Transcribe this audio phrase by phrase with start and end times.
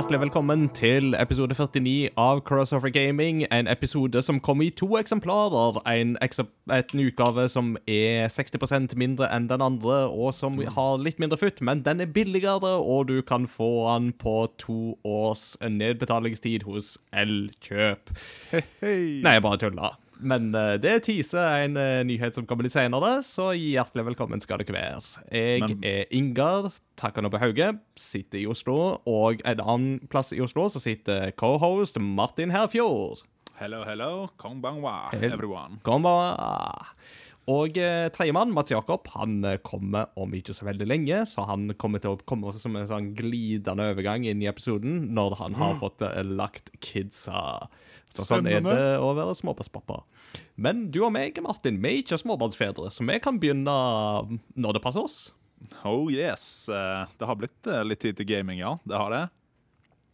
[0.00, 3.42] Hjertelig velkommen til episode 49 av Crossover Gaming.
[3.52, 5.76] En episode som kommer i to eksemplarer.
[5.92, 11.36] En, en utgave som er 60% mindre enn den andre, og som har litt mindre
[11.36, 16.94] futt, men den er billigere, og du kan få den på to års nedbetalingstid hos
[17.12, 18.16] Elkjøp.
[18.80, 19.98] Nei, jeg bare tulla.
[20.20, 24.62] Men uh, det teaser en uh, nyhet som kommer litt senere, så hjertelig velkommen skal
[24.62, 25.24] dere være.
[25.32, 25.78] Jeg Men...
[25.86, 26.70] er Ingar
[27.00, 32.52] Takanobu Hauge, sitter i Oslo, og en annen plass i Oslo så sitter co-host Martin
[32.54, 33.24] Herfjord.
[33.60, 34.28] Hello, hello.
[34.40, 35.82] Konbanwa, everyone.
[35.84, 36.86] Konbanwa.
[37.48, 41.72] Og eh, tredjemann, Mats Jakob, han eh, kommer om ikke så veldig lenge, så han
[41.80, 45.78] kommer til å komme som en sånn glidende overgang inn i episoden når han har
[45.80, 47.64] fått eh, lagt kidsa.
[48.12, 50.02] Så sånn er det å være småbarnspappa.
[50.60, 53.76] Men du og meg, Martin, vi er ikke småbarnsfedre, så vi kan begynne
[54.60, 55.18] når det passer oss.
[55.88, 56.68] Oh yes.
[56.68, 58.76] Eh, det har blitt litt tid til gaming, ja.
[58.84, 59.26] Det har det.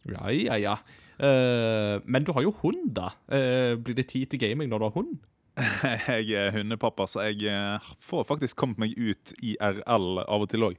[0.07, 0.79] Ja, ja, ja.
[1.19, 3.09] Men du har jo hund, da.
[3.27, 5.17] Blir det tid til gaming når du har hund?
[5.57, 10.67] Jeg er hundepappa, så jeg eh, får faktisk kommet meg ut IRL av og til
[10.69, 10.75] òg.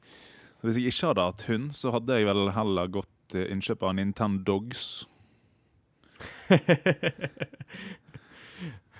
[0.62, 3.94] Hvis jeg ikke hadde hatt hund, så hadde jeg vel heller gått til innkjøp av
[3.98, 5.06] Nintendogs.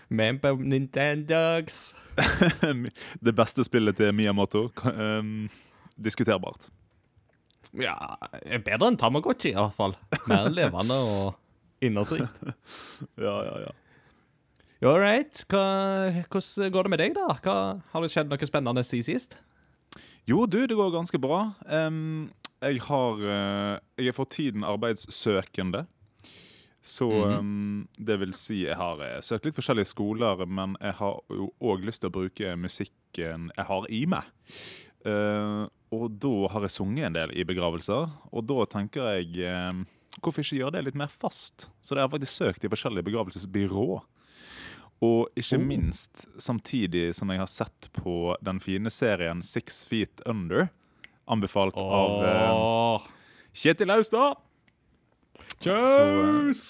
[0.08, 1.96] Men på Nintendogs
[3.26, 4.68] Det beste spillet til Miyamoto.
[4.84, 5.48] Um,
[5.98, 6.70] diskuterbart.
[7.76, 7.94] Ja,
[8.64, 9.94] bedre enn Tamagotchi, i hvert fall.
[10.30, 12.40] Mer levende og innholdsrikt.
[13.26, 13.74] ja, ja, ja.
[14.80, 15.44] All right.
[15.50, 17.34] hvordan går det med deg, da?
[17.42, 17.54] Hva,
[17.90, 19.38] har det skjedd noe spennende siden sist?
[20.28, 21.48] Jo, du, det går ganske bra.
[21.66, 22.28] Um,
[22.62, 25.86] jeg har uh, Jeg er for tiden arbeidssøkende.
[26.78, 31.18] Så um, det vil si, jeg har uh, søkt litt forskjellige skoler, men jeg har
[31.26, 34.30] jo òg lyst til å bruke musikken jeg har i meg.
[35.02, 39.86] Uh, og da har jeg sunget en del i begravelser, og da tenker jeg uh,
[40.18, 41.68] Hvorfor ikke gjøre det litt mer fast?
[41.84, 44.00] Så det har faktisk søkt i forskjellige begravelsesbyrå.
[45.04, 45.62] Og ikke oh.
[45.62, 50.68] minst samtidig som jeg har sett på den fine serien Six Feet Under,
[51.30, 53.08] anbefalt av eh,
[53.54, 54.40] Kjetil Austad.
[55.62, 56.62] Kjøs!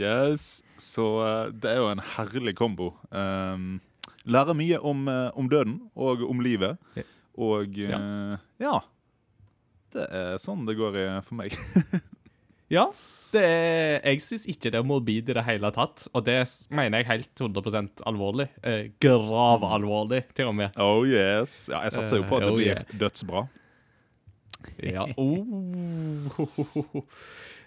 [0.00, 0.46] Yes.
[0.80, 2.90] Så uh, det er jo en herlig kombo.
[3.10, 3.78] Um,
[4.28, 6.80] lærer mye om, uh, om, døden og om livet.
[7.36, 8.00] Og ja.
[8.60, 8.76] ja.
[9.92, 11.56] Det er sånn det går i for meg.
[12.76, 12.88] ja.
[13.34, 16.38] Er, jeg syns ikke det er morbid i det hele tatt, og det
[16.70, 18.48] mener jeg helt 100% alvorlig.
[18.62, 20.76] Eh, Gravalvorlig, til og med.
[20.80, 21.66] Oh yes.
[21.72, 22.98] Ja, jeg satser jo på at det uh, oh, blir yeah.
[23.02, 23.46] dødsbra.
[24.82, 25.06] Ja.
[25.16, 27.02] Oh.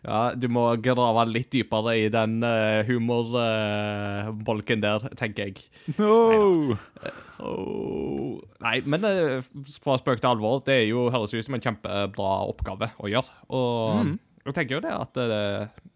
[0.04, 5.64] ja, du må grave litt dypere i den uh, humorbolken uh, der, tenker jeg.
[6.00, 6.76] No.
[7.40, 8.40] Oh.
[8.64, 9.40] Nei, men uh,
[9.80, 13.40] fra spøk til alvor, det jo, høres ut som en kjempebra oppgave å gjøre.
[13.56, 14.18] Og mm.
[14.46, 15.40] Jeg tenker jo det at, det,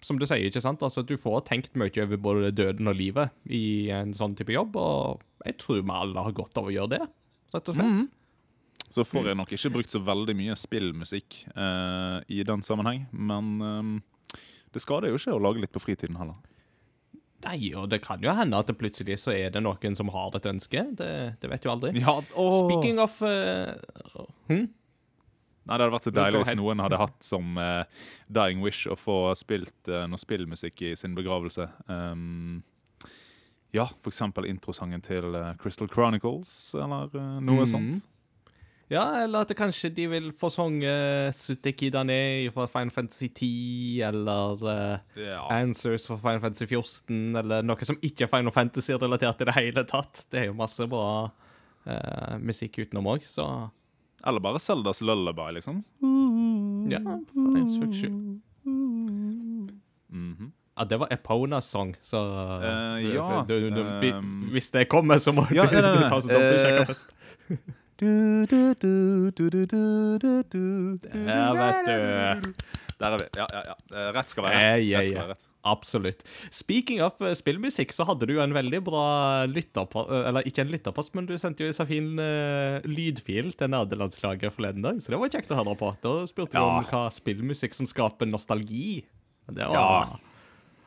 [0.04, 3.32] som du sier, ikke sant, altså du får tenkt mye over både døden og livet
[3.48, 6.98] i en sånn type jobb, og jeg tror vi alle har godt av å gjøre
[6.98, 7.02] det,
[7.56, 7.96] rett og slett.
[7.96, 8.10] Mm.
[8.94, 13.54] Så får jeg nok ikke brukt så veldig mye spillmusikk uh, i den sammenheng, men
[13.64, 13.96] um,
[14.74, 16.38] det skader jo ikke å lage litt på fritiden heller.
[17.44, 20.36] Nei, og det kan jo hende at det plutselig så er det noen som har
[20.38, 20.86] et ønske.
[20.96, 21.10] Det,
[21.42, 21.92] det vet jo aldri.
[22.00, 23.74] Ja, Speaking of uh,
[24.52, 24.70] hm?
[25.64, 27.84] Nei, Det hadde vært så deilig hvis noen hadde hatt som uh,
[28.28, 31.70] dying wish å få spilt uh, noe spillmusikk i sin begravelse.
[31.88, 32.64] Um,
[33.74, 37.70] ja, for eksempel introsangen til uh, Crystal Chronicles, eller noe mm.
[37.72, 38.10] sånt.
[38.92, 40.92] Ja, eller at kanskje de vil få sange
[41.34, 44.66] Suteki Dane fra Final Fantasy 10, eller
[45.16, 45.40] ja.
[45.48, 49.86] Answers fra Final Fantasy 14, eller noe som ikke er Final Fantasy-relatert i det hele
[49.90, 50.26] tatt.
[50.28, 51.08] Det er jo masse bra
[52.44, 53.48] musikk utenom òg, så
[54.28, 55.84] eller bare Seldas lullaby, liksom.
[56.90, 57.00] Ja,
[57.34, 58.40] for en saks skyld.
[58.66, 60.52] Mm -hmm.
[60.78, 63.46] Ja, det var Eponas sang, så uh, Ja.
[63.48, 64.14] Du, du, du, vi,
[64.52, 67.14] hvis det kommer, så må ja, du, ta så opp og sjekke først.
[71.20, 72.54] Der, vet du.
[73.00, 73.28] Der er vi.
[73.38, 73.76] Ja, ja, ja.
[74.18, 74.90] Rett skal være rett.
[74.98, 75.53] Rett skal være rett.
[75.64, 76.26] Absolutt.
[76.52, 79.06] Speaking of uh, spillmusikk, så hadde du jo en veldig bra
[79.48, 83.54] lytterpost uh, Eller ikke en lytterpost, men du sendte jo en så fin uh, lydfil
[83.56, 85.94] til nerdelandslaget forleden dag, så det var kjekt å høre på.
[86.04, 89.06] Da spurte du om hva spillmusikk som skaper nostalgi.
[89.48, 90.20] Det var ja.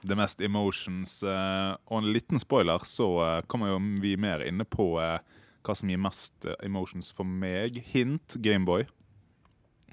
[0.06, 1.18] Det mest emotions.
[1.26, 3.08] og en liten spoiler, så
[3.50, 7.80] kommer jo vi mer inne på hva som gir mest emotions for meg.
[7.90, 8.86] Hint Gameboy.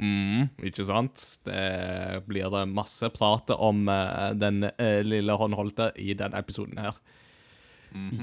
[0.02, 1.22] Mm, ikke sant?
[1.46, 6.98] Det blir det masse prat om uh, den uh, lille håndholdte i denne episoden her.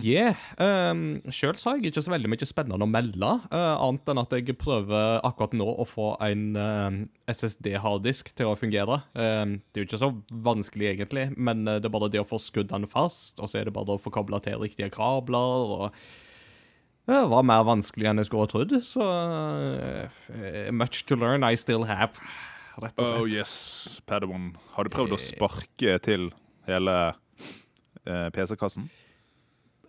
[0.02, 0.34] Yeah.
[0.58, 4.34] Um, Sjøl har jeg ikke så veldig mye spennende å melde, uh, annet enn at
[4.34, 6.96] jeg prøver akkurat nå å få en uh,
[7.30, 8.98] SSD-harddisk til å fungere.
[9.14, 10.10] Um, det er jo ikke så
[10.48, 13.70] vanskelig, egentlig, men det er bare det å få skuddene den fast, og så er
[13.70, 15.76] det bare å få kobla til riktige kabler.
[15.86, 16.02] og
[17.10, 21.86] var mer vanskelig enn jeg skulle ha trodd, så uh, Much to learn I still
[21.88, 22.20] have,
[22.80, 23.20] rett og slett.
[23.20, 23.54] Oh yes,
[24.06, 24.52] Padawan.
[24.76, 26.30] Har du prøvd å sparke til
[26.70, 28.90] hele uh, PC-kassen?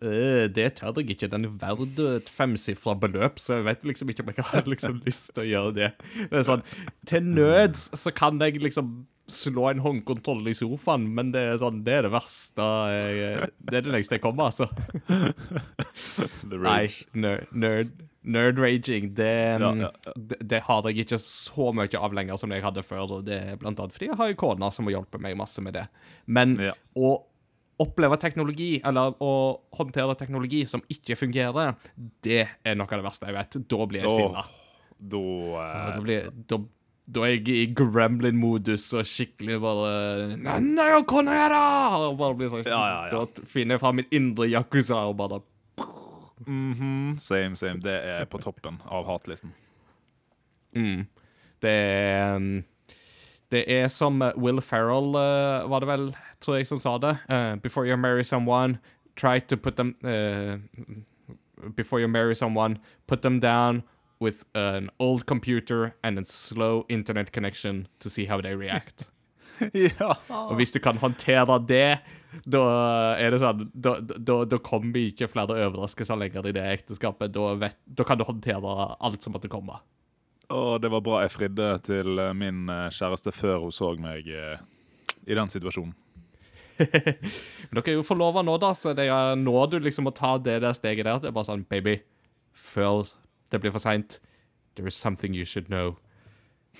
[0.01, 1.29] Eh, det tør jeg ikke.
[1.29, 4.99] Den er verdt et femsifra beløp, så jeg vet liksom ikke om jeg har liksom
[5.07, 5.89] lyst til å gjøre det.
[6.31, 6.65] Det sånn,
[7.09, 9.01] Til nøds så kan jeg liksom
[9.31, 13.77] slå en håndkontroll i sofaen, men det er sånn, det er det verste jeg, Det
[13.79, 14.67] er det neste jeg kommer, altså.
[16.49, 17.93] The Nei, nerd, nerd,
[18.27, 19.31] nerd-raging, det,
[19.61, 20.13] Ja, ja, ja.
[20.17, 23.19] det, det har jeg ikke så mye av lenger som jeg hadde før.
[23.19, 25.63] og Det er blant annet fordi jeg har en kone som har hjulpet meg masse
[25.63, 25.87] med det.
[26.27, 26.57] Men
[26.97, 27.15] å
[27.81, 29.31] oppleve teknologi, eller å
[29.77, 31.73] håndtere teknologi som ikke fungerer,
[32.23, 33.57] det er noe av det verste jeg vet.
[33.73, 34.45] Da blir jeg sinna.
[34.45, 34.57] Åh,
[35.01, 35.21] da
[35.65, 36.17] eh, Da,
[36.53, 36.59] da,
[37.11, 39.93] da er jeg i gremlin-modus og skikkelig bare
[40.37, 40.59] Nei,
[40.93, 41.61] hva kan jeg gjøre?
[42.19, 43.23] Bare blir sånn, Ja, ja, ja.
[43.25, 45.41] Da finner jeg fram min indre yakuza og bare
[46.45, 47.81] mhm, Same, same.
[47.83, 49.55] Det er på toppen av hatlisten.
[50.77, 51.01] mm.
[51.61, 52.63] Det er um,
[53.51, 56.05] Det er som Will Ferrell, uh, var det vel,
[56.41, 57.15] tror jeg, som sa det.
[57.29, 58.79] Uh, before you marry someone,
[59.15, 60.57] try to put them uh,
[61.75, 63.83] Before you marry someone, put them down
[64.19, 69.09] with an old computer and a slow internet connection to see how they react.
[69.73, 70.15] ja.
[70.29, 71.99] Og hvis du kan håndtere det,
[72.49, 72.61] da
[73.19, 77.33] er det sånn Da, da, da kommer ikke flere overraskelser lenger i det ekteskapet.
[77.35, 79.77] Da, vet, da kan du håndtere alt som måtte komme.
[80.49, 85.37] Å, det var bra jeg fridde til eh, min kjæreste før hun så meg i
[85.37, 85.93] den situasjonen.
[87.71, 90.35] Men dere er jo forlova nå, da, så det er nå du liksom må ta
[90.41, 91.19] det der steget der.
[91.23, 91.97] Det er bare sånn, baby,
[92.53, 93.05] før
[93.51, 94.19] det blir for seint,
[94.75, 95.97] there is something you should know.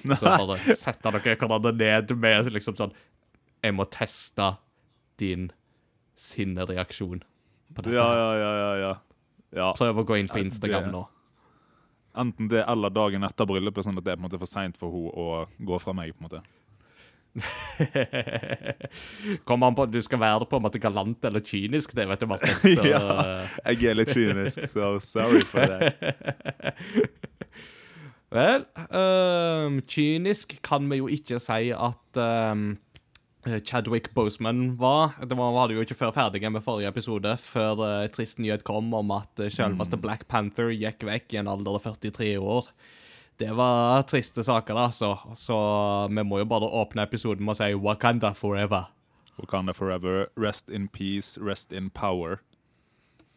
[0.20, 2.94] Så bare setter dere hverandre ned med liksom sånn
[3.60, 4.54] Jeg må teste
[5.20, 5.50] din
[6.16, 7.20] sinnereaksjon
[7.76, 7.96] på dette.
[7.98, 8.94] Ja, ja, ja, ja, ja.
[9.58, 9.68] ja.
[9.78, 11.04] Prøv å gå inn på Instagram det- nå.
[12.22, 14.76] Enten det eller dagen etter bryllupet, sånn at det er på en måte for seint
[14.80, 15.28] for henne å
[15.64, 16.12] gå fra meg.
[16.16, 16.42] på en måte.
[19.48, 22.24] Kommer an på om du skal være på en måte galant eller kynisk, det vet
[22.24, 22.56] du, Martin.
[22.76, 23.02] Så, Ja.
[23.72, 25.92] Jeg er litt kynisk, så sorry for det.
[28.32, 28.64] Vel,
[28.96, 32.78] um, kynisk kan vi jo ikke si at um,
[33.68, 35.18] Chadwick Boseman var.
[35.20, 38.64] Det var, var det jo ikke før ferdige med forrige episode, før uh, trist nyhet
[38.68, 42.66] kom om at uh, selveste Black Panther gikk vekk i en alder av 43 år.
[43.40, 45.16] Det var triste saker, altså.
[45.38, 45.58] Så
[46.12, 48.92] vi må jo bare åpne episoden med å si Wakanda forever.
[49.40, 50.28] Wakanda forever.
[50.38, 52.42] Rest in peace, rest in power.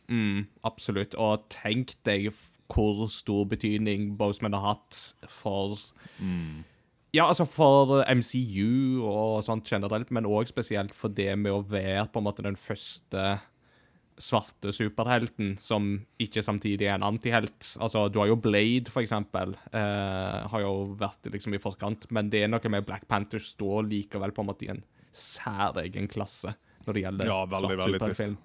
[0.08, 1.14] Mm, absolutt.
[1.14, 2.32] Og tenk deg
[2.72, 5.76] hvor stor betydning Boseman har hatt for
[7.14, 12.08] Ja, altså for MCU og sånt generelt, men òg spesielt for det med å være
[12.10, 13.38] på en måte den første
[14.20, 15.88] svarte superhelten som
[16.22, 17.58] ikke samtidig er en antihelt.
[17.82, 19.56] Altså, du har jo Blade, for eksempel.
[19.72, 23.82] Eh, har jo vært liksom i forkant, men det er noe med Black Panther står
[23.90, 26.54] likevel på en måte i en særegen klasse
[26.86, 28.36] når det gjelder Ja, veldig, svart veldig trist.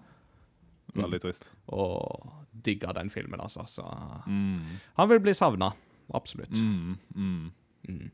[0.96, 1.50] Veldig trist.
[1.70, 2.32] og
[2.66, 3.64] digga den filmen, altså.
[3.70, 3.84] Så
[4.28, 4.80] Mm.
[4.98, 5.72] han vil bli savna.
[6.14, 6.52] Absolutt.
[6.52, 8.12] Mm, mm.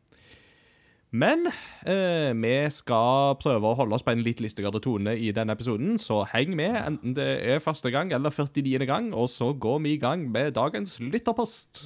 [1.15, 1.47] Men
[1.87, 5.95] eh, vi skal prøve å holde oss på en litt listigere tone i denne episoden,
[6.01, 8.85] så heng med, enten det er første gang eller 49.
[8.89, 11.85] gang, og så går vi i gang med dagens lytterpost.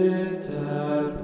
[0.00, 1.19] Lytter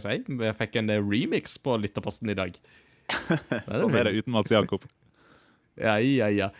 [0.00, 0.36] skal jeg si.
[0.40, 2.56] Vi fikk en eh, remix på lytterposten i dag.
[3.80, 4.86] Sånn er det uten Mats Jakob.
[5.74, 6.52] Ja, ja, ja.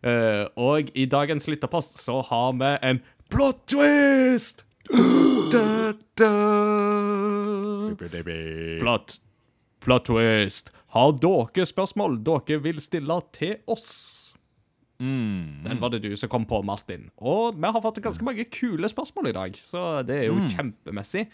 [0.00, 4.64] Uh, og i dagens lytterpost så har vi en plot twist!
[5.52, 6.30] Da, da.
[8.80, 9.18] Plot,
[9.84, 10.72] plot twist.
[10.96, 13.90] Har dere spørsmål dere vil stille til oss?
[15.02, 15.64] Mm.
[15.64, 17.08] Den var det du som kom på, Martin.
[17.18, 21.26] Og vi har fått ganske mange kule spørsmål i dag, så det er jo kjempemessig.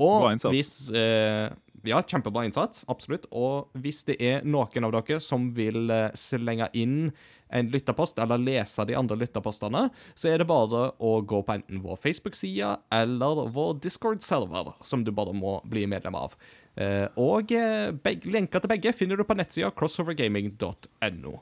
[0.00, 1.50] Og hvis eh,
[1.82, 3.26] Ja, kjempebra innsats, absolutt.
[3.34, 7.10] Og hvis det er noen av dere som vil eh, slenge inn
[7.52, 11.82] en lytterpost, eller lese de andre lytterpostene, så er det bare å gå på enten
[11.84, 16.36] vår Facebook-side eller vår Discord-server, som du bare må bli medlem av.
[16.80, 21.34] Eh, og eh, begge, lenker til begge finner du på nettsida crossovergaming.no.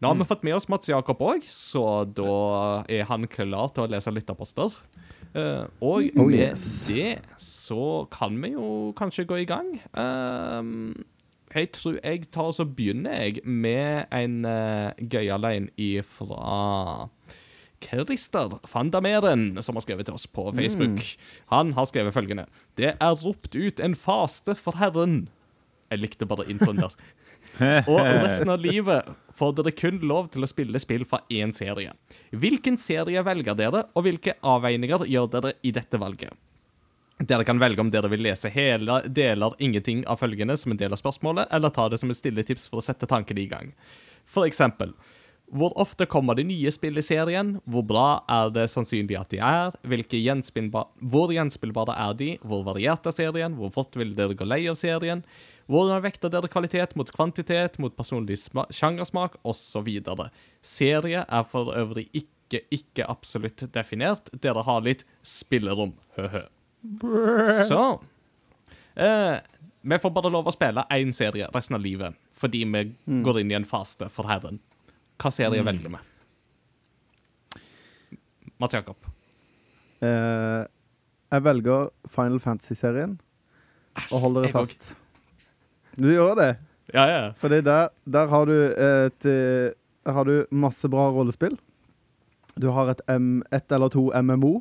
[0.00, 3.84] Nå har vi fått med oss Mats Jakob òg, så da er han klar til
[3.84, 4.78] å lese lytterposter.
[5.34, 6.84] Eh, og Oh, med yes.
[6.88, 9.68] det så kan vi jo kanskje gå i gang.
[9.94, 10.94] Uh,
[11.54, 17.08] jeg tror jeg tar og så begynner jeg med en uh, gøyal en ifra
[17.80, 21.00] Christer van der Meren, som har skrevet til oss på Facebook.
[21.50, 22.46] Han har skrevet følgende
[22.76, 25.28] Det er ropt ut en faste for Herren.
[25.90, 26.94] Jeg likte bare introen der.
[27.60, 31.92] Og resten av livet får dere kun lov til å spille spill fra én serie.
[32.30, 36.32] Hvilken serie velger dere, og hvilke avveininger gjør dere i dette valget?
[37.20, 40.94] Dere kan velge om dere vil lese hele deler ingenting av følgende som en del
[40.96, 43.74] av spørsmålet, eller ta det som et stille tips for å sette tankene i gang.
[44.24, 44.94] For eksempel
[45.50, 47.56] hvor ofte kommer de nye spill i serien?
[47.66, 49.74] Hvor bra er det sannsynlig at de er?
[49.82, 52.28] Gjenspillba hvor gjenspillbare er de?
[52.46, 53.56] Hvor variert er serien?
[53.58, 55.24] Hvor fort vil dere gå lei av serien?
[55.70, 59.88] Hvordan vekter dere kvalitet mot kvantitet, mot personlig sma sjangersmak, osv.?
[60.66, 64.32] Serie er for øvrig ikke, ikke absolutt definert.
[64.42, 65.92] Dere har litt spillerom.
[67.68, 67.82] Så
[68.96, 69.36] eh,
[69.86, 72.82] Vi får bare lov å spille én serie resten av livet, fordi vi
[73.22, 74.58] går inn i en faste for Herren.
[75.20, 76.02] Hva serie velger vi?
[78.60, 79.06] Mats Jakob.
[80.02, 80.64] Eh,
[81.30, 83.14] jeg velger Final Fantasy-serien
[84.10, 84.56] og holder òg.
[84.58, 84.90] fast.
[85.96, 86.56] Du gjør det?
[86.94, 87.32] Ja, ja.
[87.38, 89.70] Fordi der, der har du et eh,
[90.06, 91.58] Der har du masse bra rollespill.
[92.60, 94.60] Du har et, M, et eller to MMO.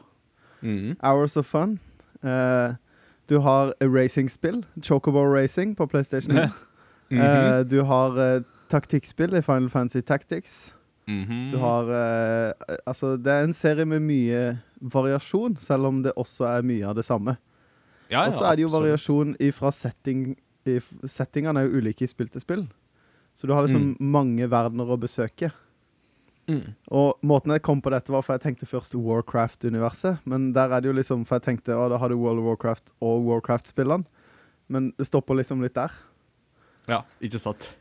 [0.61, 0.95] Mm.
[1.03, 1.79] Hours of Fun.
[2.23, 2.75] Uh,
[3.29, 4.65] du har racingspill.
[4.83, 6.33] Chocobo Racing på PlayStation
[7.11, 7.59] Mm -hmm.
[7.59, 10.75] uh, du har uh, taktikkspill i Final Fantasy Tactics.
[11.07, 11.51] Mhm.
[11.51, 11.83] Du har
[12.85, 16.95] Altså, det er en serie med mye variasjon, selv om det også er mye av
[16.95, 17.37] det samme.
[18.11, 18.83] ja, ja, Og så er det jo absolutt.
[18.83, 20.37] variasjon ifra setting
[20.69, 22.67] i, Settingene er jo ulike i spill til spill.
[23.37, 25.51] Så du har liksom mange verdener å besøke.
[26.49, 26.73] Mm.
[26.97, 30.25] Og måten jeg kom på dette, var for jeg tenkte først Warcraft-universet.
[30.27, 32.49] Men der er det jo liksom For jeg tenkte å, da har du World of
[32.49, 34.07] Warcraft og Warcraft-spillene.
[34.69, 35.93] Men det stopper liksom litt der.
[36.89, 37.71] Ja, ikke sant.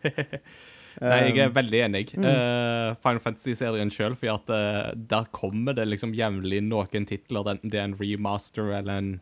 [0.99, 2.07] Nei, jeg er Um, veldig enig.
[2.17, 2.25] mm.
[2.25, 7.71] Uh, Final Fantasy-serien sjøl, for at uh, der kommer det liksom jevnlig noen titler, enten
[7.71, 9.13] det er en remaster eller en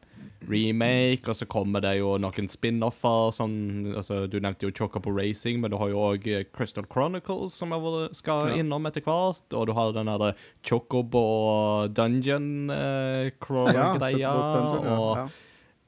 [0.48, 5.60] remake, og så kommer det jo noen spin-offer, sånn altså, Du nevnte jo Chocobo Racing,
[5.60, 8.56] men du har jo òg Crystal Chronicles, som jeg skal Ja.
[8.62, 14.98] innom etter hvert, og du har den derre Chocobo Dungeon uh, crawl-greia, Chocobo Dungeon, ja,
[14.98, 15.26] og ja.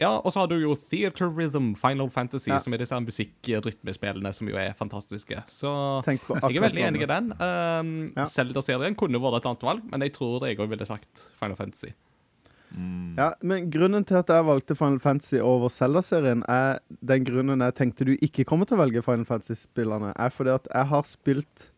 [0.01, 2.59] ja, og så har du jo Theater Rhythm Final Fantasy, Ja.
[2.59, 5.43] som er disse musikkrytmespillene som jo er fantastiske.
[5.51, 5.71] Så
[6.07, 7.33] jeg er veldig enig i den.
[7.39, 8.25] Um, Ja.
[8.25, 11.93] Zelda-serien kunne vært et annet valg, men jeg tror jeg òg ville sagt Final Fantasy.
[13.19, 17.75] Ja, men grunnen til at jeg valgte Final Fantasy over Zelda-serien, er den grunnen jeg
[17.75, 21.71] tenkte du ikke kommer til å velge Final Fantasy-spillerne, er fordi at jeg har spilt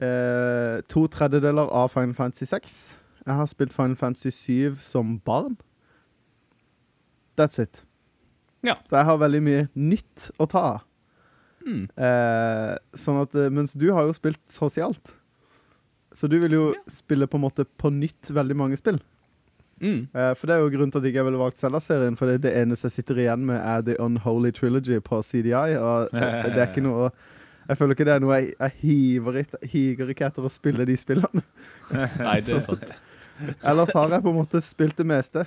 [0.00, 2.78] eh, to tredjedeler av Final Fantasy 6.
[3.26, 5.58] Jeg har spilt Final Fantasy 7 som barn.
[7.36, 7.82] That's it.
[8.64, 8.78] Ja.
[8.88, 10.84] Så jeg har veldig mye nytt å ta av.
[11.64, 11.88] Mm.
[11.96, 15.14] Eh, sånn at, eh, mens du har jo spilt så å si alt.
[16.14, 19.00] Så du vil jo spille på en måte på nytt veldig mange spill.
[19.82, 20.06] Mm.
[20.14, 22.42] Eh, for det er jo grunnen til at jeg ikke ville valgt Zelda-serien, for det,
[22.44, 26.60] det eneste jeg sitter igjen med, er The Unholy Trilogy på CDI, og det, det
[26.62, 27.10] er ikke noe
[27.64, 29.40] Jeg føler ikke det er noe jeg, jeg hiver,
[29.72, 31.42] higer ikke etter å spille de spillene.
[32.26, 32.94] Nei, det er sant.
[33.70, 35.46] Ellers har jeg på en måte spilt det meste.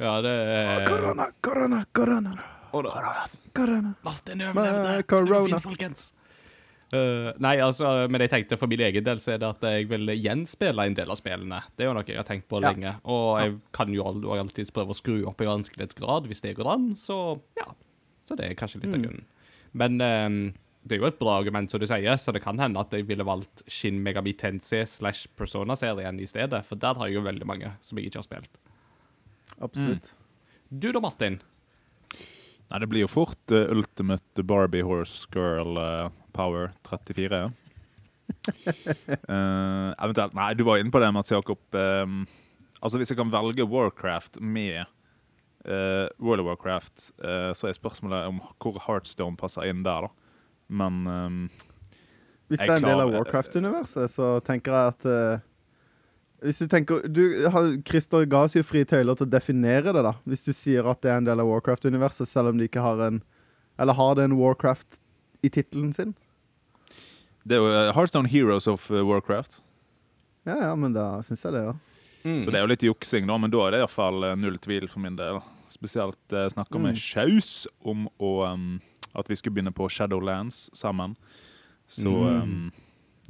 [0.00, 2.34] Ja, det er Korona, korona, korona,
[2.70, 3.26] Korona.
[3.56, 3.94] korona.
[4.06, 5.02] Martin Med overlevde.
[5.02, 5.46] Corona.
[5.48, 6.04] fint, folkens.
[6.92, 9.88] Eh, nei, altså, men jeg tenkte for min egen del så er det at jeg
[9.88, 11.60] vil gjenspille en del av spillene.
[11.76, 12.72] Det er jo noe jeg har tenkt på Ja.
[12.72, 12.96] lenge.
[13.04, 16.66] Og jeg kan jo alltid alltids prøve å skru opp i vanskelighetsgrad hvis det går
[16.72, 16.88] an.
[16.96, 17.68] Så ja.
[18.26, 19.06] Så det er kanskje litt av Mm.
[19.06, 19.24] grunnen.
[19.72, 20.52] Men eh,
[20.86, 23.06] det er jo et bra argument, som du sier, så det kan hende at jeg
[23.06, 27.46] ville valgt Shin Megami Tensei slash Persona-serien i stedet, for der har jeg jo veldig
[27.46, 28.58] mange som jeg ikke har spilt.
[29.60, 30.10] Absolutt.
[30.76, 31.40] Du da, Martin?
[32.70, 37.42] Nei, det blir jo fort uh, Ultimate Barbie Horse Girl uh, Power 34.
[39.26, 41.60] uh, eventuelt Nei, du var inne på det, Mats Jakob.
[41.74, 42.22] Um,
[42.80, 44.84] altså, hvis jeg kan velge Warcraft med
[45.64, 50.40] eh, World of Warcraft, eh, så er spørsmålet om hvor Heartstone passer inn der, da.
[50.70, 51.38] Men um,
[52.48, 55.46] Hvis det er en del av Warcraft-universet, så tenker jeg at eh,
[56.42, 57.20] Hvis du tenker du,
[57.84, 60.14] Christer ga oss jo frie tøyler til å definere det, da.
[60.24, 63.00] Hvis du sier at det er en del av Warcraft-universet, selv om de ikke har
[63.08, 63.22] en
[63.80, 64.98] Eller har det en Warcraft
[65.42, 66.14] i tittelen sin?
[67.44, 69.60] Det er jo eh, Hearthstone Heroes of eh, Warcraft.
[70.44, 71.72] Ja, ja, men da syns jeg det, ja.
[72.24, 72.42] Mm.
[72.44, 75.00] Så det er jo litt juksing, da, men da er det iallfall null tvil for
[75.00, 75.38] min del.
[75.72, 77.00] Spesielt uh, snakka med Mm.
[77.00, 78.80] Sjaus om å, um,
[79.16, 81.16] at vi skulle begynne på Shadowlands sammen.
[81.88, 82.42] Så Mm.
[82.42, 82.72] um,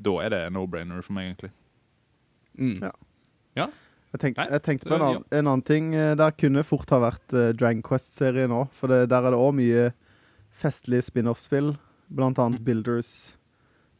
[0.01, 1.53] da er det no-brainer for meg, egentlig.
[2.61, 2.77] Mm.
[3.57, 3.67] Ja.
[4.11, 5.93] Jeg, tenk, jeg tenkte på en annen, en annen ting.
[5.95, 8.69] eh, Der kunne fort ha vært uh, Dragon Quest-serien òg.
[8.75, 9.85] For det, der er det òg mye
[10.61, 11.77] festlige spin-off-spill.
[12.11, 12.65] Blant annet Mm.
[12.67, 13.13] Builders.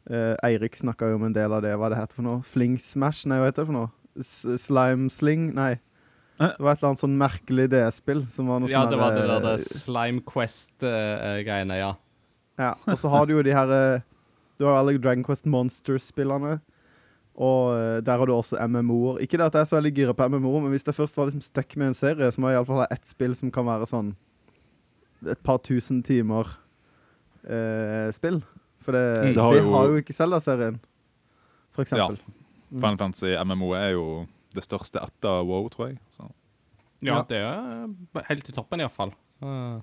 [0.09, 1.71] Uh, Eirik snakka jo om en del av det.
[1.79, 2.41] Hva det heter for noe?
[2.43, 3.23] Fling Smash?
[3.25, 3.91] Nei, hva heter det for noe?
[4.19, 4.33] S
[4.65, 5.53] slime Sling?
[5.55, 5.79] Nei.
[6.41, 6.51] Eh.
[6.57, 8.25] Det var et eller annet sånn merkelig DS-spill.
[8.35, 11.93] som var noe Ja, sånn det var det der, eh, det Slime Quest-greiene, ja.
[12.59, 14.01] Ja, og så har du jo de her eh,
[14.59, 16.59] Du har alle Dragon Quest Monsters-spillene.
[17.41, 19.21] Og eh, der har du også MMO-er.
[19.25, 21.25] Ikke det at jeg er så veldig gira på MMO, men hvis jeg først var
[21.29, 23.87] liksom stuck med en serie, så må jeg iallfall ha ett spill som kan være
[23.89, 24.11] sånn
[25.31, 26.49] et par tusen timer
[27.45, 28.41] eh, spill.
[28.81, 29.23] For det, Mm.
[29.25, 30.01] det, Det har har, jo- jo...
[30.01, 30.79] ikke Zelda-serien,
[31.71, 32.17] for eksempel.
[32.17, 32.79] Ja.
[32.79, 34.05] Final Fantasy MMO er jo
[34.55, 35.99] det største etter WoW, tror jeg.
[36.17, 36.29] Så.
[37.03, 37.23] Ja, Ja.
[37.29, 39.13] det er helt i toppen, iallfall.
[39.41, 39.81] Uh,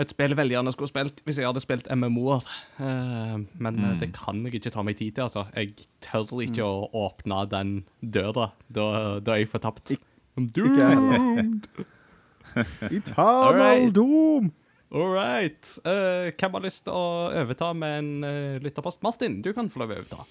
[0.00, 2.46] et spill jeg veldig gjerne skulle spilt hvis jeg hadde spilt MMO-er.
[2.80, 3.98] Uh, men eh, Mm.
[4.00, 5.46] det kan jeg ikke ta meg tid til, altså.
[5.56, 8.50] Jeg tør ikke å åpne den døra.
[8.72, 8.86] Da,
[9.20, 9.92] da er jeg fortapt.
[10.38, 11.66] I'm doomed!
[12.90, 13.92] Eternal Alright.
[13.94, 14.52] Doom!
[14.92, 15.62] All right.
[15.86, 19.02] Uh, hvem har lyst til å overta med en uh, lytterpost?
[19.06, 20.24] Martin, du kan få lov å overta.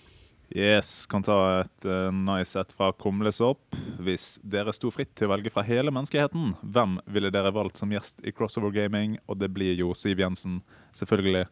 [0.55, 3.75] Yes, kan ta et uh, nice et fra Kumlesopp.
[4.01, 7.91] Hvis dere sto fritt til å velge fra hele menneskeheten, hvem ville dere valgt som
[7.93, 9.19] gjest i Crossover Gaming?
[9.29, 10.59] Og det blir jo Siv Jensen,
[10.97, 11.45] selvfølgelig.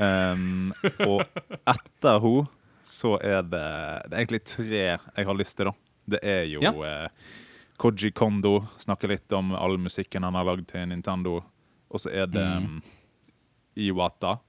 [0.00, 0.72] Um,
[1.06, 1.22] og
[1.70, 2.48] etter henne
[2.84, 3.60] så er det
[4.10, 5.74] Det er egentlig tre jeg har lyst til, da.
[6.16, 6.72] Det er jo Ja.
[6.74, 7.08] uh,
[7.80, 8.64] Koji Kondo.
[8.82, 11.38] Snakker litt om all musikken han har lagd til Nintendo.
[11.90, 12.64] Og så er det Mm.
[12.66, 12.82] um,
[13.76, 14.40] Iwata.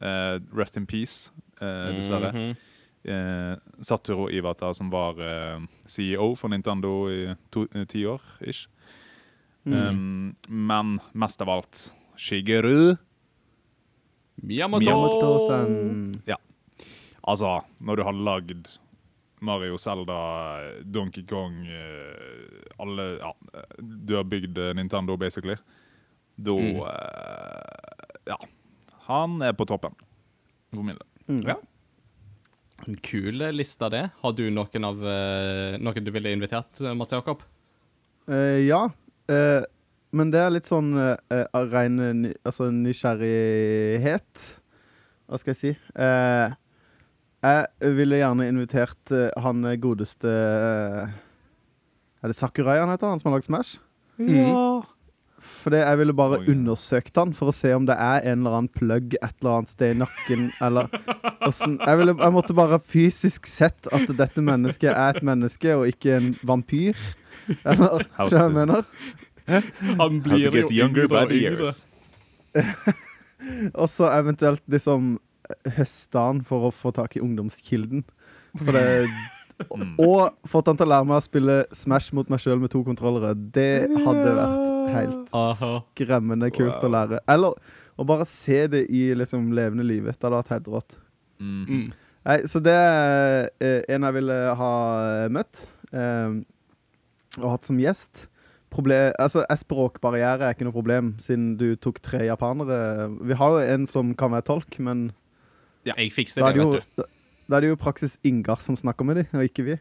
[0.00, 2.56] Uh, rest in peace, dessverre Mhm.
[3.04, 8.68] Eh, Satoru Iwata, som var eh, CEO for Nintendo i eh, ti år, ish.
[9.64, 9.88] Mm.
[9.88, 12.96] Um, men mest av alt Shigeru.
[14.40, 14.84] Miyamoto!
[14.84, 16.36] Miyamoto ja.
[17.28, 18.68] Altså, når du har lagd
[19.40, 20.16] Mario, Zelda,
[20.84, 23.34] Donkey Kong eh, Alle Ja,
[23.78, 25.56] du har bygd eh, Nintendo, basically.
[26.36, 26.80] Da Mm.
[28.26, 28.36] Ja.
[29.08, 29.94] Han er på toppen,
[30.70, 31.06] for min del.
[31.28, 31.40] Mm.
[31.48, 31.56] Ja.
[32.88, 34.06] En kul liste, det.
[34.22, 37.44] Har du noen av eh, Noen du ville invitert, Mats Jakob?
[38.30, 38.88] Uh, ja,
[39.30, 39.62] Uh,
[40.10, 44.46] men det er litt sånn av ren altså nysgjerrighet.
[45.30, 45.70] Hva skal jeg si?
[45.94, 46.50] Uh,
[47.46, 50.32] jeg ville gjerne invitert han godeste
[52.20, 53.78] Er det Sakurai han heter, han som har lagd Smash?
[54.18, 54.82] Ja.
[55.40, 56.52] Fordi jeg ville bare oh, ja.
[56.52, 59.72] undersøkt han for å se om det er en eller annen plugg et eller annet
[59.72, 65.16] sted i nakken, eller jeg, ville- jeg måtte bare fysisk sett at dette mennesket er
[65.16, 66.98] et menneske og ikke en vampyr.
[67.64, 68.84] Eller, hva jeg mener?
[69.98, 71.86] Han blir jo younger yngre by the years.
[73.80, 75.14] Og så eventuelt liksom
[75.76, 78.04] høste han for å få tak i ungdomskilden.
[78.58, 78.84] For det,
[79.68, 79.94] Mm.
[80.00, 82.80] og fått han til å lære meg å spille Smash mot meg sjøl med to
[82.86, 83.34] kontrollere.
[83.52, 85.72] Det hadde vært helt Aha.
[85.94, 86.86] skremmende kult Wow.
[86.88, 87.20] å lære.
[87.28, 87.54] Eller
[88.00, 90.16] å bare se det i liksom levende livet.
[90.18, 90.96] Det hadde vært helt rått.
[91.40, 91.66] Mm.
[91.68, 91.92] Mm.
[92.26, 94.72] Nei, så det er eh, en jeg ville ha
[95.32, 95.66] møtt.
[95.92, 96.40] eh,
[97.40, 98.26] og hatt som gjest.
[98.70, 103.08] Problem, altså, Språkbarriere er ikke noe problem, siden du tok tre japanere.
[103.26, 105.12] Vi har jo en som kan være tolk, men
[105.86, 107.04] Jeg fikser er det, det vet du.
[107.50, 109.80] Da, er det jo i praksis Ingar som snakker med dem, og ikke vi.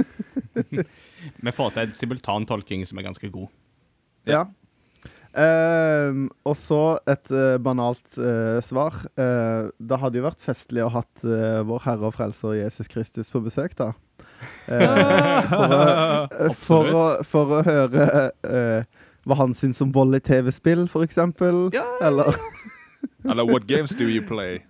[1.44, 3.50] Vi får til en simultantolking som er ganske god.
[4.28, 4.46] Ja.
[5.38, 8.96] Ehm, og så et uh, banalt uh, svar.
[9.14, 13.42] Eh, det hadde jo vært festlig å hatt vår Herre og Frelser Jesus Kristus på
[13.44, 13.92] besøk, da.
[14.66, 18.08] For, å, for, å, for å høre
[19.28, 21.68] hva han syns om vold i TV-spill, for eksempel.
[22.00, 22.34] Eller
[23.24, 24.64] Eller What games do you play?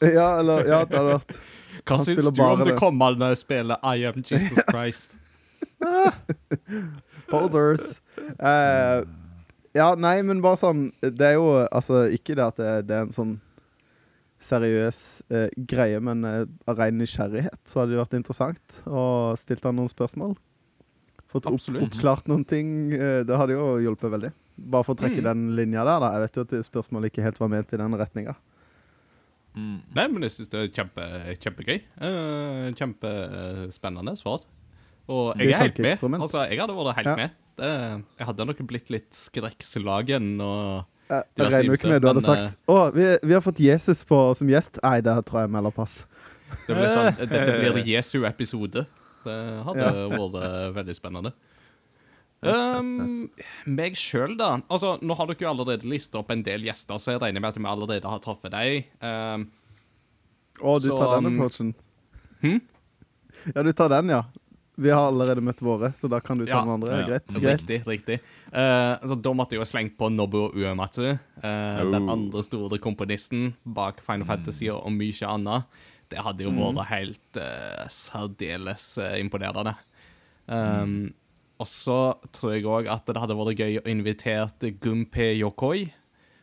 [0.00, 1.34] Ja, eller Ja, det hadde vært
[1.86, 2.78] Hva Han syns spiller du om bare det det.
[2.80, 5.16] kommende spillet I Am Jesus Christ?
[7.30, 8.00] Posers.
[8.38, 9.02] Eh,
[9.76, 13.06] ja, nei, men bare sånn Det er jo altså ikke det at det, det er
[13.06, 13.36] en sånn
[14.40, 14.98] seriøs
[15.36, 19.02] eh, greie, men eh, av ren nysgjerrighet så hadde det vært interessant å
[19.36, 20.32] stilt han noen spørsmål.
[21.28, 21.84] Fått opp, Absolutt.
[21.84, 22.70] oppklart noen ting.
[22.96, 24.30] Eh, det hadde jo hjulpet veldig.
[24.72, 25.26] Bare for å trekke Mm.
[25.28, 26.08] den linja der, da.
[26.16, 28.34] Jeg vet jo at det spørsmålet ikke helt var ment i den retninga.
[29.56, 29.80] Mm.
[29.96, 31.04] Nei, men jeg syns det er kjempe,
[31.42, 31.80] kjempegøy.
[31.98, 34.44] Uh, kjempespennende svar.
[35.10, 36.04] Og jeg er helt med.
[36.20, 37.16] Altså, jeg hadde vært helt Ja.
[37.18, 37.36] med.
[37.60, 37.70] Det,
[38.20, 42.22] jeg hadde nok blitt litt skrekkslagen og jeg, jeg regner jo ikke med du hadde
[42.22, 44.78] sagt Å, vi, vi har fått Jesus på, som gjest.
[44.84, 46.04] Nei, det tror jeg melder pass.
[46.68, 48.84] Det blir sånn, dette blir Jesu-episode.
[49.26, 49.36] Det
[49.66, 51.32] hadde vært eh, veldig spennende.
[52.42, 53.28] Um,
[53.68, 54.54] meg sjøl, da.
[54.72, 57.50] Altså, Nå har dere jo allerede lista opp en del gjester, så jeg regner med
[57.52, 58.86] at vi allerede har truffet deg.
[59.04, 59.48] Um,
[60.60, 61.74] Å, du Så, tar den um, approachen?
[62.40, 62.60] hm?
[63.54, 64.22] Ja, du tar den, ja.
[64.80, 66.60] Vi har allerede møtt våre, så da kan du ta Ja.
[66.64, 67.00] den andre.
[67.02, 67.06] Ja.
[67.10, 67.28] Greit.
[67.60, 67.78] Riktig.
[67.86, 68.18] riktig.
[68.48, 71.10] Uh, så Da måtte jeg jo slengt på Nobuo Uematsu.
[71.42, 72.12] eh, Den Oh.
[72.14, 75.64] andre store komponisten bak Final Fantasy og, og mye annet.
[76.08, 79.76] Det hadde jo vært helt uh, særdeles eh, imponerende.
[80.48, 81.12] Um,
[81.60, 81.96] Og så
[82.32, 85.90] tror jeg òg at det hadde vært gøy å invitere Gunpei Yokoi,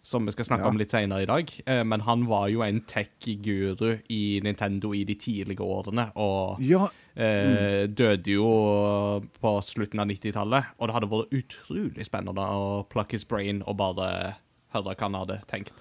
[0.06, 0.70] som vi skal snakke Ja.
[0.70, 1.50] om litt senere i dag.
[1.66, 6.88] Eh, men han var jo en tech-guru i Nintendo i de tidlige årene, og Ja,
[7.18, 10.66] eh, døde jo på slutten av 90-tallet.
[10.80, 14.36] Og det hadde vært utrolig spennende å pluck his brain og bare
[14.74, 15.74] høre hva han hadde tenkt.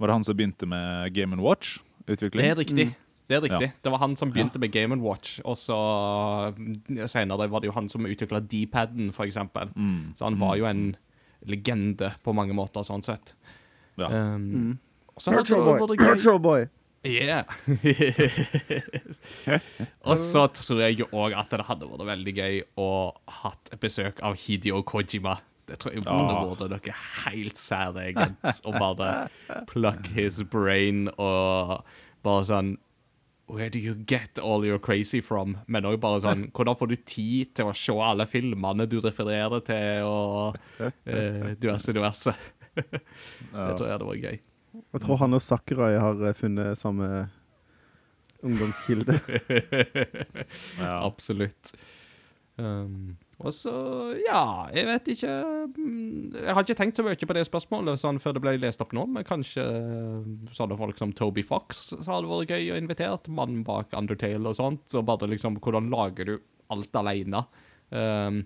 [0.00, 2.40] Var det han som begynte med Game Watch-utvikling?
[2.42, 2.96] Det er riktig.
[3.28, 3.66] Det er riktig.
[3.68, 3.76] Ja.
[3.84, 5.76] Det var han som begynte med Game Watch, og så
[6.56, 9.68] mm, senere var det jo han som utvikla D-paden, eksempel.
[9.76, 10.14] Mm.
[10.16, 10.94] Så han var jo en
[11.48, 13.34] legende på mange måter, sånn sett.
[14.00, 14.08] Ja.
[14.08, 14.78] Um,
[15.14, 15.96] og så hadde Virtual Boy.
[16.00, 16.64] Virtual Boy.
[17.06, 17.44] Yeah.
[20.08, 22.88] og så tror jeg jo òg at det hadde vært veldig gøy å
[23.44, 25.36] hatt et besøk av Hidio Kojima.
[25.68, 26.48] Det tror jeg hadde Ah.
[26.48, 26.92] vært noe
[27.28, 28.40] helt særegent.
[28.64, 29.08] Å bare
[29.70, 31.82] pluck his brain og
[32.24, 32.76] bare sånn
[33.48, 35.56] Where do you get all your crazy from?
[35.66, 39.62] Men òg bare sånn Hvordan får du tid til å se alle filmene du refererer
[39.64, 42.34] til, og uh, diverse, diverse?
[42.78, 44.40] Det tror jeg hadde vært gøy.
[44.92, 47.08] Jeg tror han og Sakurai har eh, funnet samme
[48.44, 49.16] ungdomskilde.
[50.78, 51.00] Ja.
[51.02, 51.72] Absolutt.
[52.58, 53.72] Um, og så,
[54.24, 55.32] ja, jeg vet ikke
[55.76, 58.82] mm, Jeg har ikke tenkt så mye på det spørsmålet sånn før det ble lest
[58.82, 62.72] opp nå, men kanskje eh, sånne folk som Toby Fox så hadde det vært gøy
[62.74, 63.20] å invitere.
[63.30, 64.82] Mannen bak Undertale og sånt.
[64.90, 66.34] Så bare liksom, hvordan lager du
[66.74, 67.44] alt alene?
[67.94, 68.42] Um,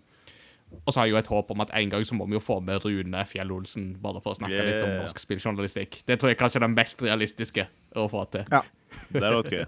[0.72, 2.42] og så har jeg jo et håp om at en gang så må vi jo
[2.42, 6.02] få med Rune Fjell-Olsen, bare for å snakke litt om norsk spilljournalistikk.
[6.08, 7.66] Det tror jeg kanskje er det mest realistiske
[7.98, 8.48] å få til.
[8.52, 8.62] Ja.
[9.12, 9.66] Det er gøy.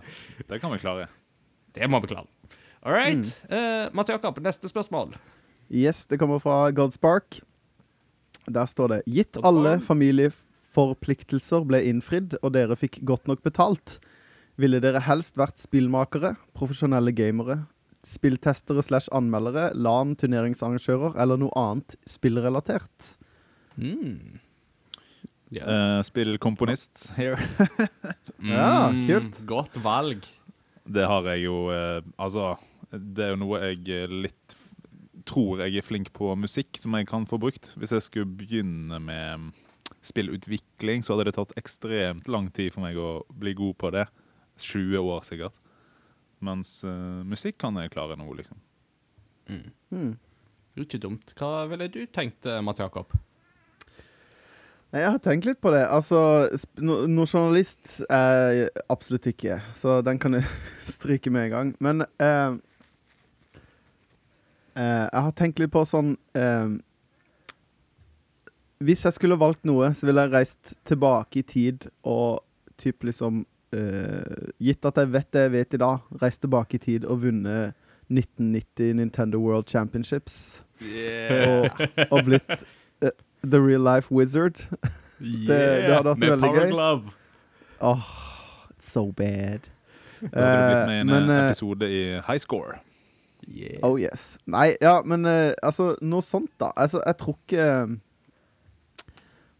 [0.49, 1.09] Det kan vi klare.
[1.75, 2.29] Det må vi klare.
[2.85, 3.29] All right.
[3.49, 5.15] Eh, Mats Jakob, neste spørsmål.
[5.73, 7.41] Yes, det kommer fra Godspark.
[8.45, 9.49] Der står det Gitt Godspark.
[9.49, 13.99] alle familieforpliktelser ble innfridd, og dere fikk godt nok betalt,
[14.61, 17.63] ville dere helst vært spillmakere, profesjonelle gamere,
[18.05, 23.15] spilltestere slash anmeldere, LAN, turneringsarrangører eller noe annet spillrelatert?
[23.81, 24.41] Mm.
[25.55, 25.65] Yeah.
[25.65, 27.39] Uh, Spillkomponist here.
[28.45, 29.37] Ja, Mm, kult.
[29.49, 30.27] Godt valg.
[30.85, 32.59] Det har jeg jo uh, Altså,
[32.99, 34.57] det er jo noe jeg litt
[35.25, 37.73] tror jeg er flink på musikk, som jeg kan få brukt.
[37.81, 39.53] Hvis jeg skulle begynne med
[40.05, 44.05] spillutvikling, så hadde det tatt ekstremt lang tid for meg å bli god på det.
[44.61, 45.57] 20 år sikkert.
[46.45, 48.61] Mens uh, musikk kan jeg klare nå, liksom.
[49.49, 50.17] Hmm.
[50.81, 51.33] Ikke dumt.
[51.39, 53.13] Hva ville du tenkt, eh, Mats Jakob?
[54.93, 55.83] Nei, Jeg har tenkt litt på det.
[55.91, 56.19] Altså,
[56.79, 60.47] no, noen journalist er jeg absolutt ikke, så den kan jeg
[60.97, 61.75] stryke med en gang.
[61.83, 62.59] Men eh,
[64.77, 66.75] eh, jeg har tenkt litt på sånn uh,
[68.85, 72.43] Hvis jeg skulle valgt noe, så ville jeg reist tilbake i tid og
[72.81, 73.45] typ liksom
[73.77, 77.23] uh, Gitt at jeg vet det jeg vet i dag, reist tilbake i tid og
[77.27, 77.75] vunnet
[78.13, 80.63] 1990 Nintendo World Championships.
[80.85, 81.71] Og,
[82.11, 82.67] og blitt
[83.51, 84.61] the real life wizard.
[85.19, 86.71] det hadde vært Med veldig Power gøy.
[86.71, 87.15] Glove.
[87.81, 88.11] Åh,
[88.75, 89.71] it's so bad.
[90.21, 92.81] Da hadde du blitt med i en episode i High Score.
[93.49, 93.81] Yeah.
[93.83, 94.39] Oh yes.
[94.47, 96.73] Nei, ja, men uh, altså, noe sånt, da.
[96.77, 97.95] Altså, jeg tror ikke uh,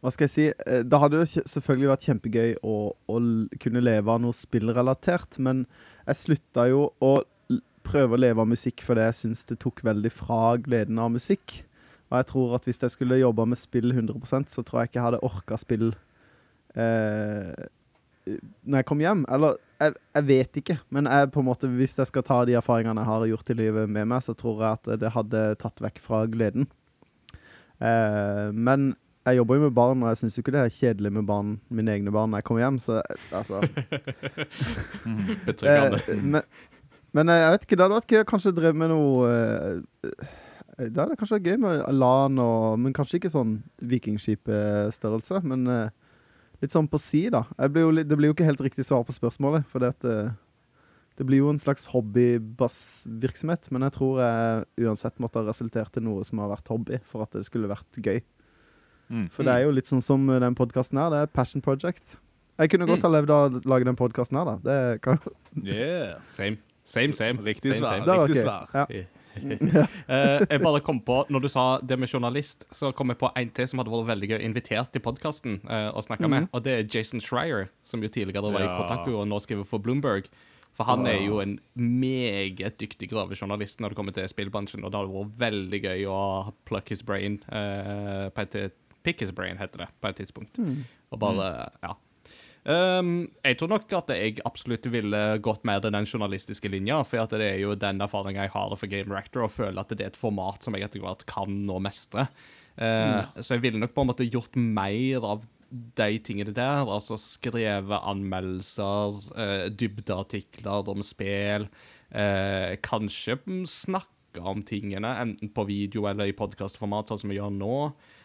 [0.05, 0.47] Hva skal jeg si?
[0.65, 3.21] Uh, Det hadde jo selvfølgelig vært kjempegøy å, å
[3.61, 5.67] kunne leve av noe spillrelatert, men
[6.07, 7.15] jeg slutta jo å
[7.85, 11.61] prøve å leve av musikk fordi jeg syns det tok veldig fra gleden av musikk.
[12.11, 15.01] Og jeg tror at hvis jeg skulle jobba med spill 100% så tror jeg ikke
[15.01, 15.89] jeg hadde orka spill
[16.77, 17.65] eh,
[18.27, 19.25] når jeg kom hjem.
[19.33, 22.57] Eller jeg, jeg vet ikke, men jeg, på en måte, hvis jeg skal ta de
[22.59, 25.83] erfaringene jeg har gjort i livet med meg, så tror jeg at det hadde tatt
[25.85, 26.69] vekk fra gleden.
[27.83, 28.93] Eh, men
[29.25, 31.93] jeg jobber jo med barn, og jeg syns ikke det er kjedelig med barn, mine
[31.97, 33.01] egne barn når jeg kommer hjem, så
[33.33, 33.61] altså
[35.47, 36.01] Betryggende.
[36.01, 36.43] Eh, men,
[37.17, 40.27] men eh, jeg vet ikke, det hadde vært gøy å kanskje drive med noe eh,
[40.91, 43.57] Det hadde kanskje vært gøy med LAN og Men kanskje ikke sånn
[43.95, 45.89] vikingskipstørrelse, men eh,
[46.63, 47.45] litt sånn på si, da.
[47.59, 50.05] Jeg blir jo, det blir jo ikke helt riktig svar på spørsmålet, for det, at,
[50.05, 50.31] eh,
[51.17, 56.03] det blir jo en slags hobbybassvirksomhet, men jeg tror jeg uansett måtte ha resultert i
[56.05, 58.23] noe som har vært hobby, for at det skulle vært gøy.
[59.11, 59.27] Mm.
[59.31, 61.11] For det er jo litt sånn som den podkasten her.
[61.13, 62.17] Det er passion project.
[62.59, 63.03] Jeg kunne godt Mm.
[63.03, 64.57] ha levd av å lage den podkasten her, da.
[64.63, 65.19] Det kan
[65.63, 66.21] Yeah.
[66.29, 66.59] Same.
[66.85, 67.39] Same, same.
[67.43, 68.01] Riktig svar.
[68.05, 68.69] Riktig svar.
[68.75, 68.87] Ja.
[70.05, 73.31] Eh, jeg bare kom på, når du sa det med journalist, så kom jeg på
[73.39, 76.75] en til som hadde vært veldig gøy invitert til podkasten å snakke med, og det
[76.77, 80.29] er Jason Schreier, som jo tidligere var i Kotaku og nå skriver for Bloomberg.
[80.75, 85.01] For han er jo en meget dyktig gravejournalist når det kommer til spillbransjen, og det
[85.01, 86.23] hadde vært veldig gøy å
[86.67, 90.57] pluck his brain uh, på et Pick his brain, heter det, på et tidspunkt.
[91.13, 91.49] Og bare,
[91.85, 91.91] ja.
[92.65, 97.25] Um, jeg tror nok at jeg absolutt ville gått mer til den journalistiske linja, for
[97.25, 100.07] at det er jo den erfaringen jeg har for Game Rector, og føler at det
[100.07, 102.29] er et format som jeg etter hvert kan nå mestre.
[102.81, 107.19] Uh, Så jeg ville nok på en måte gjort mer av de tingene der, altså
[107.21, 111.69] skrevet anmeldelser, uh, dybdeartikler om spill,
[112.15, 113.35] Uh, kanskje
[113.67, 117.79] snakke om tingene, enten på video eller i podkastformat, sånn som vi gjør nå.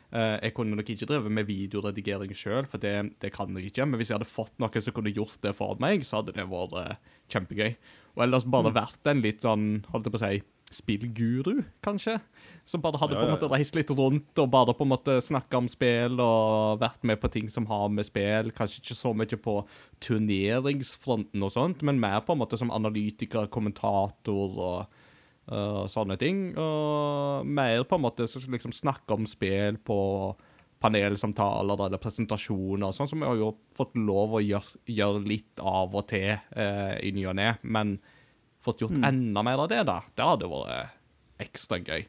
[0.09, 3.85] Eh, jeg kunne nok ikke drevet med videoredigering sjøl, for det, det kan jeg ikke.
[3.85, 6.47] Men hvis jeg hadde fått noen som kunne gjort det for meg, så hadde det
[6.49, 7.75] vært eh, kjempegøy.
[8.17, 12.19] Og ellers bare vært en litt sånn, holdt jeg på å si, spillguru, kanskje.
[12.65, 14.91] Som bare hadde Ja, på en ja, måte reist litt rundt og bare på en
[14.91, 18.51] måte snakka om spill og vært med på ting som har med spill.
[18.53, 19.55] Kanskje ikke så mye på
[20.05, 24.98] turneringsfronten og sånt, men mer på en måte som analytiker, kommentator og
[25.49, 26.43] og sånne ting.
[26.57, 29.99] Og mer på en måte liksom snakke om spill på
[30.79, 35.91] panelsamtaler eller presentasjoner, sånn som vi har jo fått lov å gjøre, gjøre litt av
[35.99, 37.49] og til eh, i ny og ne.
[37.63, 37.97] Men
[38.63, 39.97] fått gjort enda mer av det, da.
[40.15, 42.05] Det hadde vært ekstra gøy.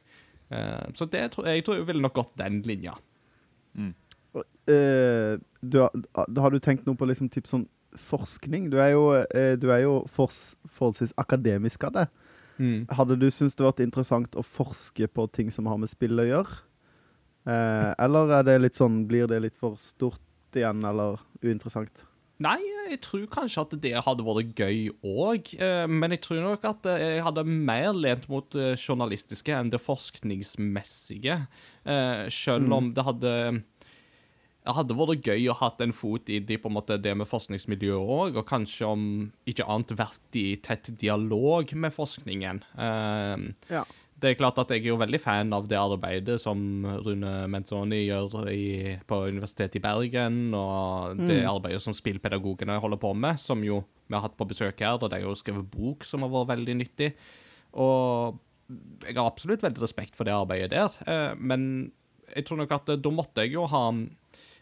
[0.51, 2.95] Eh, så det, tror- jeg tror jeg ville nok gått den linja.
[4.71, 7.67] Eh, du, har- har du tenkt noe på liksom typ sånn
[7.99, 8.69] forskning?
[8.71, 10.31] Du er jo, uh, du er jo for,
[10.71, 12.05] forholdsvis akademisk av det.
[12.93, 16.27] Hadde du syntes det vært interessant å forske på ting som har med spill å
[16.29, 16.59] gjøre?
[17.49, 20.21] Eh, eller er det litt sånn, blir det litt for stort
[20.59, 22.05] igjen, eller uinteressant?
[22.41, 25.51] Nei, jeg tror kanskje at det hadde vært gøy òg.
[25.93, 29.81] Men jeg tror nok at eh, jeg hadde mer lent mot det journalistiske enn det
[29.85, 31.37] forskningsmessige.
[31.85, 33.35] Eh, Selv om det hadde
[34.61, 38.37] det hadde vært gøy å ha en fot i de, måte, det med forskningsmiljøet òg,
[38.37, 39.05] og kanskje om
[39.49, 42.61] ikke annet vært i tett dialog med forskningen.
[42.77, 43.87] Uh, Ja.
[44.21, 48.03] det er klart at jeg er jo veldig fan av det arbeidet som Rune Menzoni
[48.05, 53.65] gjør i, på Universitetet i Bergen, og det arbeidet som spillpedagogene holder på med, som
[53.65, 56.35] jo vi har hatt på besøk her, og de har jo skrevet bok som har
[56.35, 57.15] vært veldig nyttig.
[57.81, 58.37] Og
[59.07, 61.95] jeg har absolutt veldig respekt for det arbeidet der, uh, men
[62.37, 63.85] jeg tror nok at eh, da måtte jeg jo ha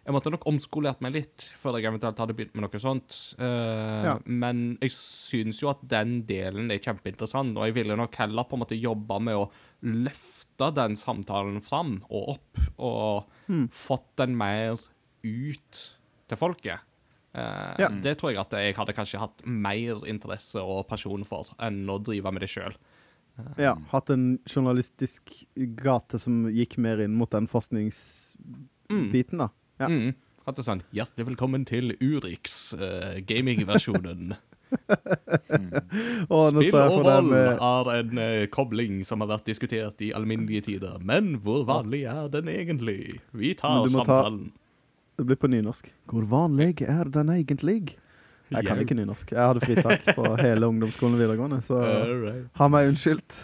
[0.09, 3.16] jeg måtte nok omskolert meg litt før jeg eventuelt hadde begynt med noe sånt.
[3.37, 4.14] Uh, Ja.
[4.25, 8.57] Men jeg syns jo at den delen er kjempeinteressant, og jeg ville nok heller på
[8.57, 9.51] en måte jobba med å
[9.85, 13.29] løfte den samtalen fram og opp, og
[13.71, 14.81] fått den mer
[15.23, 15.83] ut
[16.29, 16.81] til folket.
[17.37, 17.88] Uh, Ja.
[17.92, 22.01] Det tror jeg at jeg hadde kanskje hatt mer interesse og pasjon for enn å
[22.01, 22.73] drive med det sjøl.
[23.61, 29.53] Ja, hatt en journalistisk gate som gikk mer inn mot den forskningsbiten, da.
[29.79, 29.88] Ja.
[29.88, 30.14] Mm.
[30.49, 34.35] Hatt det sånn Hjertelig velkommen til Urix, uh, gamingversjonen.
[35.49, 35.69] mm.
[36.29, 40.99] Spilloveren er en uh, kobling som har vært diskutert i alminnelige tider.
[41.05, 43.21] Men hvor vanlig er den egentlig?
[43.37, 44.49] Vi tar samtalen.
[44.51, 45.91] ta- Det blir på nynorsk.
[46.11, 47.97] Hvor vanlig er den egentlig?
[48.49, 49.33] Jeg kan ikke nynorsk.
[49.35, 51.83] Jeg hadde fritak på hele ungdomsskolen og videregående, så
[52.23, 52.47] right.
[52.57, 53.35] ha meg unnskyldt.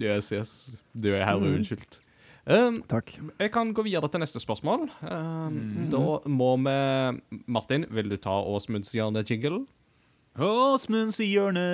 [0.00, 0.52] Yes, yes.
[0.96, 1.58] Du er herved Mm.
[1.58, 1.98] unnskyldt.
[2.46, 3.14] Um, Takk.
[3.40, 4.88] jeg kan gå videre til neste spørsmål.
[5.00, 5.90] Um, Mm.
[5.90, 9.66] Da må vi Martin, vil du ta Åsmunds hjørne-jingle?
[10.38, 11.64] Åsmunds hjørne.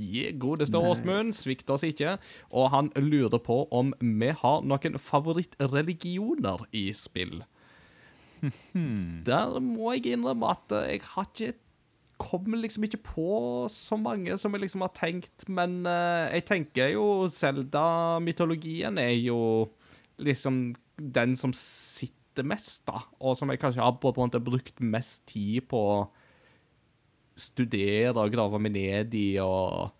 [0.00, 0.90] Yeah, godeste Nice.
[1.02, 2.18] Åsmund, svikt oss ikke.
[2.52, 7.42] Og han lurer på om vi har noen favorittreligioner i spill.
[9.28, 11.52] Der må jeg innrømme at jeg har ikke
[12.20, 13.30] Kommer liksom ikke på
[13.72, 19.40] så mange som jeg liksom har tenkt, men eh, jeg tenker jo Zelda-mytologien er jo
[20.20, 23.00] liksom den som sitter mest, da.
[23.24, 26.02] Og som jeg kanskje har på en måte brukt mest tid på å
[27.40, 29.90] studere og grave meg ned i og,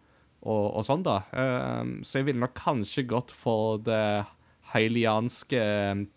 [0.45, 1.23] og, og sånn, da.
[1.33, 4.27] Ehm, så jeg ville nok kanskje gått for det
[4.75, 5.63] heilianske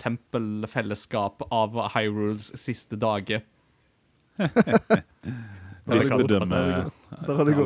[0.01, 3.45] tempelfellesskap av Hyrules siste dager.
[5.85, 6.59] Bispedømme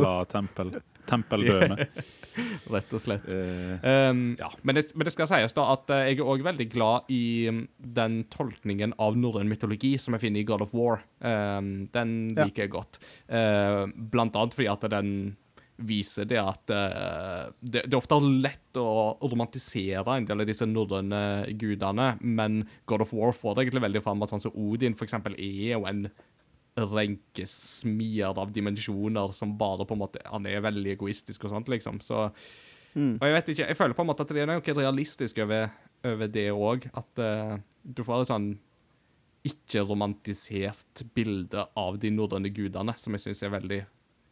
[0.02, 0.72] la tempel.
[1.08, 1.86] tempeldømme.
[2.74, 3.26] Rett og slett.
[3.32, 6.68] Um, ja, men det, men det skal sies da at eh, jeg er òg veldig
[6.74, 7.62] glad i mm,
[7.98, 11.02] den tolkningen av norrøn mytologi som jeg finner i God of War.
[11.22, 12.46] Um, den Ja.
[12.46, 13.00] liker jeg godt.
[13.30, 15.12] Uh, blant annet fordi at den
[15.78, 20.66] viser det at uh, det, det er ofte lett å romantisere en del av disse
[20.66, 21.20] norrøne
[21.58, 25.06] gudene, men God of War får det egentlig veldig fram at sånn som Odin for
[25.06, 26.08] eksempel er jo en
[26.78, 32.02] renkesmier av dimensjoner som bare på en måte Han er veldig egoistisk og sånt, liksom.
[32.06, 32.28] Så
[33.20, 35.70] Og jeg vet ikke, jeg føler på en måte at det er noe realistisk over,
[36.06, 36.88] over det òg.
[36.98, 38.48] At uh, du får et sånn
[39.48, 43.82] ikke-romantisert bilde av de norrøne gudene, som jeg syns er veldig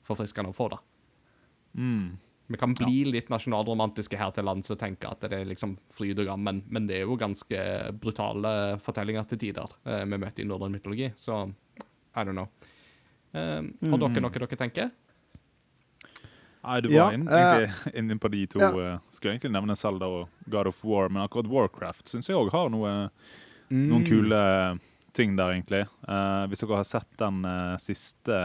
[0.06, 0.80] forfriskende å få, da.
[1.76, 2.18] Mm.
[2.48, 6.20] Vi kan bli litt nasjonalromantiske her til lands og tenke at det er liksom fryd
[6.22, 7.62] og gammen, men det er jo ganske
[8.02, 8.52] brutale
[8.86, 11.42] fortellinger til tider eh, vi møter i norrøn mytologi, så
[12.16, 12.48] I don't know.
[13.36, 14.92] Um, har dere noe dere tenker?
[16.66, 18.60] Nei, du var Ja, inn, eh, inne på de to.
[18.64, 18.70] ja.
[18.82, 22.50] eh, skulle egentlig nevne Zelda og God of War, men akkurat Warcraft syns jeg òg
[22.56, 22.94] har noe,
[23.70, 24.40] noen kule
[25.16, 25.84] ting der, egentlig.
[26.08, 28.40] Uh, hvis dere har sett den uh, siste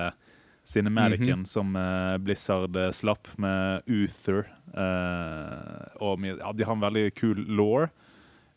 [0.71, 7.41] cinematicen som uh, Blizzard slapp, med Uther eh, og ja, De har en veldig kul
[7.59, 7.89] law.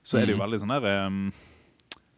[0.05, 0.43] Så er det jo Mhm.
[0.43, 1.17] veldig sånn der em,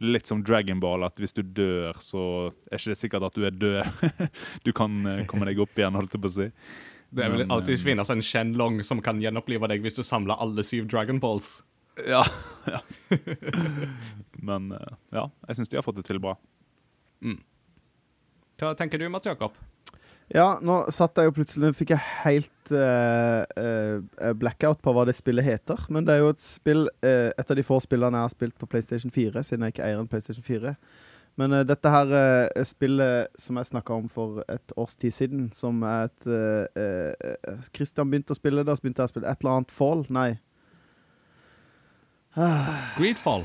[0.03, 2.21] Litt som Dragon Ball, at hvis du dør, så
[2.67, 4.03] er ikke det sikkert at du er død.
[4.67, 6.49] du kan eh, komme deg opp igjen, holdt jeg på å si.
[7.15, 10.03] Det er vel Men, alltid eh, finnes en Shenlong som kan gjenopplive deg hvis du
[10.03, 11.61] samler alle syv Dragon Balls.
[12.09, 12.25] Ja.
[12.73, 12.81] ja.
[14.43, 16.35] Men eh, ja, jeg syns de har fått det til bra.
[18.59, 19.55] Hva tenker du, Mats Jakob?
[20.33, 25.13] Ja, nå satt jeg jo plutselig Fikk jeg helt uh, uh, blackout på hva det
[25.17, 25.85] spillet heter.
[25.93, 28.55] Men det er jo et spill uh, Et av de få spillene jeg har spilt
[28.57, 30.73] på PlayStation 4, siden jeg ikke eier en PlayStation 4.
[31.35, 32.13] Men dette her
[32.63, 38.31] spillet som jeg snakka om for et års tid siden, som er et Christian begynte
[38.31, 40.05] å spille det, så begynte jeg å spille et eller annet Fall.
[40.15, 40.29] Nei.
[42.95, 43.43] Greedfall.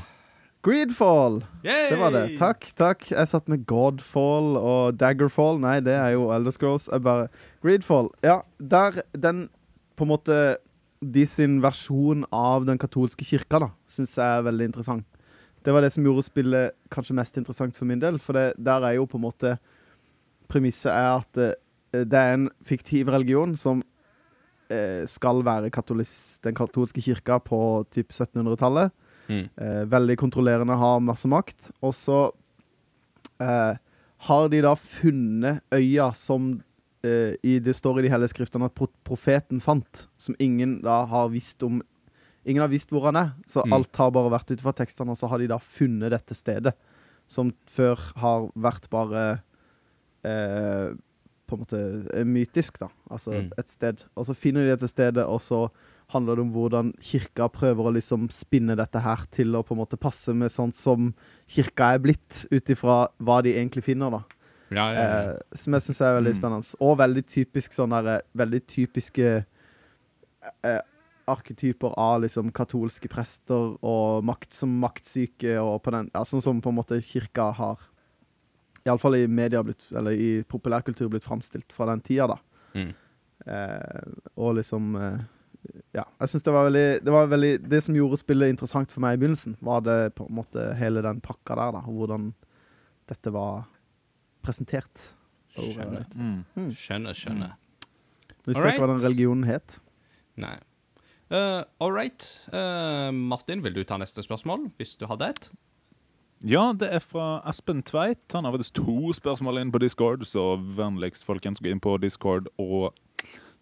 [0.61, 1.39] Greedfall!
[1.65, 1.89] Yay!
[1.89, 2.25] Det var det.
[2.37, 3.07] Takk, takk.
[3.09, 5.57] Jeg satt med Godfall og Daggerfall.
[5.57, 6.85] Nei, det er jo Elder Scrolls.
[6.85, 7.31] Jeg bare
[7.65, 8.11] Greedfall.
[8.21, 9.47] Ja, der Den
[9.97, 10.37] på en måte
[11.01, 15.05] De sin versjon av den katolske kirka, da, syns jeg er veldig interessant.
[15.65, 18.19] Det var det som gjorde spillet kanskje mest interessant for min del.
[18.21, 19.57] For det, der er jo på en måte
[20.51, 21.53] Premisset er at det,
[22.11, 23.81] det er en fiktiv religion som
[24.69, 28.91] eh, skal være katolis, den katolske kirka på typ 1700-tallet.
[29.31, 29.45] Mm.
[29.63, 31.71] Eh, veldig kontrollerende, har masse makt.
[31.81, 32.19] Og så
[33.39, 33.77] eh,
[34.27, 36.51] har de da funnet øya som
[37.03, 38.75] eh, i, Det står i de hellige skriftene at
[39.07, 41.81] profeten fant, som ingen da har visst om
[42.43, 43.73] Ingen har visst hvor han er, så Mm.
[43.75, 46.73] alt har bare vært ut fra tekstene, og så har de da funnet dette stedet,
[47.29, 49.43] som før har vært bare
[50.25, 50.89] eh,
[51.47, 51.81] på en måte
[52.17, 52.87] eh, mytisk, da.
[53.11, 53.51] Altså Mm.
[53.59, 54.03] et sted.
[54.17, 55.69] Og så finner de dette stedet, og så
[56.13, 59.81] handler det om hvordan kirka prøver å liksom spinne dette her til å på en
[59.81, 61.13] måte passe med sånt som
[61.47, 64.21] kirka er blitt, ut ifra hva de egentlig finner, da.
[64.71, 65.31] Ja, ja, ja.
[65.33, 66.39] Eh, som jeg syns er veldig Mm.
[66.39, 66.75] spennende.
[66.79, 69.45] Og veldig typisk sånn derre Veldig typiske
[70.63, 70.81] eh,
[71.27, 76.61] arketyper av liksom katolske prester og makt som maktsyke og på den Ja, sånn som
[76.61, 77.77] på en måte kirka har
[78.85, 82.39] Iallfall i media blitt Eller i populærkultur blitt framstilt fra den tida, da.
[82.73, 82.93] Mm.
[83.45, 85.19] Eh, og liksom eh,
[85.93, 86.05] Ja.
[86.19, 89.13] Jeg synes det var veldig Det var veldig Det som gjorde spillet interessant for meg
[89.13, 91.83] i begynnelsen, var det på en måte hele den pakka der, da.
[91.85, 92.31] Og hvordan
[93.11, 93.67] dette var
[94.41, 95.07] presentert.
[95.53, 96.07] Skjønner.
[96.15, 96.71] Mm.
[96.71, 97.55] Skjønner, skjønner.
[98.41, 99.77] Husker husker ikke hva den religionen het?
[100.39, 100.55] Nei.
[101.31, 102.25] Uh, All right.
[102.51, 105.51] Uh, Martin, vil du ta neste spørsmål, hvis du hadde et?
[106.41, 108.23] Ja, det er fra Espen Tveit.
[108.33, 112.49] Han har faktisk to spørsmål inn på Discord, så vennligst folkens gå inn på Discord
[112.57, 112.95] og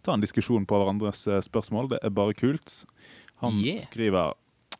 [0.03, 1.89] ta en diskusjon på hverandres eh, spørsmål.
[1.93, 2.83] Det er bare kult.
[3.43, 3.79] Han Yeah.
[3.79, 4.33] skriver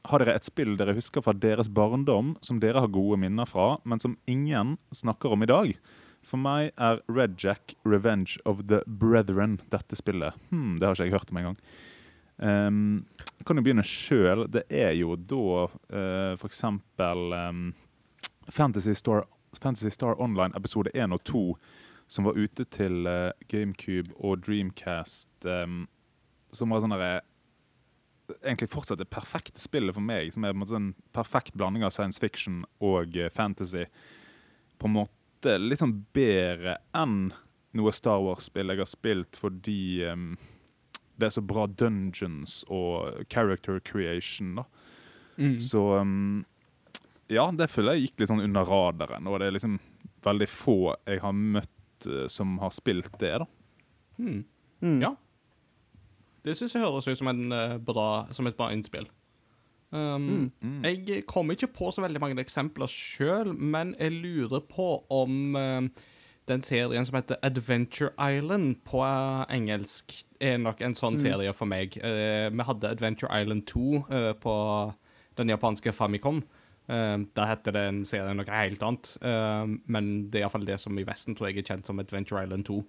[0.07, 3.77] Har dere et spill dere husker fra deres barndom som dere har gode minner fra,
[3.83, 5.73] men som ingen snakker om i dag?
[6.23, 10.33] For meg er Red Jack Revenge of the Brethren dette spillet.
[10.51, 11.57] Hmm, det har ikke jeg hørt om engang.
[12.39, 13.05] Um,
[13.45, 14.45] kan jo begynne sjøl.
[14.47, 17.35] Det er jo da uh, for eksempel
[18.49, 19.25] Fantasy, Star,
[19.61, 21.43] Fantasy Star Online episode 1 og 2,
[22.09, 25.83] som var ute til uh, GameCube og Dreamcast, um,
[26.51, 27.19] som var sånn derre
[28.45, 31.89] Egentlig fortsatt det perfekte spillet for meg, som er på en en perfekt blanding av
[31.89, 33.87] science fiction og eh, fantasy.
[34.77, 37.31] På en måte litt sånn bedre enn
[37.73, 40.35] noe Star Wars-spill jeg har spilt, fordi um,
[41.17, 44.59] det er så bra dungeons og character creation.
[44.61, 44.67] da.
[45.57, 46.45] Så um,
[47.29, 49.27] ja, det føler jeg gikk litt sånn under radaren.
[49.29, 49.79] Og det er liksom
[50.25, 51.73] veldig få jeg har møtt
[52.07, 53.39] eh, som har spilt det.
[53.39, 53.45] da.
[54.17, 54.45] Hmm.
[54.81, 55.01] Mm.
[55.01, 55.15] Ja.
[56.43, 59.09] Det syns jeg høres ut som, en, eh, bra, som et bra innspill.
[59.91, 60.83] Um, Mm.
[60.83, 65.81] Jeg kommer ikke på så veldig mange eksempler sjøl, men jeg lurer på om uh,
[66.47, 71.65] den serien som heter Adventure Island på uh, engelsk, er nok en sånn serie for
[71.65, 71.97] meg.
[71.97, 74.55] Uh, vi hadde Adventure Island 2 eh, på
[75.37, 76.37] den japanske Famicom.
[76.37, 76.58] Uh,
[76.89, 80.97] der heter det en serie noe helt annet, uh, men det er iallfall det som
[80.97, 82.79] i Vesten tror jeg er kjent som Adventure Island 2.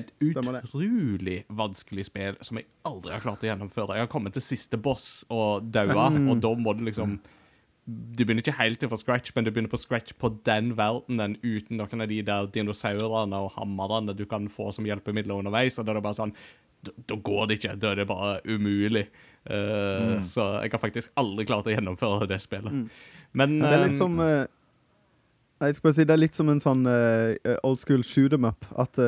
[0.00, 3.96] Et utrolig vanskelig spill som jeg aldri har klart å gjennomføre.
[3.96, 7.18] Jeg har kommet til siste boss og daua, og da må du liksom
[7.86, 11.78] Du begynner ikke helt fra scratch, men du begynner på scratch på den verdenen uten
[11.78, 15.78] noen av de der dinosaurene og hammerne du kan få som hjelpemidler underveis.
[15.78, 16.34] Og da er det bare sånn
[16.84, 17.76] Da, da går det ikke.
[17.80, 19.06] Da er det bare umulig.
[19.46, 22.86] Eh, Så jeg har faktisk aldri klart å gjennomføre det spillet.
[23.32, 24.46] Men Det er litt eh, som uh,
[25.62, 28.44] jeg skal bare si, det er litt som en sånn uh, old school shoot em
[28.44, 28.66] up.
[28.76, 28.98] At,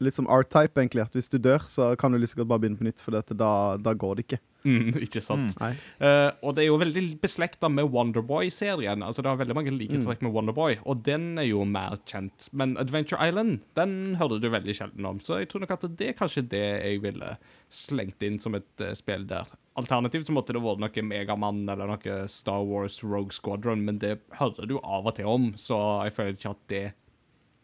[0.00, 1.04] litt som R-type, egentlig.
[1.04, 3.16] At hvis du dør, så kan du lyst til å bare begynne på nytt, for
[3.16, 4.40] dette, da, da går det ikke.
[4.68, 5.54] Mm, Ikke sant?
[5.56, 9.02] Mm, uh, og det er jo veldig beslekta med Wonderboy-serien.
[9.04, 12.50] Altså Det har veldig mange likhetstrekk med Wonderboy, og den er jo mer kjent.
[12.52, 16.12] Men Adventure Island den hører du veldig sjelden om, så jeg tror nok at det
[16.12, 17.34] er kanskje det jeg ville
[17.72, 19.48] slengt inn som et uh, spill der.
[19.78, 24.18] Alternativt så måtte det vært noe Megamann eller noe Star Wars Rogue Squadron, men det
[24.40, 26.84] hører du av og til om, så jeg føler ikke at det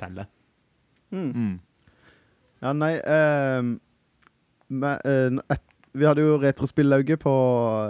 [0.01, 0.31] teller.
[1.15, 1.61] Mm.
[2.65, 3.75] Ja, nei uh,
[4.73, 7.33] med, uh, et, Vi hadde jo Retrospillauget på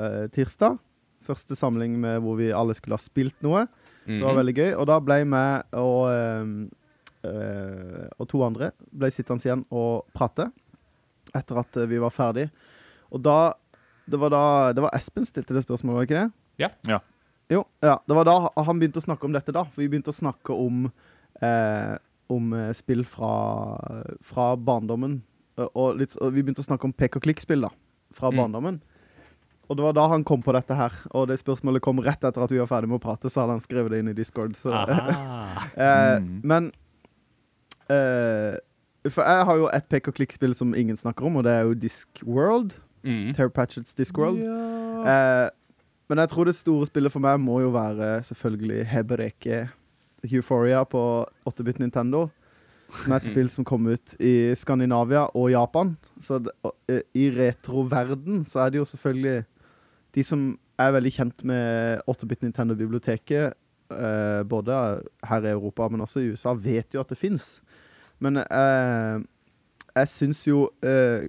[0.05, 0.78] eh, tirsdag.
[1.24, 3.64] Første samling med hvor vi alle skulle ha spilt noe.
[4.05, 4.38] Det var Mhm.
[4.42, 4.72] veldig gøy.
[4.78, 6.70] Og da ble jeg og, ehm,
[7.24, 10.50] eh, og to andre ble sittende igjen og prate
[11.34, 12.50] etter at vi var ferdig.
[13.12, 13.55] Og da
[14.07, 16.32] Det var da Det var Espen stilte det spørsmålet, var det ikke det?
[16.59, 16.68] Ja.
[16.86, 16.98] Ja.
[17.50, 17.96] Jo, ja.
[18.07, 19.64] Det var da han begynte å snakke om dette, da.
[19.64, 20.92] For vi begynte å snakke om
[21.40, 21.96] eh,
[22.28, 25.22] Om spill fra, fra barndommen.
[25.59, 27.68] Og, og, litt, og vi begynte å snakke om pek og klikk-spill, da.
[28.15, 28.37] Fra Mm.
[28.39, 28.81] barndommen.
[29.69, 30.93] Og det var da han kom på dette her.
[31.17, 33.55] Og det spørsmålet kom rett etter at vi var ferdig med å prate, så hadde
[33.57, 34.53] han skrevet det inn i Discord.
[34.61, 34.71] Så,
[35.77, 36.41] eh, Mm.
[36.45, 36.71] Men
[37.91, 38.57] eh,
[39.11, 41.67] For jeg har jo et pek og klikk-spill som ingen snakker om, og det er
[41.69, 42.73] jo Discworld.
[43.05, 43.35] Mm.
[43.37, 44.39] Terry Patchett's Discworld.
[44.41, 45.51] Eh,
[46.09, 49.59] men jeg tror det store spillet for meg må jo være selvfølgelig Hebereke
[50.25, 52.31] Euphoria på 8-bit Nintendo.
[53.05, 55.97] Er et spill som kom ut i Skandinavia og Japan.
[56.22, 56.55] Så det,
[56.88, 59.45] eh, i retroverden så er det jo selvfølgelig
[60.14, 60.47] de som
[60.78, 63.55] er veldig kjent med 8-bit Nintendo-biblioteket,
[63.90, 64.78] eh, både
[65.26, 67.61] her i Europa, men også i USA, vet jo at det fins.
[68.22, 69.20] Men eh,
[69.95, 71.28] jeg syns jo eh,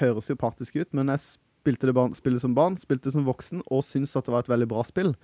[0.00, 3.26] Høres jo partisk ut, men jeg spilte det barn, spillet som barn, spilte det som
[3.28, 5.14] voksen, og syns at det var et veldig bra spill.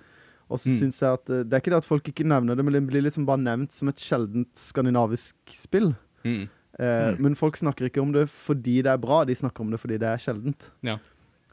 [0.49, 0.79] Og så Mm.
[0.79, 2.87] syns jeg at eh, Det er ikke det at folk ikke nevner det, men det
[2.87, 5.95] blir liksom bare nevnt som et sjeldent skandinavisk spill.
[6.23, 6.47] Mm.
[6.79, 7.19] Eh, Mm.
[7.21, 9.97] Men folk snakker ikke om det fordi det er bra, de snakker om det fordi
[9.97, 10.69] det er sjeldent.
[10.83, 10.97] Ja.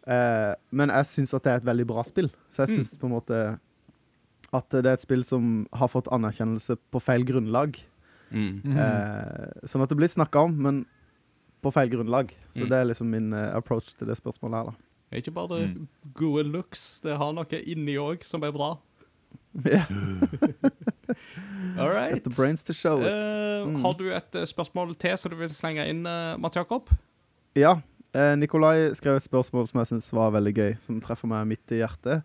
[0.07, 2.28] Eh, men jeg syns at det er et veldig bra spill.
[2.51, 2.76] Så jeg Mm.
[2.84, 3.59] syns på en måte
[4.53, 7.78] at det er et spill som har fått anerkjennelse på feil grunnlag.
[8.32, 8.62] Mm.
[8.64, 8.76] Mm.
[8.76, 10.86] Eh, sånn at det blir snakka om, men
[11.62, 12.30] på feil grunnlag.
[12.55, 12.68] Så Mm.
[12.68, 14.74] det er liksom min eh, approach til det spørsmålet her, da.
[15.13, 15.89] Det er ikke bare Mm.
[16.17, 18.79] gode looks, det har noe inni òg som er bra.
[19.69, 19.85] Ja,
[21.79, 22.15] All right.
[22.15, 23.07] Get the brains to show it.
[23.07, 23.77] Mm.
[23.77, 26.89] Uh, Har du et eh, spørsmål til som du vil slenge inn, uh, Mats Jakob?
[27.57, 27.75] Ja.
[28.17, 31.73] Uh, Nikolai skrev et spørsmål som jeg syns var veldig gøy, som treffer meg midt
[31.77, 32.23] i hjertet.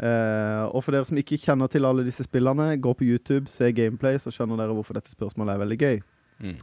[0.00, 3.72] Uh, og for dere som ikke kjenner til alle disse spillene, gå på YouTube, se
[3.76, 6.00] gameplay, så skjønner dere hvorfor dette spørsmålet er veldig gøy.
[6.40, 6.54] Mm.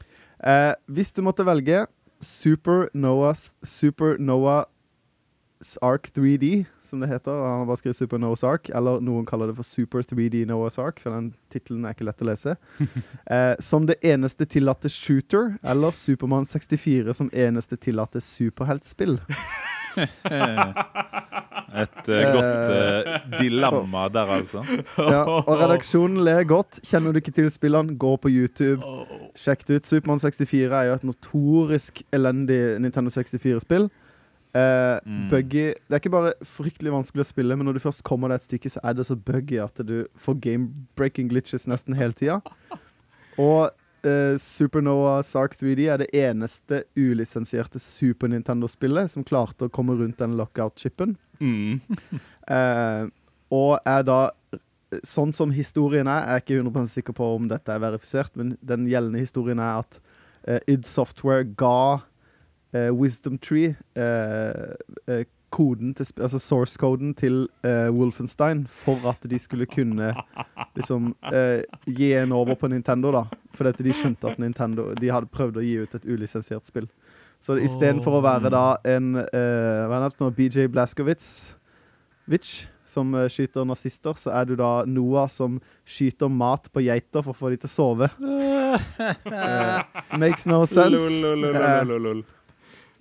[0.48, 1.84] Eh, hvis du måtte velge
[2.22, 4.66] Super Noah's Super Noah's
[5.82, 9.50] Ark 3D, som det heter, han har bare skrevet Super Noah's Ark, eller noen kaller
[9.50, 12.56] det for Super 3D Noah's Ark, for den tittelen er ikke lett å lese,
[13.34, 19.20] eh, som det eneste tillatte shooter, eller Supermann 64 som eneste tillatte superheltspill.
[21.78, 24.64] Et uh, godt uh, dilemma der, altså.
[25.14, 26.80] Ja, og redaksjonen ler godt.
[26.88, 28.80] Kjenner du ikke til spillene, gå på YouTube.
[28.86, 29.30] Oh.
[29.38, 29.90] Sjekk det ut.
[29.90, 33.90] Supermann 64 er jo et notorisk elendig Nintendo 64-spill.
[34.58, 35.30] Eh, Mm.
[35.30, 38.40] Buggy Det er ikke bare fryktelig vanskelig å spille, men når du først kommer deg
[38.42, 42.40] et stykke, så er det så buggy at du får game-breaking glitches nesten hele tida.
[43.38, 43.70] Og
[44.08, 50.18] eh, Supernova Sark 3D er det eneste ulisensierte Super Nintendo-spillet som klarte å komme rundt
[50.24, 51.18] den lockout-chipen.
[51.40, 51.82] Mm.
[52.48, 53.10] Eh,
[53.52, 54.32] og er da
[55.04, 58.54] Sånn som historien er, jeg er ikke 100 sikker på om dette er verifisert, men
[58.64, 59.98] den gjeldende historien er at
[60.72, 62.00] id Software ga
[62.74, 64.76] eh, Wisdom Tree eh,
[65.08, 70.12] eh, koden til, altså source-koden til eh, Wolfenstein for at de skulle kunne
[70.76, 73.24] liksom eh, gi en over på Nintendo, da.
[73.56, 76.90] Fordi at de skjønte at Nintendo De hadde prøvd å gi ut et ulisensiert spill.
[77.42, 80.32] Så istedenfor å være da en Hva er det nå?
[80.34, 81.54] BJ Blaskowitz
[82.28, 87.32] Witch, som skyter nazister, så er du da Noah som skyter mat på geiter for
[87.32, 88.10] å få dem til å sove.
[88.20, 89.84] uh,
[90.22, 90.98] makes no sense.
[90.98, 92.26] Lol, lol, lol.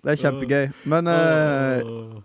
[0.07, 0.67] Det er kjempegøy.
[0.87, 2.19] Men uh,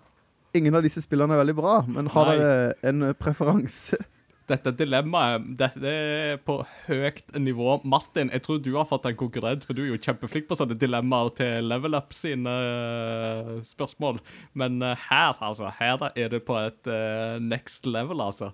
[0.53, 1.77] ingen av disse spillene er veldig bra.
[1.89, 2.33] Men har Nei.
[2.37, 3.97] dere en eh, preferanse?
[4.51, 6.57] Dette dilemmaet dette er på
[6.89, 7.77] høyt nivå.
[7.87, 10.75] Martin, jeg tror du har fått en konkurrent, for du er jo kjempeflink på sånne
[10.75, 14.19] dilemmaer til Level Up sine uh, spørsmål.
[14.59, 16.91] Men uh, her, altså, her er det på et
[17.39, 18.51] next level, altså.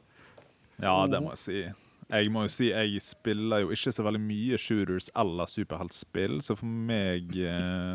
[0.78, 1.66] Ja, det må jeg si.
[2.12, 6.56] Jeg må jo si, jeg spiller jo ikke så veldig mye shooters eller superheltspill, så
[6.56, 7.34] for meg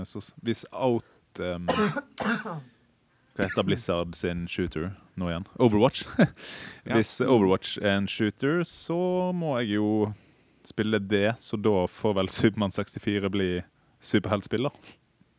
[0.08, 1.06] så, Hvis Out
[1.40, 1.68] um,
[3.32, 5.46] Hva heter Blizzard sin shooter nå igjen?
[5.56, 6.04] Overwatch.
[6.92, 10.12] Hvis Overwatch er en shooter, så må jeg jo
[10.66, 13.50] spille det, så da får vel Supermann 64 bli
[14.02, 14.70] superheltspiller.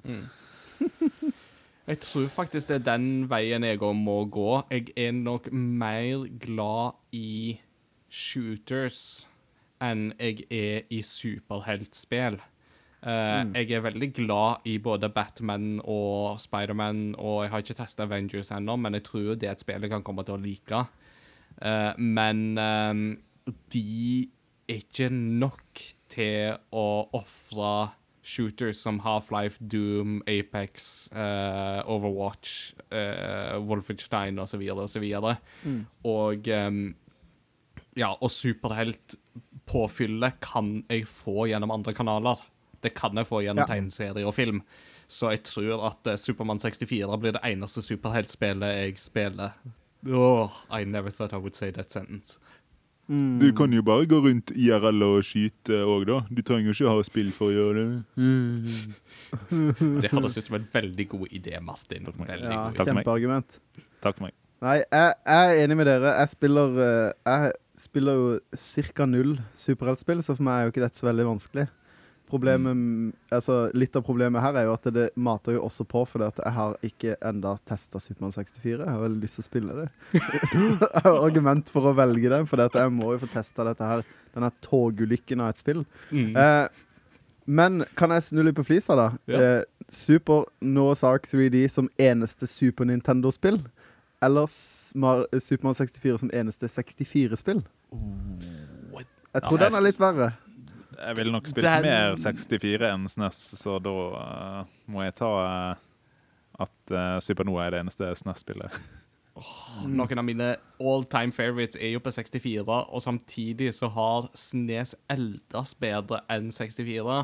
[1.84, 4.62] Jeg tror faktisk det er den veien jeg òg må gå.
[4.72, 7.60] Jeg er nok mer glad i
[8.08, 9.28] shooters
[9.84, 12.40] enn jeg er i superheltspill.
[13.04, 18.04] Eh, Jeg er veldig glad i både Batman og Spiderman, og jeg har ikke testa
[18.08, 20.86] Avengers ennå, men jeg tror det er et spill jeg kan komme til å like.
[21.62, 22.94] Eh, men eh,
[23.76, 24.30] de
[24.70, 25.80] er ikke nok
[26.14, 27.90] til å ofre
[28.24, 34.60] shooters som Half-Life, Doom, Apex, eh, Overwatch, uh, Wolfenstein osv.
[35.04, 35.34] videre
[36.08, 36.96] Og ehm,
[38.00, 42.40] ja, og superheltpåfyllet kan jeg få gjennom andre kanaler.
[42.84, 43.70] Det kan jeg få gjennom Ja.
[43.74, 44.62] tegneserier og film.
[45.08, 49.56] Så jeg tror at uh, Supermann 64 blir det eneste superheltspillet jeg spiller.
[50.08, 52.38] Åh, I never thought I would say that sentence.
[53.08, 56.22] Du kan jo bare gå rundt IRL og skyte òg, da.
[56.32, 57.88] Du trenger jo ikke ha spill for å gjøre det.
[60.02, 62.06] Det høres ut som en veldig god idé, Martin.
[62.08, 62.32] Takk for meg.
[62.40, 63.04] Ja, god Takk for meg.
[63.04, 63.58] Kjempeargument.
[64.06, 64.36] Takk for meg.
[64.64, 66.14] Nei, jeg, jeg er enig med dere.
[66.22, 67.52] Jeg spiller, eh, jeg
[67.84, 68.28] spiller jo
[68.96, 69.08] ca.
[69.12, 71.68] null superheltspill, så for meg er jo ikke dette så veldig vanskelig.
[72.34, 76.02] Problemet, m- altså Litt av problemet her er jo at det mater jo også på,
[76.10, 78.80] fordi at jeg har ikke enda testa Supermann 64.
[78.82, 79.88] Jeg har veldig lyst til å spille det.
[80.18, 84.02] jeg har argument for å velge den, for jeg må jo få testa dette her.
[84.34, 85.84] Denne togulykken av et spill.
[86.10, 86.34] Mm.
[86.34, 86.84] Eh,
[87.46, 89.08] men kan jeg snu litt på flisa, da?
[89.30, 89.40] Ja.
[89.60, 93.60] Eh, Super Noah's Ark 3D som eneste Super Nintendo-spill?
[94.24, 97.60] Eller Supermann 64 som eneste 64-spill?
[99.34, 100.32] Jeg tror Ja, den er litt verre.
[100.98, 105.32] Jeg ville nok spilt Den- mer 64 enn SNES, så da uh, må jeg ta
[105.44, 105.82] uh,
[106.64, 108.78] at uh, Supernova er det eneste SNES-spillet.
[109.90, 114.94] Noen av mine all time favorites er jo på 64, og samtidig så har Snes
[115.10, 117.22] eldes bedre enn 64.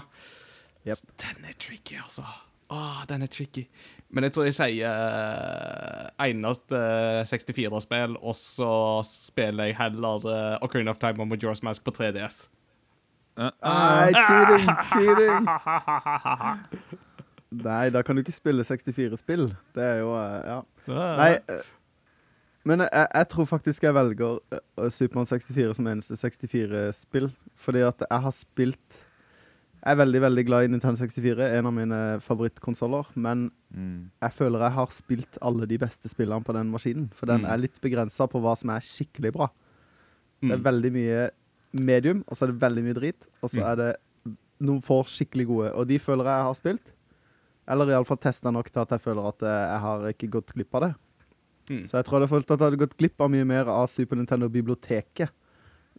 [0.88, 1.04] Yep.
[1.22, 2.26] Den er tricky, altså.
[2.70, 3.66] Åh, den er tricky.
[4.10, 6.80] Men jeg tror jeg sier uh, eneste
[7.30, 8.74] 64-spill, og så
[9.06, 12.48] spiller jeg heller uh, Ocarina of Time og Majora's Mask på 3DS.
[13.40, 14.68] Nei, cheating!
[14.92, 15.46] Cheating!
[17.66, 19.48] Nei, da kan du ikke spille 64-spill.
[19.74, 20.60] Det er jo eh, Ja.
[20.90, 21.64] Nei, eh,
[22.68, 27.32] men jeg, jeg tror faktisk jeg velger eh, Supermann 64 som eneste 64-spill.
[27.60, 29.00] Fordi at jeg har spilt
[29.80, 33.06] Jeg er veldig veldig glad i Nintendo 64, en av mine favorittkonsoller.
[33.16, 34.10] Men Mm.
[34.22, 37.12] jeg føler jeg har spilt alle de beste spillene på den maskinen.
[37.14, 37.52] For den Mm.
[37.54, 39.48] er litt begrensa på hva som er skikkelig bra.
[40.42, 40.64] Det er Mm.
[40.64, 41.30] veldig mye
[41.74, 43.28] medium, og så er det veldig mye drit.
[43.44, 43.68] Og så Mm.
[43.72, 43.90] er det
[44.62, 45.74] noen få skikkelig gode.
[45.74, 46.94] Og de føler jeg har spilt.
[47.68, 50.74] Eller iallfall testa nok til at jeg føler at eh, jeg har ikke gått glipp
[50.76, 50.96] av det.
[51.70, 51.84] Mm.
[51.86, 53.88] Så jeg tror jeg hadde følt at jeg hadde gått glipp av mye mer av
[53.88, 55.30] Super Nintendo-biblioteket.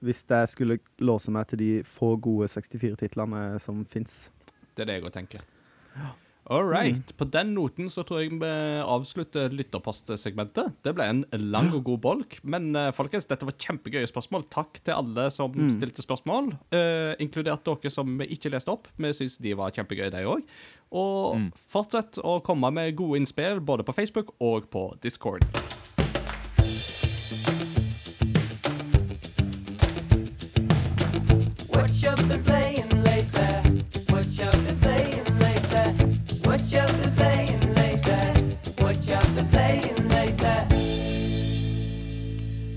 [0.03, 4.31] Hvis jeg skulle låse meg til de få gode 64-titlene som fins.
[4.75, 5.41] Det er det jeg òg tenker.
[6.51, 7.13] All right.
[7.17, 8.49] På den noten så tror jeg vi
[8.83, 10.73] avslutter lytterpostsegmentet.
[10.83, 11.21] Det ble en
[11.53, 12.39] lang og god bolk.
[12.43, 14.49] Men eh, folkens, dette var kjempegøye spørsmål.
[14.51, 15.69] Takk til alle som Mm.
[15.71, 18.89] stilte spørsmål, uh, inkludert dere som vi ikke leste opp.
[18.99, 20.43] Vi syns de var kjempegøye, de òg.
[20.91, 21.53] Og Mm.
[21.55, 25.45] fortsett å komme med gode innspill både på Facebook og på Discord.
[31.69, 32.60] What you been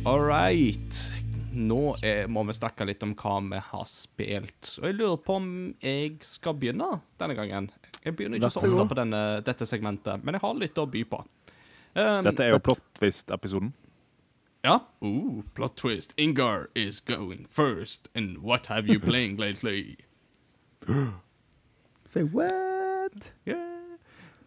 [0.06, 1.14] All right.
[1.54, 4.72] Nå er, må vi snakke litt om hva vi har spilt.
[4.82, 5.52] Og jeg lurer på om
[5.84, 6.88] jeg skal begynne
[7.22, 7.70] denne gangen.
[8.02, 10.88] Jeg begynner ikke så så ofte på denne, dette segmentet, men jeg har litt å
[10.90, 11.20] by på.
[11.94, 13.76] Um, Dette er jo plot twist-episoden.
[14.66, 14.80] Ja.
[15.06, 16.18] Ooh, plot twist.
[16.18, 19.98] Ingar is going first, and what have you playing lately?
[22.10, 23.30] Say what?
[23.46, 23.73] Yeah.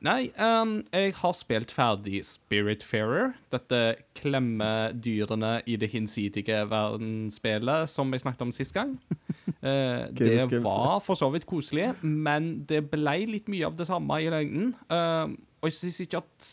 [0.07, 3.33] Nei, um, jeg har spilt ferdig Spiritfarer.
[3.51, 3.81] Dette
[4.19, 8.97] klemmedyrene i det hinsidige verdensspillet som jeg snakket om sist gang.
[9.67, 14.19] Uh, det var for så vidt koselig, men det ble litt mye av det samme
[14.23, 14.69] i lengden.
[14.87, 16.49] Uh, og jeg syns ikke at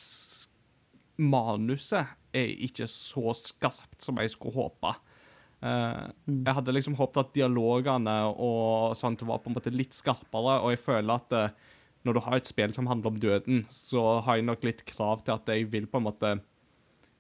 [1.22, 4.96] manuset er ikke så skarpt som jeg skulle håpe.
[5.62, 10.58] Uh, Jeg hadde liksom håpet at dialogene og sånt var på en måte litt skarpere,
[10.64, 11.54] og jeg føler at eh,
[12.04, 15.24] når du har et spill som handler om døden, så har jeg nok litt krav
[15.24, 16.34] til at jeg vil på en måte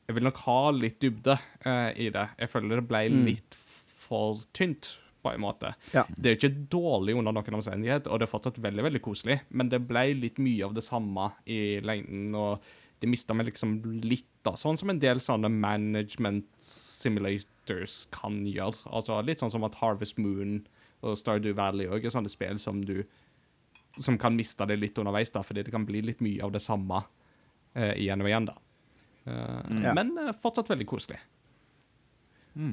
[0.04, 2.26] Jeg vil nok ha litt dybde eh, i det.
[2.36, 5.70] Jeg føler det ble litt for tynt, på en måte.
[5.94, 6.04] Ja.
[6.12, 9.70] Det er ikke dårlig under noen omstendighet, og det er fortsatt veldig veldig koselig, men
[9.72, 12.66] det ble litt mye av det samme i lengden, og
[13.04, 14.58] det mista meg liksom litt, da.
[14.60, 18.84] Sånn som en del sånne management simulators kan gjøre.
[18.92, 20.62] Altså Litt sånn som at Harvest Moon
[21.04, 23.02] og Stardew Valley òg er sånne spill som du
[23.98, 26.62] som kan miste det litt underveis, da, fordi det kan bli litt mye av det
[26.62, 27.04] samme
[27.76, 28.46] eh, igjen og igjen.
[28.50, 28.56] da.
[29.26, 29.94] Eh, Ja.
[29.94, 31.20] Men eh, fortsatt veldig koselig.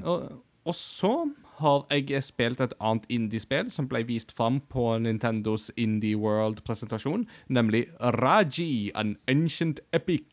[0.04, 1.12] Og, og så
[1.60, 7.86] har jeg spilt et annet indiespill som ble vist fram på Nintendos Indie World-presentasjon, nemlig
[8.00, 10.26] Raji, an ancient epic.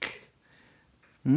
[1.23, 1.33] Det,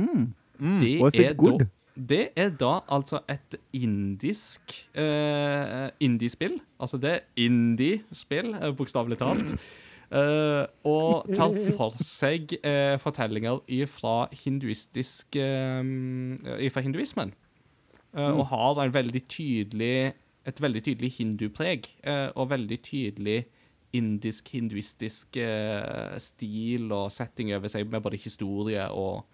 [0.60, 1.10] Mm.
[1.10, 1.66] Det er da,
[2.08, 6.56] det er da altså et indisk eh, indiespill.
[6.80, 9.54] Altså det er indie-spill, eh, bokstavelig talt.
[10.10, 17.30] Eh, og tar for seg eh, fortellinger fra hinduistisk eh, Fra hinduismen.
[18.10, 18.40] Mm.
[18.40, 20.10] Og har en veldig tydelig
[20.48, 23.44] et veldig tydelig hindupreg, eh, og veldig tydelig
[23.96, 29.24] indisk-hinduistisk eh, stil og setting over seg, med både historie og,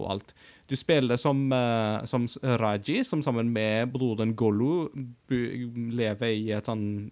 [0.00, 0.34] og alt.
[0.70, 2.26] Du spiller som, uh, som
[2.62, 4.88] Raji, som sammen med broren Golu
[5.28, 7.10] bu- lever i et sånn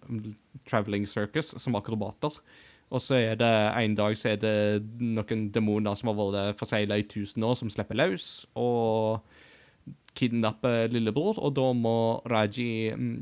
[0.69, 2.39] traveling circus som akrobater.
[2.89, 4.55] Og så er det en dag så er det
[4.97, 9.21] noen demoner som har vært forsegla i tusen år, som slipper løs og
[10.17, 11.97] kidnapper lillebror, og da må
[12.29, 13.13] Raji mm,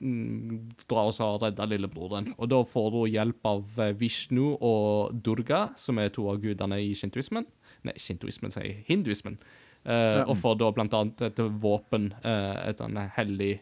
[0.00, 0.58] mm,
[0.90, 2.32] dra oss og redde lillebroren.
[2.36, 6.92] Og da får hun hjelp av Vishnu og Durga, som er to av gudene i
[6.96, 7.48] shintoismen.
[7.84, 9.38] Nei, shintoismen sier hinduismen.
[9.84, 13.58] Eh, Og får da blant annet et våpen, uh, et sånn hellig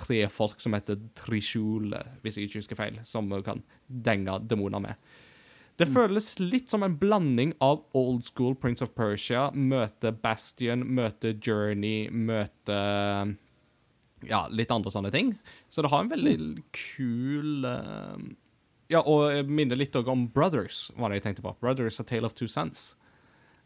[0.00, 1.92] trefolk som heter Trishul,
[2.24, 4.94] hvis jeg ikke husker feil, som kan denge demoner med.
[5.76, 11.34] Det føles litt som en blanding av old school Prince of Persia, møte Bastion, møte
[11.42, 12.78] Journey, møte
[14.24, 15.34] Ja, litt andre sånne ting.
[15.68, 18.22] Så det har en veldig kul eh,
[18.94, 21.56] Ja, og jeg minner litt om Brothers, var det jeg tenkte på.
[21.60, 22.94] Brothers, A Tale of Two Sons.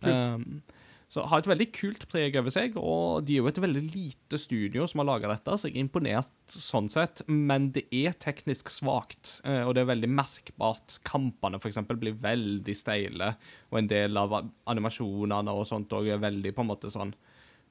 [0.02, 0.60] Um,
[1.08, 4.38] så har et veldig kult preg over seg, og de er jo et veldig lite
[4.40, 8.68] studio som har laga dette, så jeg er imponert sånn sett, men det er teknisk
[8.72, 10.98] svakt, eh, og det er veldig merkbart.
[11.08, 13.32] Kampene, for eksempel, blir veldig steile,
[13.72, 14.36] og en del av
[14.68, 17.16] animasjonene og sånt òg er veldig på en måte sånn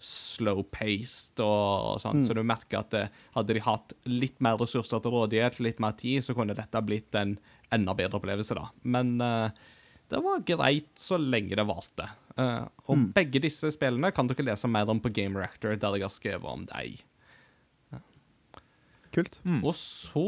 [0.01, 3.05] slow-paced og sånn, så du merker at det,
[3.37, 7.13] hadde de hatt litt mer ressurser til rådighet, litt mer tid, så kunne dette blitt
[7.17, 7.37] en
[7.73, 8.69] enda bedre opplevelse, da.
[8.81, 9.65] Men eh,
[10.11, 12.07] det var greit så lenge det varte.
[12.37, 16.05] Uh, og begge disse spillene kan dere lese mer om på Game Reactor, der jeg
[16.05, 16.99] har skrevet om dem.
[19.15, 19.39] Kult.
[19.63, 20.27] Og så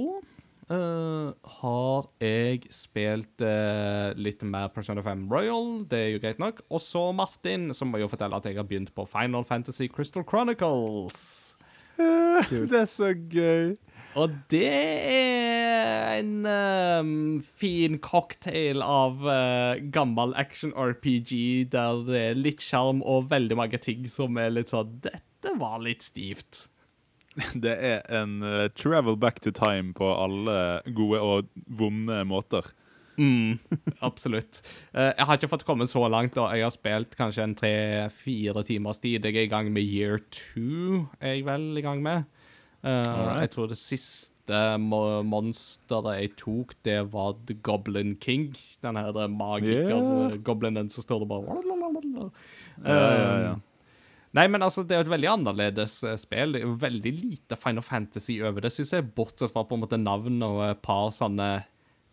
[0.72, 6.64] uh, har jeg spilt uh, litt mer Persona 5 Royal, det er jo greit nok.
[6.70, 9.90] Og så, Martin, så må jeg jo fortelle at jeg har begynt på Final Fantasy
[9.92, 11.58] Crystal Chronicles.
[12.00, 13.76] Det er så gøy.
[14.18, 17.12] Og det er en um,
[17.44, 24.08] fin cocktail av uh, gammel action-RPG der det er litt sjarm og veldig mange ting
[24.10, 26.66] som er litt sånn Dette var litt stivt.
[27.64, 32.74] Det er en uh, travel back to time på alle gode og vonde måter.
[33.20, 33.60] Mm,
[34.10, 34.64] absolutt.
[34.96, 36.34] Uh, jeg har ikke fått komme så langt.
[36.36, 36.50] da.
[36.56, 39.24] Jeg har spilt kanskje en tre-fire timers tid.
[39.24, 42.26] Jeg er i gang med year two, er jeg vel i gang med.
[42.84, 43.42] Alright.
[43.44, 48.54] jeg tror det siste monsteret jeg tok, det var The Goblin King.
[48.82, 49.30] Den her Yeah.
[49.30, 52.30] magiker-goblinen som står der bare
[52.86, 53.52] Ja, ja, ja.
[53.52, 53.56] Eh,
[54.32, 56.54] Nei, men altså, det er jo et veldig annerledes eh, spill.
[56.78, 60.60] Veldig lite Final Fantasy over det, syns jeg, bortsett fra på en måte navn og
[60.70, 61.64] et par sånne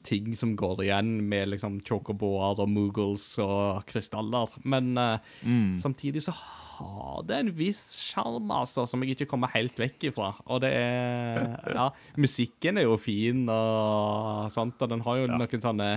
[0.06, 4.54] ting som går igjen, med liksom chocoboer og moogles og krystaller.
[4.64, 5.34] Men eh,
[5.82, 6.34] samtidig så
[6.76, 10.32] har det en viss sjarm, altså, som jeg ikke kommer helt vekk ifra.
[10.46, 11.90] Og det er Ja,
[12.20, 15.90] musikken er jo fin og sånt, og den har jo noen sånne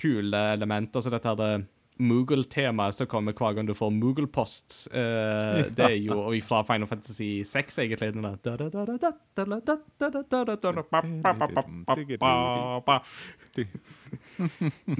[0.00, 1.52] kule elementer, så dette her det
[2.00, 4.88] Moogle-temaet som kommer hver gang du får Moogle-post.
[4.92, 8.12] Uh, det er jo fra Final Fantasy 6, egentlig.
[8.14, 8.36] Den der.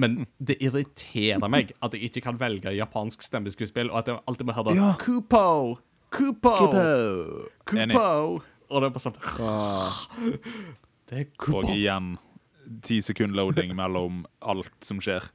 [0.01, 4.49] Men det irriterer meg at jeg ikke kan velge japansk stemmeskuespill, og at jeg alltid
[4.49, 4.93] må høre Ja.
[5.01, 5.77] Kupo!
[6.11, 6.55] Kupo!
[7.65, 8.41] Kupo!
[8.71, 9.17] Og det er bare sånn
[11.09, 11.61] Det er Kupo.
[11.61, 12.13] Og igjen
[12.85, 15.25] ti sekund loading mellom alt som skjer.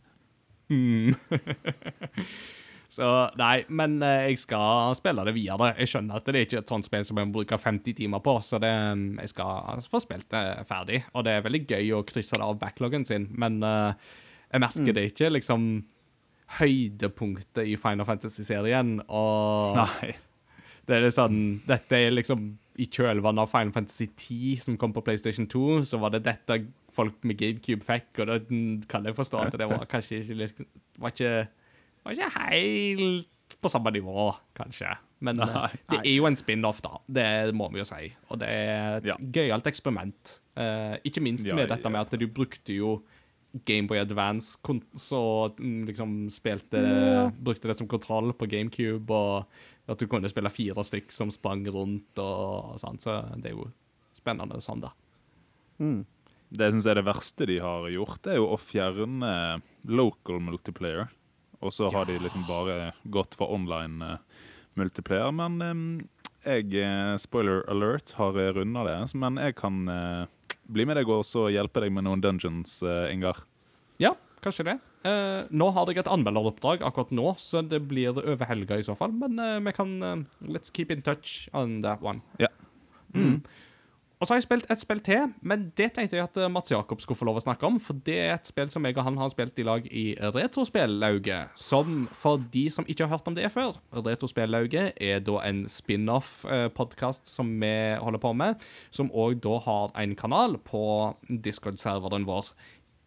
[0.71, 1.13] Mm.
[2.97, 3.07] Så
[3.37, 5.73] nei, men eh, jeg skal spille det videre.
[5.81, 8.23] Jeg skjønner at det er ikke et sånt spill som jeg må bruke 50 timer
[8.25, 11.03] på, så det, mm, jeg skal få spilt det ferdig.
[11.13, 14.15] Og det er veldig gøy å krysse det av backloggen sin, men eh,
[14.53, 15.67] jeg merker det ikke liksom
[16.61, 19.01] høydepunktet i Final Fantasy-serien.
[19.11, 20.15] Og Nei.
[20.87, 25.03] det er sånn Dette er liksom i kjølvannet av Final Fantasy 10, som kom på
[25.07, 26.59] PlayStation 2, så var det dette
[26.97, 28.37] folk med GameCube fikk, og da
[28.91, 30.61] kan jeg forstå at det var kanskje ikke litt
[31.01, 31.33] Var ikke,
[32.05, 34.91] var ikke helt på samme nivå, kanskje.
[35.25, 35.69] Men eh, Nei.
[35.93, 36.99] det er jo en spin-off, da.
[37.09, 38.09] Det må vi jo si.
[38.29, 39.17] Og det er et Ja.
[39.17, 40.41] gøyalt eksperiment.
[40.59, 42.99] Uh, ikke minst Ja, med dette med at du brukte jo
[43.65, 44.59] Gameboy Advance,
[45.01, 45.21] så
[45.57, 46.83] mm, liksom spilte
[47.41, 49.47] Brukte det som kontroll på GameCube, og
[49.87, 53.69] at du kunne spille fire stykk som sprang rundt og sånn, så det er jo
[54.17, 54.93] spennende sånn, da.
[55.79, 56.05] Mm.
[56.49, 59.31] Det jeg syns er det verste de har gjort, det er jo å fjerne
[59.87, 61.09] local multiplayer.
[61.65, 64.45] Og så har de liksom bare gått for online eh,
[64.79, 65.33] multiplayer.
[65.35, 68.99] Men eh, jeg, eh, spoiler alert, har runda det.
[69.19, 70.27] Men jeg kan eh,
[70.71, 73.43] bli med deg og hjelpe deg med noen dungeons, eh, Ingar.
[74.03, 74.15] Ja,
[74.45, 74.79] kanskje det.
[75.07, 78.97] Eh, nå har jeg et anmelderoppdrag akkurat nå, så det blir over helga i så
[78.99, 79.15] fall.
[79.15, 82.25] Men eh, vi kan eh, Let's keep in touch on that one.
[82.43, 82.51] Ja.
[83.15, 83.41] Mm.
[84.17, 86.73] Og så har jeg spilt et spill til, men det tenkte jeg at eh, Mats
[86.73, 87.77] Jakob skulle få lov å snakke om.
[87.83, 91.53] For det er et spill som jeg og han har spilt i lag i Retrospellauget.
[91.61, 97.29] Som for de som ikke har hørt om det før Retrospellauget er da en spin-off-podkast
[97.29, 100.87] som vi holder på med, som òg da har en kanal på
[101.29, 102.55] Discord-serveren vår.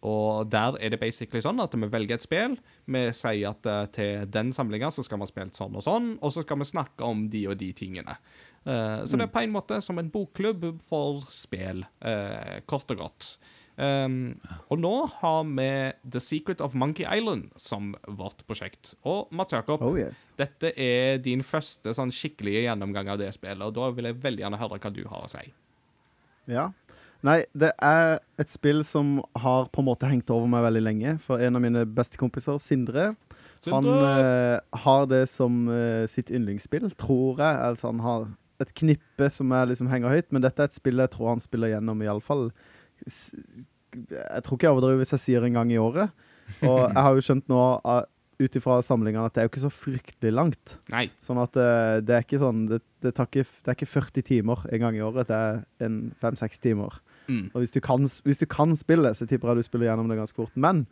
[0.08, 2.56] Og der er det basically sånn at vi velger et spill.
[2.88, 6.14] Vi sier at uh, til den samlinga så skal vi ha spilt sånn og sånn,
[6.20, 8.16] og så skal vi snakke om de og de tingene.
[8.64, 13.04] Uh, så det er på en måte som en bokklubb for spill, uh, kort og
[13.04, 13.32] godt.
[13.80, 14.34] Um,
[14.68, 14.92] og nå
[15.22, 15.68] har vi
[16.04, 18.94] The Secret of Monkey Island som vårt prosjekt.
[19.08, 20.26] Og Mats Jakob, Oh yes.
[20.36, 24.44] dette er din første sånn skikkelige gjennomgang av det spillet, og da vil jeg veldig
[24.44, 25.46] gjerne høre hva du har å si.
[26.50, 26.70] Ja.
[27.26, 31.16] Nei, det er et spill som har på en måte hengt over meg veldig lenge.
[31.24, 33.12] For en av mine beste kompiser, Sindre,
[33.68, 37.58] han uh, har det som uh, sitt yndlingsspill, tror jeg.
[37.70, 41.00] Altså han har et knippe som er liksom henger høyt, men dette er et spill
[41.00, 42.50] jeg tror han spiller gjennom iallfall
[43.08, 46.12] Jeg tror ikke jeg overdriver hvis jeg sier en gang i året.
[46.60, 47.60] Og jeg har jo skjønt nå
[48.40, 50.76] ut ifra samlingene at det er jo ikke så fryktelig langt.
[50.92, 51.06] Nei.
[51.24, 54.64] Sånn at eh, det er ikke sånn det, det, ikke, det er ikke 40 timer
[54.70, 56.96] en gang i året, det er en fem-seks timer.
[57.30, 57.44] Mm.
[57.54, 60.18] Og hvis du, kan, hvis du kan spille, så tipper jeg du spiller gjennom det
[60.18, 60.56] ganske fort.
[60.58, 60.84] Men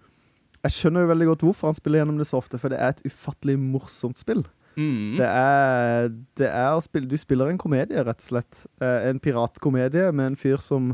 [0.62, 2.94] jeg skjønner jo veldig godt hvorfor han spiller gjennom det så ofte, for det er
[2.94, 4.44] et ufattelig morsomt spill.
[4.78, 5.18] Mm.
[5.18, 8.66] Det er, det er spille Du spiller en komedie, rett og slett.
[8.80, 10.92] Eh, en piratkomedie med en fyr som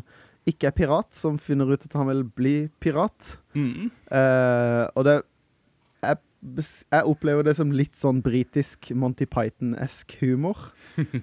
[0.49, 3.37] ikke er pirat, som finner ut at han vil bli pirat.
[3.57, 3.91] Mm.
[4.13, 5.15] Uh, og det
[6.05, 6.19] jeg,
[6.93, 10.67] jeg opplever det som litt sånn britisk Monty Python-esk humor.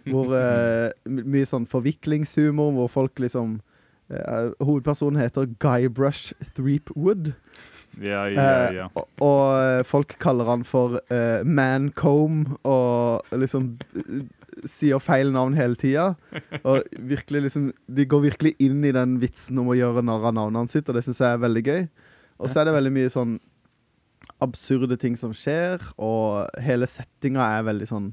[0.07, 3.59] hvor uh, Mye sånn forviklingshumor, hvor folk liksom
[4.11, 7.33] eh, Hovedpersonen heter Guybrush Threepwood.
[7.99, 8.71] Ja, ja, ja.
[8.71, 8.85] ja.
[8.95, 14.21] og, og eh, folk kaller han for uh, Mancombe og liksom eh,
[14.69, 16.13] sier feil navn hele tida.
[16.63, 20.35] Og virkelig liksom De går virkelig inn i den vitsen om å gjøre narr av
[20.37, 21.87] navnet hans sitt, og det syns jeg er veldig gøy.
[22.41, 23.39] Og så er det veldig mye sånn
[24.41, 28.11] absurde ting som skjer, og hele settinga er veldig sånn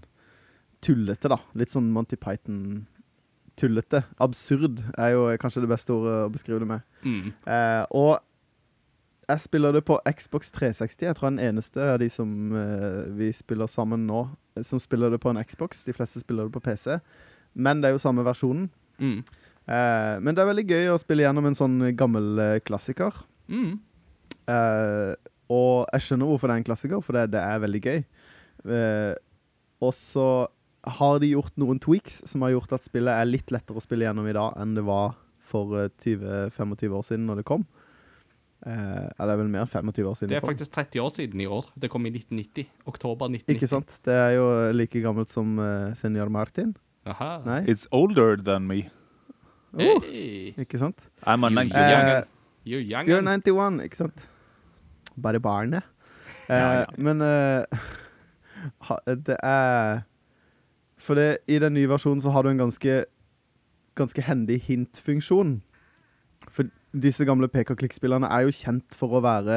[0.84, 1.38] tullete, da.
[1.59, 2.18] Litt sånn Monty
[3.59, 4.04] Python-tullete.
[4.18, 6.80] Absurd er jo kanskje det beste ordet å beskrive det med.
[7.02, 7.32] Mm.
[7.46, 8.18] Eh, og
[9.28, 11.06] jeg spiller det på Xbox 360.
[11.06, 14.64] Jeg tror jeg er den eneste av de som eh, vi spiller sammen nå, eh,
[14.64, 15.84] som spiller det på en Xbox.
[15.84, 16.98] De fleste spiller det på PC.
[17.54, 18.70] Men det er jo samme versjonen.
[18.98, 19.20] Mm.
[19.68, 23.24] Eh, men det er veldig gøy å spille gjennom en sånn gammel eh, klassiker.
[23.48, 23.80] Mm.
[24.48, 25.14] Eh,
[25.48, 28.00] og jeg skjønner hvorfor det er en klassiker, for det, det er veldig gøy.
[28.68, 29.14] Eh,
[29.84, 30.28] og så
[30.87, 34.07] har de gjort noen tweaks som har gjort at spillet er litt lettere å spille
[34.07, 35.16] gjennom i dag enn det var
[35.49, 37.64] for eh, 20-25 år siden når det kom.
[38.66, 41.41] Eh, eller er vel mer enn 25 år siden Det er faktisk 30 år siden
[41.41, 41.68] i år.
[41.79, 42.66] Det kom i 1990.
[42.91, 43.55] Oktober 1990.
[43.57, 43.99] Ikke sant?
[44.07, 46.74] Det er jo like gammelt som uh, Senior Martin.
[47.09, 47.31] Aha.
[47.47, 47.61] Nei?
[47.70, 48.89] It's older than me.
[49.79, 50.55] Oh, Hey.
[50.59, 51.07] ikke sant?
[51.26, 51.79] I'm a You 90.
[51.79, 52.26] young Eh, un.
[52.66, 53.31] Young You're un.
[53.81, 54.26] 91, ikke sant?
[55.20, 55.83] Bare barnet.
[56.49, 56.85] Eh, Ja, ja.
[56.97, 57.64] Men uh,
[58.89, 60.03] ha, det er
[60.99, 63.05] For det, i den nye versjonen så har du en ganske
[63.99, 65.57] Ganske hendig hint-funksjon.
[66.55, 69.57] For disse gamle pek-og-klikk-spillerne er jo kjent for å være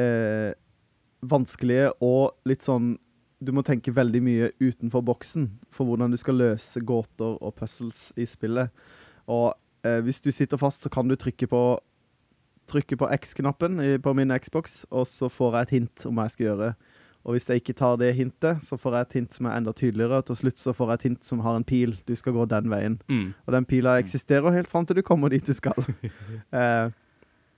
[0.00, 0.54] eh,
[1.20, 2.94] vanskelige og litt sånn
[3.44, 8.06] Du må tenke veldig mye utenfor boksen for hvordan du skal løse gåter og puzzles
[8.16, 8.72] i spillet.
[9.28, 9.52] Og
[9.84, 11.64] eh, hvis du sitter fast, så kan du trykke på
[12.64, 16.32] Trykke på X-knappen på min Xbox, og så får jeg et hint om hva jeg
[16.32, 16.68] skal gjøre.
[17.24, 19.72] Og hvis jeg ikke tar det hintet, så får jeg et hint som er enda
[19.72, 20.18] tydeligere.
[20.20, 21.94] Og til slutt så får jeg et hint som har en pil.
[22.06, 22.98] Du skal gå den veien.
[23.08, 23.30] Mm.
[23.46, 25.72] Og den pila eksisterer helt fram til du kommer dit du skal.
[26.52, 26.90] eh,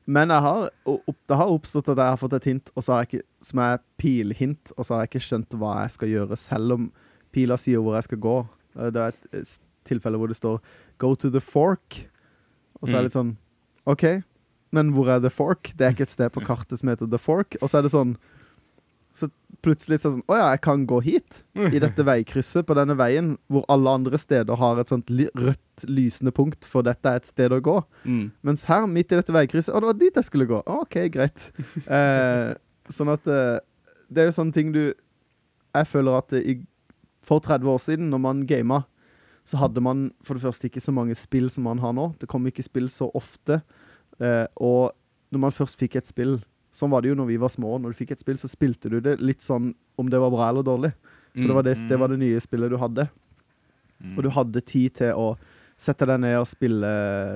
[0.07, 2.93] men jeg har, opp, det har oppstått at jeg har fått et hint og så
[2.95, 6.13] har jeg ikke, som er pilhint, og så har jeg ikke skjønt hva jeg skal
[6.15, 6.85] gjøre, selv om
[7.35, 8.37] pila sier hvor jeg skal gå.
[8.79, 10.61] Eh, Det er et tilfelle hvor det står
[10.99, 12.07] 'go to the fork'.
[12.81, 13.03] Og så er Mm.
[13.03, 13.37] det litt sånn
[13.87, 14.23] OK,
[14.73, 15.73] men hvor er the fork?
[15.77, 17.57] Det er ikke et sted på kartet som heter the fork.
[17.63, 18.46] Og så er det sånn Så
[19.65, 21.43] plutselig sånn Å ja, jeg kan gå hit.
[21.57, 26.33] I dette veikrysset på denne veien, hvor alle andre steder har et sånt rødt lysende
[26.35, 27.77] punkt, for dette er et sted å gå.
[28.05, 28.31] Mm.
[28.47, 30.63] Mens her, midt i dette veikrysset Å, det var dit jeg skulle gå.
[30.81, 31.51] OK, greit.
[31.87, 32.53] Eh,
[32.91, 33.59] sånn at eh,
[34.11, 36.57] Det er jo sånne ting du Jeg føler at i,
[37.27, 38.81] for 30 år siden, når man gama,
[39.47, 42.09] så hadde man for det første ikke så mange spill som man har nå.
[42.19, 43.61] Det kom ikke spill så ofte.
[44.19, 44.95] Eh, og
[45.35, 46.39] når man først fikk et spill
[46.77, 47.79] Sånn var det jo når vi var små.
[47.81, 50.51] Når du fikk et spill, så spilte du det litt sånn om det var bra
[50.51, 50.93] eller dårlig.
[51.37, 53.07] For det var det, det var det nye spillet du hadde.
[54.17, 55.31] Og du hadde tid til å
[55.81, 56.91] sette deg ned og spille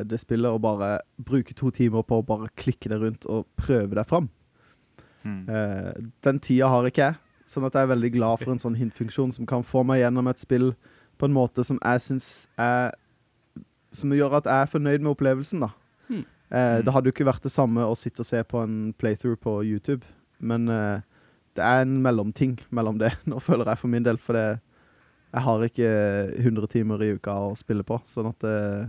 [0.08, 3.96] det spillet, og bare bruke to timer på å bare klikke det rundt og prøve
[3.96, 4.30] deg fram.
[5.24, 5.42] Mm.
[5.52, 5.90] Eh,
[6.24, 7.18] den tida har ikke jeg,
[7.50, 10.30] sånn at jeg er veldig glad for en sånn hintfunksjon som kan få meg gjennom
[10.32, 10.70] et spill
[11.20, 12.94] på en måte som jeg syns er
[13.92, 15.72] Som gjør at jeg er fornøyd med opplevelsen, da.
[16.06, 16.22] Hmm.
[16.50, 16.84] Eh, Mm.
[16.84, 19.52] det hadde jo ikke vært det samme å sitte og se på en playthrough på
[19.64, 20.02] YouTube,
[20.40, 21.00] men eh,
[21.54, 24.60] det er en mellomting mellom det, nå føler jeg for min del, for det
[25.32, 25.90] jeg har ikke
[26.42, 28.88] 100 timer i uka å spille på, sånn at eh,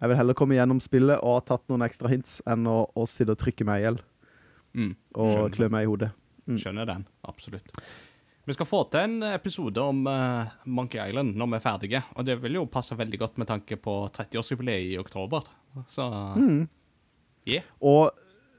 [0.00, 3.04] jeg vil heller komme gjennom spillet og ha tatt noen ekstra hints enn å, å
[3.08, 4.00] sitte og trykke meg i hjel
[4.76, 4.90] Mm.
[5.16, 6.10] og klø meg i hodet.
[6.46, 6.56] Mm.
[6.60, 7.70] Skjønner den, absolutt.
[8.46, 12.26] Vi skal få til en episode om uh, Monkey Island når vi er ferdige, og
[12.28, 15.48] det vil jo passe veldig godt med tanke på 30-årsjubileet i oktober.
[15.88, 16.04] Så
[16.36, 16.68] Mm.
[17.48, 17.66] Yeah.
[17.80, 18.10] Og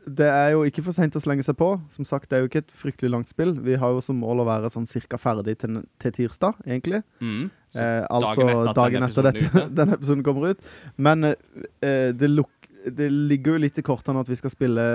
[0.07, 1.73] det er jo ikke for seint å slenge seg på.
[1.91, 3.51] Som sagt, det er jo ikke et fryktelig langt spill.
[3.63, 7.01] Vi har jo som mål å være sånn cirka ferdig til, til tirsdag, egentlig.
[7.19, 7.49] Mm.
[7.75, 10.69] Eh, altså dagen etter dagen etter denne episoden dette, denne episoden kommer ut.
[10.95, 14.87] Men eh, det, luk, det ligger jo litt i kortene at vi skal spille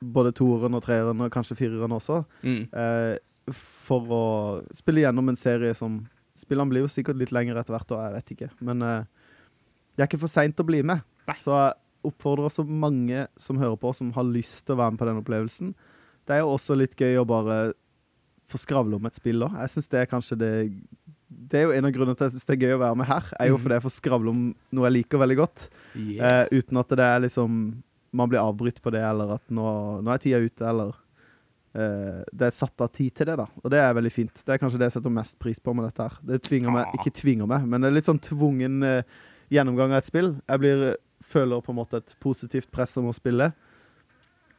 [0.00, 2.22] både toeren og treeren og kanskje fireren også.
[2.40, 2.62] mm.
[2.72, 3.18] Eh,
[3.50, 4.24] for å
[4.78, 5.96] spille gjennom en serie som
[6.40, 8.46] Spillene blir jo sikkert litt lengre etter hvert, og jeg vet ikke.
[8.64, 9.02] Men eh,
[9.92, 11.02] det er ikke for seint å bli med.
[11.28, 11.36] Nei.
[11.44, 11.52] Så
[12.06, 15.20] oppfordrer så mange som hører på, som har lyst til å være med på den
[15.22, 15.74] opplevelsen.
[16.26, 17.72] Det er jo også litt gøy å bare
[18.50, 19.54] få skravle om et spill òg.
[19.62, 20.52] Jeg synes det er kanskje det
[21.30, 22.96] Det er jo en av grunnene til at jeg synes det er gøy å være
[22.98, 23.62] med her, er jo Mhm.
[23.62, 24.40] fordi jeg får skravle om
[24.72, 25.68] noe jeg liker veldig godt.
[25.94, 26.46] Yeah.
[26.50, 27.82] Uh, uten at det er liksom
[28.12, 30.88] Man blir avbrutt på det, eller at nå, nå er tida ute, eller
[31.76, 33.46] uh, Det er satt av tid til det, da.
[33.62, 34.34] Og det er veldig fint.
[34.44, 36.16] Det er kanskje det jeg setter mest pris på med dette her.
[36.26, 39.02] Det tvinger meg, ikke tvinger meg, men det er litt sånn tvungen uh,
[39.54, 40.32] gjennomgang av et spill.
[40.48, 40.96] Jeg blir,
[41.30, 43.50] føler på en måte et positivt press om å spille.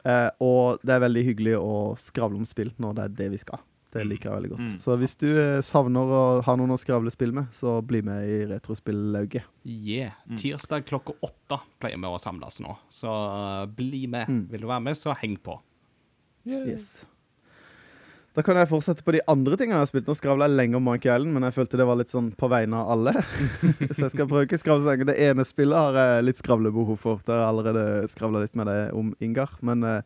[0.02, 3.42] Eh, og det er veldig hyggelig å skravle om spill når det er det vi
[3.42, 3.62] skal.
[3.92, 4.64] Det liker jeg veldig godt.
[4.64, 4.76] Mm.
[4.80, 8.24] Så hvis du eh, savner å ha noen å skravle spill med, så bli med
[8.24, 9.44] i Retrospillauget.
[9.68, 10.16] Yeah.
[10.24, 10.38] Mm.
[10.40, 14.32] Tirsdag klokka åtte pleier vi å samles nå, så uh, bli med.
[14.32, 14.46] Mm.
[14.54, 15.58] Vil du være med, så heng på.
[16.48, 17.02] Yes.
[18.32, 20.06] Da kan jeg fortsette på de andre tingene jeg har spilt.
[20.08, 22.48] Nå skravla jeg lenge om Monkey Island, men jeg følte det var litt sånn på
[22.48, 23.12] vegne av alle.
[23.92, 25.08] så jeg skal prøve ikke skravle så lenge.
[25.10, 27.20] Det ene spillet har jeg litt skravlebehov for.
[27.26, 29.52] Det har jeg allerede skravla litt med det om Ingar.
[29.60, 30.00] Men uh,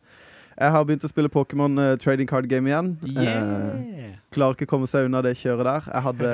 [0.57, 2.97] jeg har begynt å spille Pokémon uh, trading card game igjen.
[3.15, 3.47] Yeah.
[3.87, 5.91] Uh, klarer ikke å komme seg unna det kjøret der.
[5.93, 6.33] Jeg hadde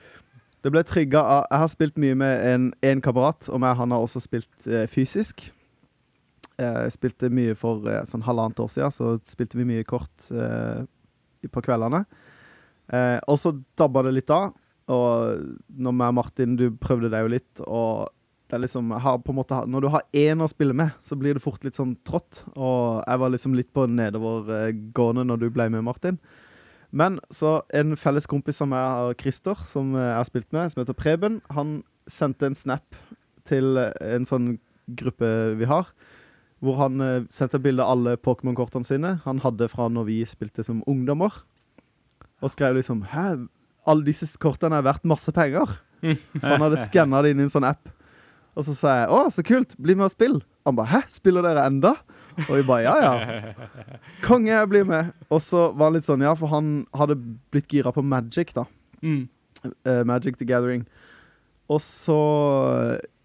[0.60, 3.94] Det ble trigga av Jeg har spilt mye med en, en kamerat, og meg, han
[3.94, 5.46] har også spilt eh, fysisk.
[6.60, 10.28] Eh, Jeg spilte mye for eh, sånn halvannet år siden, så spilte vi mye kort
[10.28, 10.82] eh,
[11.48, 12.04] på kveldene.
[12.92, 14.52] Eh, og så dabba det litt av.
[14.90, 18.10] Og når meg og Martin, du prøvde deg jo litt, og
[18.50, 21.14] det er liksom har på en måte, Når du har én å spille med, så
[21.14, 22.42] blir det fort litt sånn trått.
[22.56, 26.18] Og jeg var liksom litt på nedovergående når du ble med, Martin.
[26.90, 30.72] Men så en felles kompis som jeg har, Christer, som eh, jeg har spilt med,
[30.72, 32.98] som heter Preben, han sendte en snap
[33.46, 34.56] til eh, en sånn
[34.98, 35.92] gruppe vi har,
[36.60, 40.64] hvor han uh, sendte bilde av alle Pokémon-kortene sine han hadde fra når vi spilte
[40.66, 41.42] som ungdommer,
[42.40, 43.46] og skrev liksom Hæ,
[43.88, 45.78] alle disse kortene er verdt masse penger?
[46.00, 47.90] For han hadde skanna det inn i en sånn app.
[48.58, 50.38] Og så sa jeg å, så kult, bli med og spill.
[50.68, 51.94] Han bare hæ, spiller dere enda?
[52.46, 53.52] Og vi bare ja, ja.
[54.26, 55.12] Konge, jeg blir med.
[55.28, 57.18] Og så var han litt sånn, ja, for han hadde
[57.52, 58.66] blitt gira på Magic, da.
[59.04, 59.28] Mm.
[59.84, 60.86] Uh, Magic the Gathering.
[61.70, 62.18] Og så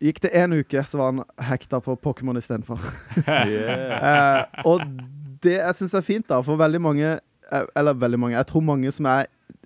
[0.06, 2.82] Gikk det én uke, så var han hekta på Pokémon istedenfor.
[3.26, 3.96] Yeah.
[4.06, 4.82] Eh, og
[5.44, 8.64] det jeg syns er fint, da, for veldig mange eh, Eller veldig mange, jeg tror
[8.66, 9.26] mange som er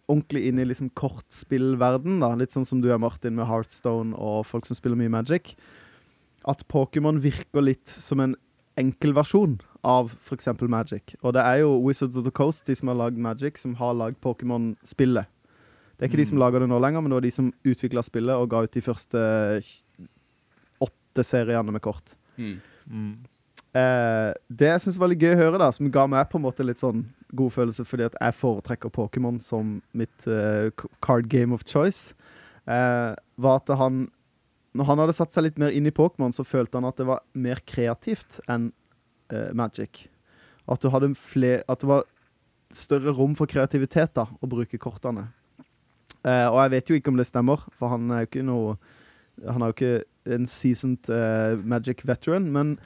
[0.10, 4.46] ordentlig inne i liksom kortspillverden, da, litt sånn som du er, Martin, med Heartstone og
[4.50, 5.52] folk som spiller mye Magic,
[6.50, 8.34] at Pokémon virker litt som en
[8.80, 10.48] enkel versjon av f.eks.
[10.72, 11.14] Magic.
[11.22, 13.94] Og det er jo Wizards of the Coast, de som har lagd Magic, som har
[14.00, 15.30] lagd Pokémon-spillet.
[16.00, 16.44] Det er ikke de som Mm.
[16.46, 18.82] lager det nå lenger, men det var de som utvikla spillet og ga ut de
[18.82, 19.20] første
[21.20, 22.16] åtte seriene med kort.
[22.38, 22.60] Mm.
[22.90, 23.26] Mm.
[23.74, 26.46] Eh, det jeg syns var litt gøy å høre, da, som ga meg på en
[26.48, 27.06] måte litt sånn
[27.38, 32.16] god følelse, fordi at jeg foretrekker Pokémon som mitt eh, card game of choice,
[32.66, 34.10] eh, var at han
[34.72, 37.08] Når han hadde satt seg litt mer inn i Pokémon, så følte han at det
[37.10, 38.68] var mer kreativt enn
[39.34, 40.06] eh, Magic.
[40.70, 42.04] At, du hadde fler, at det var
[42.78, 45.32] større rom for kreativitet da, å bruke kortene.
[46.22, 48.78] Eh, og jeg vet jo ikke om det stemmer, for han er jo ikke noe
[49.42, 52.78] Han har jo ikke en seasoned uh, Magic veteran, men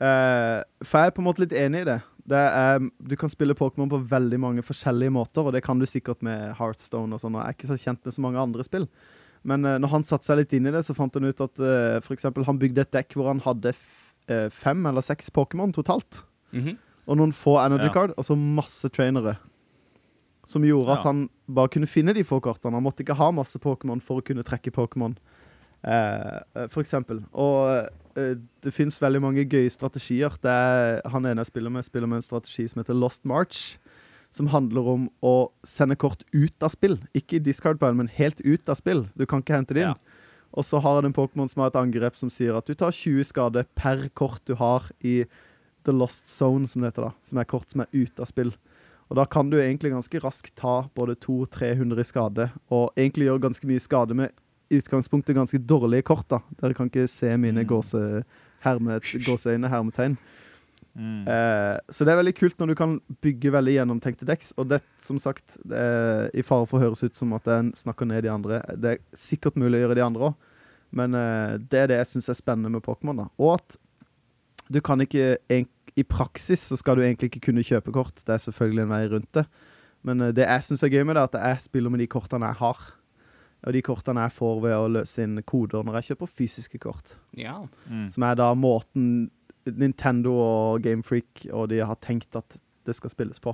[0.00, 2.00] uh, For jeg er på en måte litt enig i det.
[2.28, 5.86] det er, du kan spille Pokémon på veldig mange forskjellige måter, og det kan du
[5.86, 7.34] sikkert med Heartstone og sånn.
[7.36, 8.88] og Jeg er ikke så kjent med så mange andre spill.
[9.44, 11.58] Men uh, når han satte seg litt inn i det, så fant han ut at
[11.62, 13.72] uh, for eksempel, han bygde et dekk hvor han hadde
[14.28, 16.22] eh, fem eller seks Pokémon totalt.
[16.52, 16.76] Mhm.
[17.08, 17.92] Og noen få Energy Ja.
[17.94, 19.38] Card, og så masse trainere.
[20.44, 21.08] Som gjorde at Ja.
[21.08, 22.74] han bare kunne finne de få kortene.
[22.76, 25.37] Han måtte ikke ha masse Pokémon for å kunne trekke Pokémon, eh, eh,
[25.82, 27.22] for eksempel.
[27.32, 30.34] Og eh, det fins veldig mange gøye strategier.
[30.42, 33.78] Det er, han ene jeg spiller med, spiller med en strategi som heter Lost March.
[34.34, 36.98] Som handler om å sende kort ut av spill.
[37.16, 39.06] Ikke i discard pile, men helt ut av spill.
[39.16, 39.94] Du kan ikke hente det inn.
[39.94, 40.24] Ja.
[40.56, 42.94] Og så har han en Pokémon som har et angrep som sier at du tar
[42.94, 45.22] 20 skade per kort du har i
[45.84, 47.12] The Lost Zone, som det heter da.
[47.24, 48.54] Som er kort som er ute av spill.
[49.08, 53.44] Og da kan du egentlig ganske raskt ta både 200-300 i skade, og egentlig gjøre
[53.46, 54.34] ganske mye skade med
[54.70, 56.28] utgangspunktet ganske dårlige kort.
[56.28, 56.40] da.
[56.60, 57.68] Dere kan ikke se mine Mm.
[57.68, 58.24] gåse,
[58.64, 60.16] herme, gåseøyne, hermetegn.
[60.98, 61.28] Mm.
[61.28, 64.52] Eh, så det er veldig kult når du kan bygge veldig gjennomtenkte deks.
[64.58, 67.72] Og det, som sagt, det er i fare for å høres ut som at en
[67.72, 68.60] snakker ned de andre.
[68.76, 70.34] Det er sikkert mulig å gjøre de andre òg,
[70.92, 73.16] men eh, det er det jeg syns er spennende med Pokémon.
[73.16, 73.28] da.
[73.38, 73.76] Og at
[74.70, 75.38] du kan ikke
[75.96, 78.14] I praksis så skal du egentlig ikke kunne kjøpe kort.
[78.24, 79.46] Det er selvfølgelig en vei rundt det.
[80.04, 82.06] Men eh, det jeg syns er gøy med det, er at jeg spiller med de
[82.06, 82.76] kortene jeg har.
[83.66, 87.16] Og de kortene jeg får ved å løse inn koder når jeg kjøper fysiske kort.
[87.36, 87.60] Ja.
[87.90, 88.06] Mm.
[88.14, 89.30] Som er da måten
[89.68, 93.52] Nintendo og Gamefreak og de har tenkt at det skal spilles på.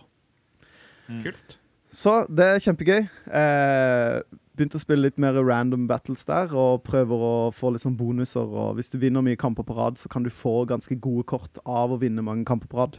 [1.09, 1.23] Mm.
[1.25, 1.59] Kult.
[1.95, 3.05] Så det er kjempegøy.
[3.39, 4.21] Eh,
[4.55, 8.47] begynte å spille litt mer random battles der, og prøver å få litt sånn bonuser.
[8.47, 11.61] Og hvis du vinner mye kamper på rad, så kan du få ganske gode kort
[11.65, 12.99] av å vinne mange kamper på rad.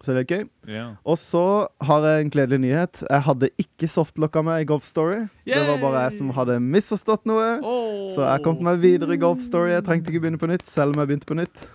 [0.00, 0.44] Så det er gøy.
[0.64, 0.92] Yeah.
[1.04, 3.02] Og så har jeg en gledelig nyhet.
[3.04, 5.26] Jeg hadde ikke softlocka meg i Golf Story.
[5.44, 7.50] Det var bare jeg som hadde misforstått noe.
[7.60, 8.06] Oh.
[8.14, 9.74] Så jeg kom meg videre i Golf Story.
[9.74, 11.66] Jeg trengte ikke begynne på nytt, selv om jeg begynte på nytt.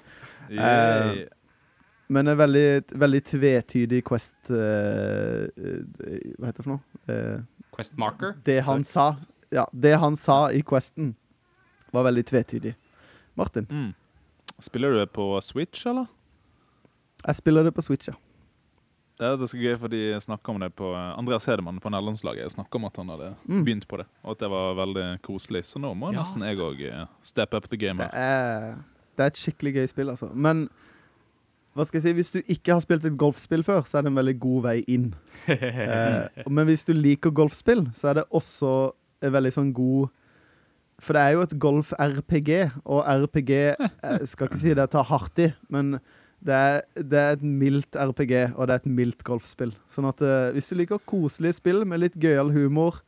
[0.48, 1.26] eh,
[2.08, 2.64] Men en veldig,
[3.04, 5.78] veldig tvetydig Quest eh, eh,
[6.38, 6.82] Hva heter det for noe?
[7.08, 8.34] Eh, Quest marker.
[8.44, 9.10] det han sa
[9.52, 11.14] Ja, det han sa i Questen,
[11.92, 12.74] var veldig tvetydig.
[13.36, 13.92] Martin, Mm.
[14.60, 16.06] Spiller du det på Switch, eller?
[17.26, 18.14] Jeg spiller det på Switch, ja.
[19.14, 22.74] Det er så gøy, fordi jeg snakket om det på Andreas Hedemann på nederlandslaget snakka
[22.80, 23.60] om at han hadde Mm.
[23.64, 25.64] begynt på det, og at det var veldig koselig.
[25.64, 28.18] Så nå må Ja, nesten jeg òg steppe up the game Det her.
[28.18, 28.74] er,
[29.16, 30.34] det er et skikkelig gøy spill, altså.
[30.34, 30.68] Men
[31.76, 34.10] hva skal jeg si, hvis du ikke har spilt et golfspill før, så er det
[34.10, 35.14] en veldig god vei inn.
[35.48, 40.08] Eh, men hvis du liker golfspill, så er det også en veldig sånn god
[41.00, 42.50] For det er jo et golf-RPG,
[42.84, 46.00] og RPG Jeg skal ikke si det tar hardt i, men
[46.44, 49.70] det er, det er et mildt RPG, og det er et mildt golfspill.
[49.94, 53.00] Sånn at uh, hvis du liker koselige spill med litt gøyal humor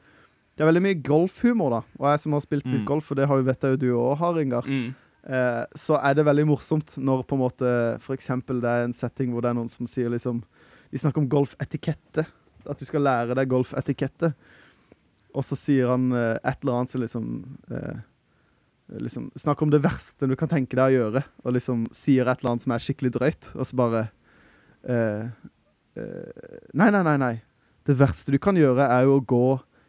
[0.57, 1.81] Det er veldig mye golfhumor, da.
[2.01, 2.87] Og jeg som har spilt litt Mm.
[2.89, 4.95] golf, og det har jo vet jeg jo du òg har, Ingar Mm.
[5.29, 9.33] uh, så er det veldig morsomt når på en måte eksempel det er en setting
[9.33, 10.43] hvor det er noen som sier liksom
[10.91, 12.25] De snakker om golfetikette.
[12.67, 14.33] At du skal lære deg golfetikette.
[15.35, 17.27] Og så sier han uh, et eller annet som liksom
[18.89, 22.39] Liksom Snakker om det verste du kan tenke deg å gjøre, og liksom sier et
[22.41, 24.03] eller annet som er skikkelig drøyt, og så bare
[24.87, 25.27] eh,
[25.97, 27.35] eh, Nei, nei, nei, nei.
[27.87, 29.43] Det verste du kan gjøre, er jo å gå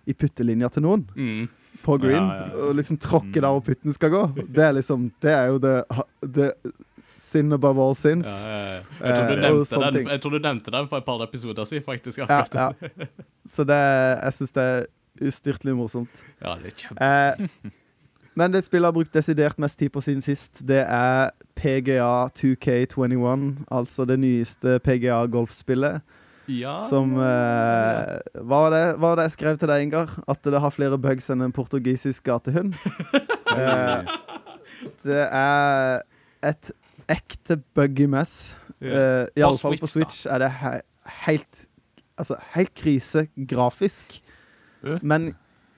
[0.07, 1.47] i puttelinja til noen Mm.
[1.83, 2.65] på green Ja, ja, ja.
[2.69, 3.41] og liksom tråkke Mm.
[3.41, 4.23] der hvor putten skal gå.
[4.53, 5.85] Det er liksom Det er jo det,
[6.21, 6.53] det
[7.17, 8.27] Sin above all sins.
[8.45, 11.21] Jeg, tror du Eh, nevnte sånne den, jeg tror du nevnte den for et par
[11.25, 12.19] episoder siden, faktisk.
[13.47, 13.77] Så det
[14.23, 14.85] Jeg syns det er
[15.25, 16.09] ustyrtelig morsomt.
[16.41, 17.01] ja, det er kjempe...
[17.01, 17.71] Eh,
[18.37, 23.47] men det spillet har brukt desidert mest tid på siden sist, det er PGA 2K21.
[23.73, 26.01] Altså det nyeste PGA-golfspillet.
[26.47, 26.77] Ja.
[26.87, 30.13] Som eh, hva, var det, hva var det jeg skrev til deg, Ingar?
[30.31, 32.77] At det har flere bugs enn en portugisisk gatehund?
[33.57, 34.03] Eh,
[35.01, 36.01] Det er
[36.45, 36.67] et
[37.09, 38.53] ekte buggy mess.
[38.83, 39.23] Yeah.
[39.23, 40.35] Eh, Iallfall på Switch, da.
[40.35, 40.71] er det he
[41.25, 41.63] helt
[42.19, 44.19] Altså, helt krise grafisk.
[45.01, 45.31] Men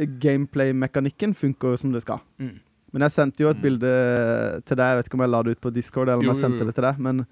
[0.06, 2.20] gameplay-mekanikken funker som det skal.
[2.40, 2.60] Mm.
[2.94, 3.62] Men jeg sendte jo et Mm.
[3.62, 4.86] bilde til deg.
[4.86, 6.60] Jeg vet ikke om jeg la det ut på Discord, eller om Jo, jeg sendte
[6.60, 6.66] jo.
[6.66, 7.00] det til deg.
[7.00, 7.26] Men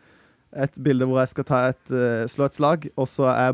[0.55, 3.53] et bilde hvor jeg skal ta et, uh, slå et slag, og så er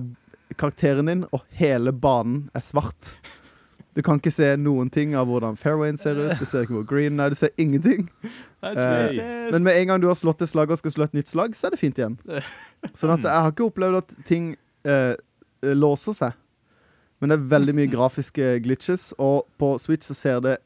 [0.57, 3.13] karakteren din, og hele banen er svart.
[3.95, 6.39] Du kan ikke se noen ting av hvordan fairwayen ser ut.
[6.39, 7.29] Du ser ikke hvor green er.
[7.29, 8.09] Du ser ingenting.
[8.63, 11.27] Eh, Men med en gang du har slått et slag og skal slå et nytt
[11.29, 12.17] slag, så er det fint igjen.
[12.97, 15.13] Sånn at jeg har ikke opplevd at ting eh,
[15.63, 16.33] eh, låser seg.
[17.19, 20.57] Men det er veldig mye grafiske glitches, og på Switch så ser det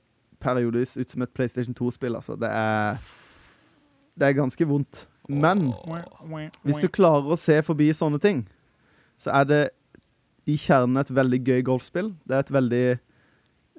[0.42, 2.16] periodevis ut som et PlayStation 2-spill.
[2.16, 2.36] Altså.
[2.36, 2.98] Det er
[4.18, 5.08] Det er ganske vondt.
[5.30, 5.74] Men
[6.64, 8.48] hvis du klarer å se forbi sånne ting,
[9.20, 9.64] så er det
[10.48, 12.14] i kjernen et veldig gøy golfspill.
[12.26, 12.86] Det er et veldig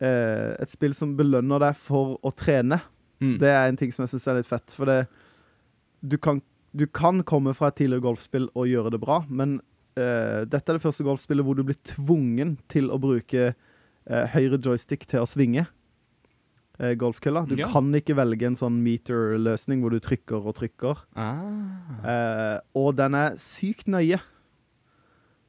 [0.02, 2.82] eh, Et spill som belønner deg for å trene.
[3.20, 3.38] Mm.
[3.40, 4.70] Det er en ting som jeg syns er litt fett.
[4.76, 5.06] For det
[6.00, 9.58] du kan, du kan komme fra et tidligere golfspill og gjøre det bra, men
[9.98, 14.60] eh, dette er det første golfspillet hvor du blir tvungen til å bruke eh, høyre
[14.62, 15.66] joystick til å svinge
[16.78, 17.42] eh, golfkølla.
[17.50, 17.68] Du Ja.
[17.72, 21.02] kan ikke velge en sånn meter-løsning hvor du trykker og trykker.
[21.18, 21.98] Ah.
[22.06, 24.20] Eh, og den er sykt nøye.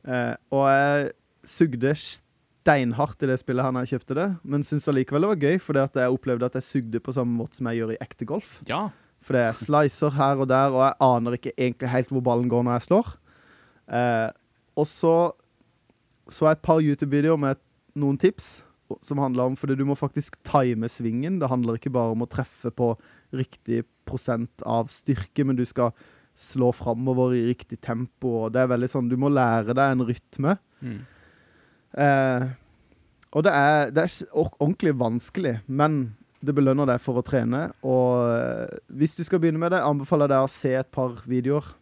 [0.08, 1.12] Eh, og jeg
[1.50, 5.44] sugde steinhardt i det spillet her når jeg kjøpte det, men syns allikevel det var
[5.44, 8.02] gøy, fordi at jeg opplevde at jeg sugde på samme måte som jeg gjør i
[8.04, 8.58] ekte golf.
[8.70, 8.90] Ja.
[9.22, 12.50] For det er slicer her og der, og jeg aner ikke egentlig helt hvor ballen
[12.52, 13.10] går når jeg slår.
[13.90, 14.30] Eh,
[14.80, 15.14] og så
[16.30, 17.62] så jeg et par YouTube-videoer med
[18.00, 18.60] noen tips
[19.06, 21.40] som handler om Fordi du må faktisk time svingen.
[21.42, 22.96] Det handler ikke bare om å treffe på
[23.36, 25.94] riktig prosent av styrke, men du skal
[26.40, 28.46] slå framover i riktig tempo.
[28.46, 30.56] Og det er veldig sånn Du må lære deg en rytme.
[30.82, 31.00] Mm.
[32.02, 32.48] Eh,
[33.30, 37.68] og det er, det er ordentlig vanskelig, men det belønner deg for å trene.
[37.86, 41.22] Og eh, hvis du skal begynne med det, anbefaler jeg deg å se et par
[41.30, 41.76] videoer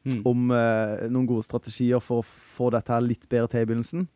[0.00, 0.20] Mm.
[0.24, 4.06] om eh, noen gode strategier for å få dette her litt bedre til i begynnelsen.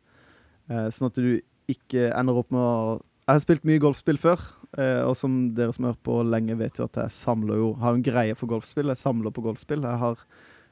[0.71, 1.35] Eh, sånn at du
[1.69, 4.41] ikke ender opp med å Jeg har spilt mye golfspill før,
[4.77, 7.73] eh, og som dere som har hørt på lenge, vet jo at jeg samler jo
[7.81, 8.89] Har en greie for golfspill.
[8.93, 9.81] Jeg samler på golfspill.
[9.81, 10.17] Jeg har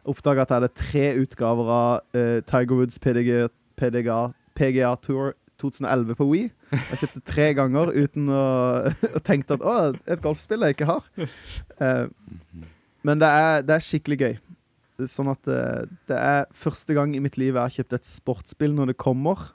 [0.06, 6.16] oppdaga at jeg hadde tre utgaver av eh, Tiger Woods PDG, PDGA, PGA Tour 2011
[6.20, 6.52] på Wii.
[6.74, 8.46] Jeg kjøpte tre ganger uten å
[9.18, 11.06] å tenke at å, et golfspill jeg ikke har.
[11.84, 12.06] Eh,
[13.04, 14.36] men det er, det er skikkelig gøy.
[15.12, 18.76] Sånn at eh, det er første gang i mitt liv jeg har kjøpt et sportsspill
[18.76, 19.52] når det kommer,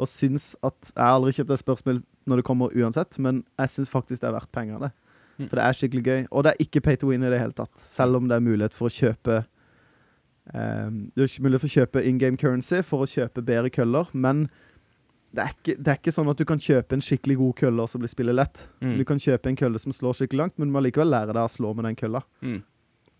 [0.00, 3.72] og syns at Jeg har aldri kjøpt et spørsmål når det kommer uansett, men jeg
[3.74, 4.92] syns faktisk det er verdt pengene.
[5.40, 5.48] Mm.
[5.48, 6.22] For det er skikkelig gøy.
[6.30, 8.44] Og det er ikke pay to win i det hele tatt, selv om det er
[8.44, 9.42] mulighet for å kjøpe
[10.52, 13.72] um, Det er ikke mulighet for å kjøpe in game currency for å kjøpe bedre
[13.72, 14.48] køller, men
[15.30, 17.84] det er, ikke, det er ikke sånn at du kan kjøpe en skikkelig god kølle
[17.84, 18.64] og så blir spillet lett.
[18.82, 18.96] Mm.
[18.98, 21.44] Du kan kjøpe en kølle som slår skikkelig langt, men du må likevel lære deg
[21.44, 22.24] å slå med den kølla.
[22.42, 22.56] Mm.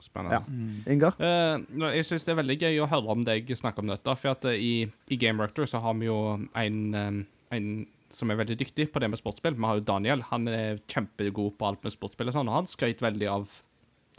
[0.00, 0.40] Spennende.
[0.40, 0.92] Ja.
[0.92, 1.16] Ingar?
[1.20, 4.16] Uh, jeg syns det er veldig gøy å høre om deg snakke om dette.
[4.20, 4.74] For at eh, i,
[5.12, 7.18] i Game Rector så har vi jo en, eh,
[7.56, 7.68] en
[8.10, 9.58] som er veldig dyktig på det med sportsspill.
[9.58, 10.24] Vi har jo Daniel.
[10.32, 13.52] Han er kjempegod på alt med sportsspill og sånn, og han skrøt veldig av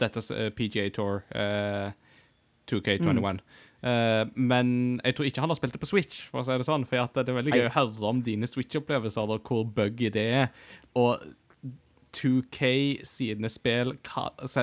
[0.00, 0.22] dette
[0.56, 1.92] PGA Tour uh,
[2.70, 3.42] 2K21.
[3.82, 4.68] Eh, men
[5.02, 6.86] jeg tror ikke han har spilt det på Switch, for å si det sånn.
[6.88, 10.26] For at det er veldig gøy å høre om dine Switch-opplevelser, og hvor buggy det
[10.42, 10.50] er.
[10.98, 11.24] Og
[12.16, 13.94] 2K sine spill,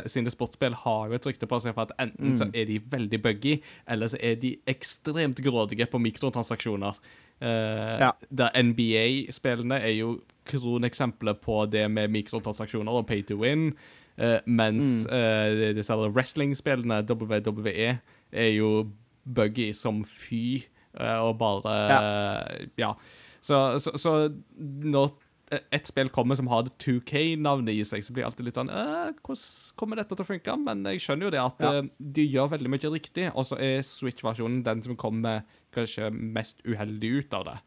[0.05, 3.19] sine sportsspill har jo et rykte på seg for at enten så er de veldig
[3.23, 3.55] buggy,
[3.89, 6.99] eller så er de ekstremt grådige på mikrotransaksjoner.
[7.41, 8.11] Uh, Ja.
[8.29, 13.73] Der NBA-spillene er jo kroneksempler på det med mikrotransaksjoner og pay to win.
[14.19, 17.99] Uh, mens eh, disse wrestling-spillene, WWE,
[18.31, 18.89] er jo
[19.23, 20.65] buggy som fy,
[20.99, 22.93] uh, og bare Ja.
[23.41, 24.29] Så, så, så
[24.59, 25.13] når
[25.51, 28.69] et spill kommer som har det 2K-navnet i seg, så blir jeg alltid litt sånn
[28.69, 30.55] eh, Hvordan kommer dette til å funke?
[30.61, 31.71] Men jeg skjønner jo det at Ja.
[31.79, 35.43] eh, de gjør veldig mye riktig, og så er Switch-versjonen den som kommer
[35.75, 37.57] kanskje mest uheldig ut av det.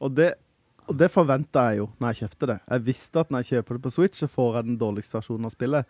[0.00, 0.34] Og det,
[0.86, 2.58] og det forventa jeg jo når jeg kjøpte det.
[2.70, 5.46] Jeg visste at når jeg kjøper det på Switch, så får jeg den dårligste versjonen
[5.50, 5.86] av spillet.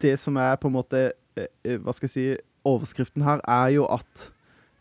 [0.00, 0.98] Det som er på en måte
[1.36, 2.24] eh, eh, Hva skal jeg si
[2.68, 4.26] Overskriften her er jo at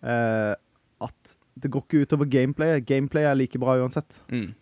[0.03, 0.53] eh,
[1.01, 2.85] At det går ikke utover gameplayet.
[2.85, 4.21] Gameplay er like bra uansett.
[4.31, 4.53] Mm.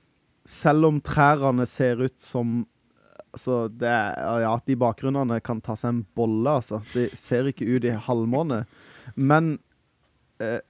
[0.47, 2.63] Selv om trærne ser ut som
[3.37, 6.79] Altså, det er, ja, de bakgrunnene kan ta seg en bolle, altså.
[6.95, 8.63] De ser ikke ut i halvmåne.
[9.13, 9.59] Men
[10.41, 10.63] eh,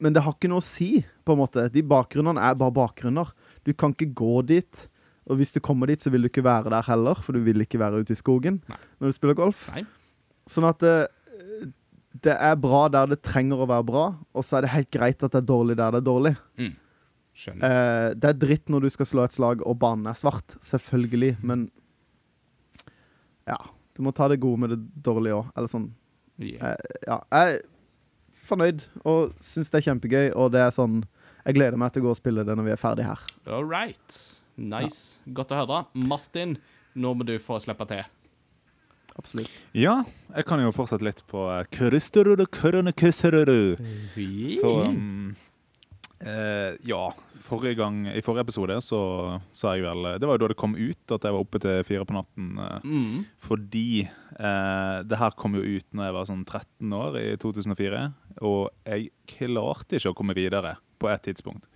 [0.00, 1.66] Men det har ikke noe å si, på en måte.
[1.70, 3.30] De bakgrunnene er bare bakgrunner.
[3.68, 4.86] Du kan ikke gå dit.
[5.28, 7.60] Og hvis du kommer dit, så vil du ikke være der heller, for du vil
[7.62, 8.78] ikke være ute i skogen Nei.
[8.98, 9.68] når du spiller golf.
[9.76, 9.84] Nei.
[10.50, 10.96] Sånn at det,
[12.24, 15.20] det er bra der det trenger å være bra, og så er det helt greit
[15.22, 16.34] at det er dårlig der det er dårlig.
[16.58, 16.79] Skjønner.
[17.48, 21.36] Eh, det er dritt når du skal slå et slag og banen er svart, selvfølgelig,
[21.42, 21.70] men
[23.48, 23.58] Ja.
[23.96, 25.50] Du må ta det gode med det dårlige òg.
[25.56, 25.90] Eller sånn
[26.40, 26.72] Yeah.
[26.72, 26.76] Uh,
[27.06, 27.18] Ja.
[27.30, 27.60] Jeg er
[28.48, 31.02] fornøyd og syns det er kjempegøy, og det er sånn
[31.44, 33.20] Jeg gleder meg til å gå og spille det når vi er ferdig her.
[33.46, 34.16] All right.
[34.56, 35.20] Nice.
[35.32, 35.86] Godt å høre.
[35.94, 36.58] Martin,
[36.94, 38.04] nå må du få slippe til.
[39.16, 39.50] Absolutt.
[39.76, 40.02] Ja,
[40.36, 43.80] jeg kan jo fortsette litt på eh, Kristerud og Kørenekøserud.
[44.52, 45.32] Så um,
[46.26, 47.02] eh, ja.
[47.40, 48.98] Forrige gang, I forrige episode så
[49.50, 51.80] sa jeg vel Det var jo da det kom ut at jeg var oppe til
[51.88, 52.50] fire på natten.
[52.58, 53.24] eh, Mm.
[53.40, 58.04] Fordi eh, det her kom jo ut når jeg var sånn 13 år i 2004.
[58.42, 61.66] Og jeg klarte ikke å komme videre på et tidspunkt.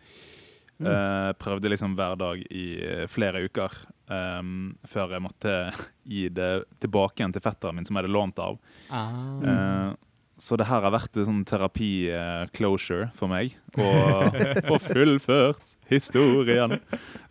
[0.84, 3.70] Eh, prøvde liksom hver dag i eh, flere uker
[4.10, 5.52] em, før jeg måtte
[6.12, 8.58] gi det tilbake igjen til fetteren min, som jeg hadde lånt av.
[8.90, 9.94] Ah.
[10.34, 13.54] Eh, så det her har vært en sånn terapi-closure for meg.
[13.78, 14.38] Og
[14.68, 16.78] få fullført historien,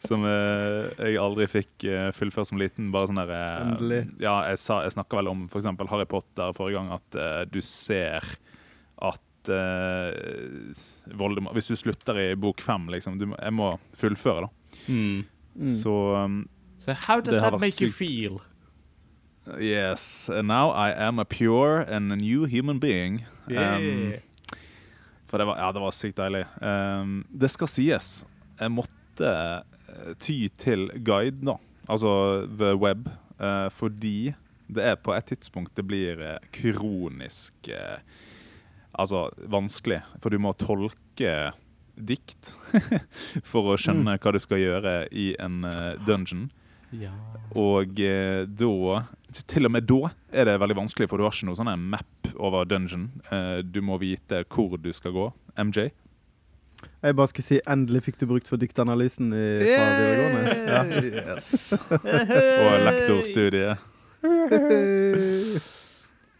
[0.03, 2.91] som eh, jeg aldri fikk eh, fullført som liten.
[2.95, 4.01] Bare sånn eh, Endelig.
[4.23, 5.67] Ja, jeg, sa, jeg snakka vel om f.eks.
[5.91, 8.23] Harry Potter forrige gang, at eh, du ser
[9.03, 14.79] at eh, Voldemort Hvis du slutter i bok fem, liksom du, Jeg må fullføre, da.
[14.87, 15.23] Mm.
[15.59, 15.69] Mm.
[15.69, 16.43] Så um,
[16.79, 18.41] So how does that make you feel?
[19.59, 23.25] Yes, and now I am a pure and a new human being.
[23.47, 24.13] Um,
[25.27, 26.45] for det var, ja, det var sykt deilig.
[26.61, 28.09] Um, det skal sies,
[28.59, 31.57] jeg måtte eh, ty til guide, da.
[31.89, 33.09] Altså the web.
[33.39, 34.33] Uh, fordi
[34.71, 37.97] det er på et tidspunkt det blir eh, kronisk uh,
[38.93, 40.03] Altså vanskelig.
[40.21, 41.51] For du må tolke
[41.97, 42.51] dikt
[43.51, 46.51] for å skjønne hva du skal gjøre i en uh, dungeon.
[46.99, 47.11] Ja.
[47.57, 49.01] Og eh, da
[49.49, 51.85] Til og med da er det veldig vanskelig, for du har ikke noe sånn en
[51.93, 53.09] map over dungeon.
[53.33, 55.27] Eh, du må vite hvor du skal gå.
[55.57, 55.89] MJ?
[57.03, 60.41] Jeg bare skulle si endelig fikk du brukt for diktanalysen i, fra videregående.
[60.67, 60.81] Ja.
[61.33, 61.73] Yes.
[62.65, 63.77] Og lektorstudiet.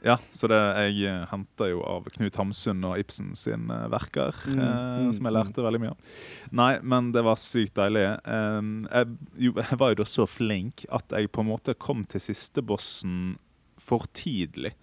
[0.03, 4.35] Ja, så det, jeg eh, henter jo av Knut Hamsun og Ibsen sin eh, verker,
[4.51, 6.15] Mm, eh, mm, som jeg lærte veldig mye av.
[6.59, 8.03] Nei, men det var sykt deilig.
[8.19, 8.59] Eh,
[8.89, 9.13] jeg,
[9.47, 12.61] jo, jeg var jo da så flink at jeg på en måte kom til siste
[12.65, 13.37] bossen
[13.79, 14.73] for tidlig.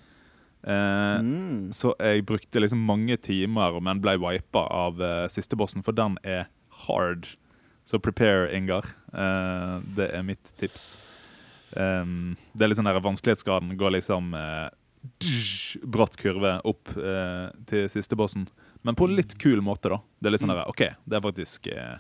[0.65, 1.69] Eh, Mm.
[1.73, 6.17] Så jeg brukte liksom mange timer, men ble wipa av eh, siste bossen, for den
[6.25, 6.49] er
[6.87, 7.29] hard.
[7.85, 8.85] Så prepare, Ingar.
[9.13, 10.85] Eh, det er mitt tips.
[11.77, 14.71] Um, det er litt sånn der vanskelighetsgraden går liksom dzzz,
[15.89, 18.47] bratt kurve opp eh, til siste bossen.
[18.85, 20.01] Men på en litt kul måte, da.
[20.21, 21.97] Det er litt sånn der, OK, det er faktisk eh,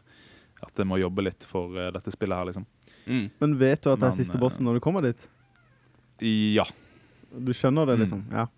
[0.60, 2.66] at jeg må jobbe litt for eh, dette spillet her, liksom.
[3.06, 3.26] Mm.
[3.40, 5.28] Men vet du at det er Men, siste eh, bossen når du kommer dit?
[6.20, 6.66] Ja.
[7.32, 8.04] Du skjønner det, Mm.
[8.04, 8.24] liksom?
[8.34, 8.48] Ja.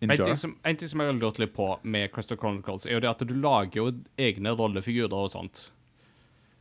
[0.00, 2.98] En ting, som, en ting som jeg har lurt litt på med Crystal Chronicles, er
[2.98, 3.86] jo det at du lager jo
[4.20, 5.70] egne rollefigurer og sånt.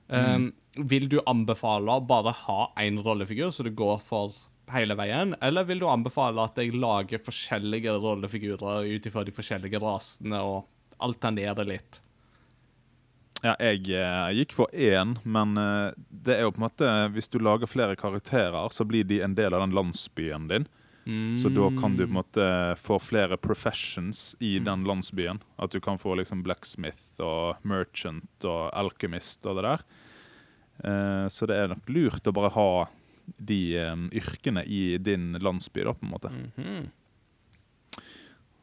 [0.07, 4.31] Um, vil du anbefale å bare ha én rollefigur, så du går for
[4.73, 9.81] hele veien, eller vil du anbefale at jeg lager forskjellige rollefigurer ut ifra de forskjellige
[9.83, 10.65] rasene, og
[11.05, 12.01] alternere litt?
[13.43, 17.29] Ja, jeg jeg, gikk for én, men eh, det er jo på en måte Hvis
[17.29, 20.67] du lager flere karakterer, så blir de en del av den landsbyen din.
[21.37, 22.45] Så da kan du på en måte
[22.81, 25.37] få flere professions i den landsbyen.
[25.61, 29.83] At du kan få liksom blacksmith og merchant og alchemist og det der.
[30.81, 32.69] Eh, så det er nok lurt å bare ha
[33.37, 33.59] de
[33.91, 36.31] um, yrkene i din landsby, da, på en måte.
[36.35, 36.85] Mhm.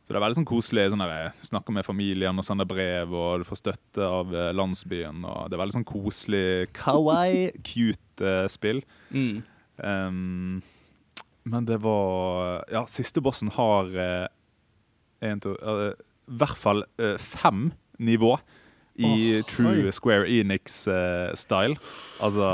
[0.03, 0.85] Så det er veldig sånn koselig.
[0.91, 5.23] Sånn der, Snakke med familien og sende brev, og du får støtte av eh, landsbyen.
[5.25, 8.83] Og det er veldig sånn koselig, kawaii, cute uh, spill.
[9.15, 9.45] Mm.
[9.79, 10.59] Um,
[11.49, 14.27] men det var Ja, siste bossen har uh,
[15.23, 15.95] en, to, uh,
[16.29, 17.71] i hvert fall eh, fem
[18.03, 18.37] nivå
[19.01, 19.91] i oh, true oi.
[19.95, 21.77] Square Enix-style.
[22.23, 22.49] altså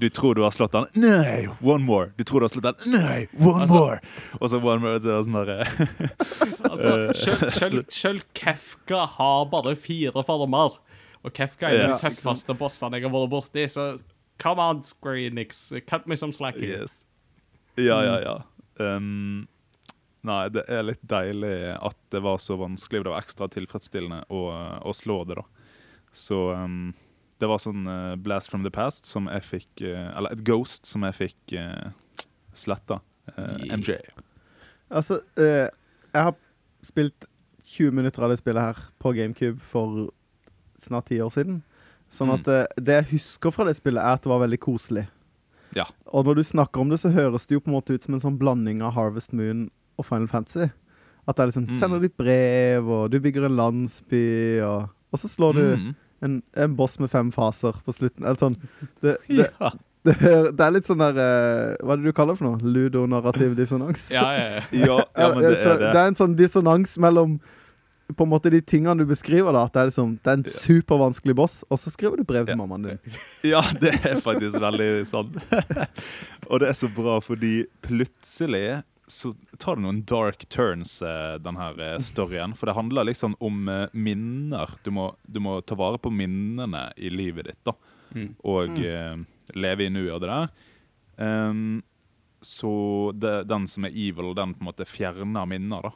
[0.00, 0.86] Du tror du har slått den.
[1.02, 2.10] Nei, one more!
[2.16, 2.92] Du tror du har slått den.
[2.92, 4.00] Nei, one Altså- more!
[4.40, 4.96] Og så one more.
[4.96, 5.66] Er sånn der, eh,
[6.70, 10.76] Altså, Eh, selv Kefka har bare fire former.
[11.24, 12.02] Og Kefka er den Yes.
[12.04, 14.00] tøffeste bossen jeg har vært borti, så
[14.38, 15.72] come on, Square Enix.
[15.86, 16.56] Cut me some slack.
[16.60, 17.04] Yes.
[17.76, 18.36] Ja, ja, ja.
[18.78, 19.48] Um,
[20.26, 23.04] nei, det er litt deilig at det var så vanskelig.
[23.06, 24.42] Det var ekstra tilfredsstillende å,
[24.82, 25.44] å slå det, da.
[26.16, 26.92] Så um,
[27.42, 30.88] det var sånn uh, Blast from the Past som jeg fikk uh, Eller et Ghost
[30.88, 31.90] som jeg fikk uh,
[32.56, 33.00] sletta.
[33.36, 33.98] Uh, MJ.
[34.88, 35.66] Altså, eh,
[36.14, 36.36] jeg har
[36.86, 37.26] spilt
[37.66, 40.12] 20 minutter av det spillet her på GameCube for
[40.78, 41.62] snart ti år siden.
[42.14, 42.34] Sånn Mm.
[42.38, 45.08] at eh, det jeg husker fra det spillet, er at det var veldig koselig.
[45.74, 45.88] Ja.
[46.14, 48.14] Og når du snakker om det, så høres det jo på en måte ut som
[48.14, 49.66] en sånn blanding av Harvest Moon
[49.98, 50.68] og Final Fantasy.
[51.28, 51.78] At det er liksom Mm.
[51.80, 55.94] Sender ditt brev, og du bygger en landsby, og, og så slår du Mm.
[56.22, 58.24] en, en boss med fem faser på slutten.
[58.24, 58.56] Eller sånn.
[59.02, 59.70] Det, det, Ja.
[60.06, 60.14] Det,
[60.54, 62.60] det er litt sånn der eh, Hva er det du kaller det for noe?
[62.62, 64.04] Ludonarrativ dissonans?
[64.14, 64.62] Ja, ja, ja.
[64.86, 65.88] Ja, ja, men det er det.
[65.90, 67.40] det er en sånn dissonans mellom
[68.14, 69.50] på en måte de tingene du beskriver.
[69.52, 72.46] da At Det er liksom Det er en supervanskelig boss, og så skriver du brev
[72.46, 72.60] til Ja.
[72.62, 72.98] mammaen din.
[73.50, 75.34] Ja, det er faktisk veldig sånn.
[76.46, 81.58] og det er så bra, fordi plutselig så tar det noen dark turns, eh, den
[81.60, 82.54] her eh, storyen.
[82.58, 84.70] For det handler liksom om eh, minner.
[84.84, 87.76] Du må, du må ta vare på minnene i livet ditt, da.
[88.16, 88.32] Mm.
[88.46, 89.14] Og eh,
[89.54, 90.48] leve i nuet og det der.
[91.16, 91.82] Um,
[92.44, 92.72] så
[93.16, 95.94] det, den som er evil, den på en måte fjerner minner, da.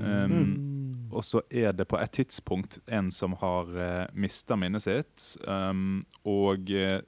[0.00, 5.24] Ehm, Og så er det på et tidspunkt en som har uh, mista minnet sitt,
[5.44, 7.02] um, og uh,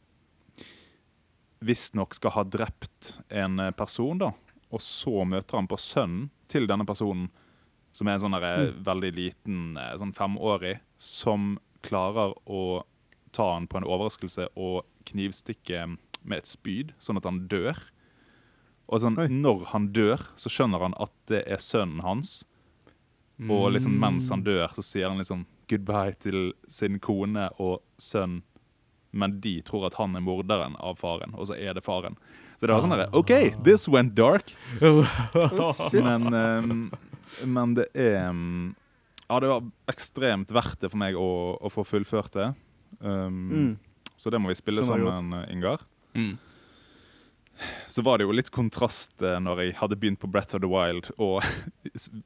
[1.65, 4.33] visstnok skal ha drept en eh, person, da.
[4.75, 7.29] Og så møter han på sønnen til denne personen,
[7.95, 11.55] som er en sånn eh, veldig liten, eh, sånn femårig, som
[11.87, 12.83] klarer å
[13.35, 15.87] ta han på en overraskelse og knivstikke
[16.25, 17.79] med et spyd, sånn at han dør.
[18.91, 22.43] Og sånn, når han dør, så skjønner han at det er sønnen hans.
[23.51, 28.43] Og liksom mens han dør, så sier han liksom goodbye til sin kone og sønn.
[29.15, 32.19] Men de tror at han er morderen av faren, og så er det faren.
[32.59, 33.33] Så det var sånn derre OK,
[33.67, 34.55] this went dark.
[35.93, 36.91] Men, um,
[37.45, 38.75] men det er um,
[39.27, 41.29] Ja, det var ekstremt verdt det for meg å,
[41.59, 42.53] å få fullført det.
[43.01, 43.73] Um, Mm.
[44.17, 45.81] Så det må vi spille sammen, eh, Ingar.
[46.15, 46.37] Mm.
[47.89, 50.71] Så var det jo litt kontrast eh, når jeg hadde begynt på Breath of the
[50.71, 51.43] Wild og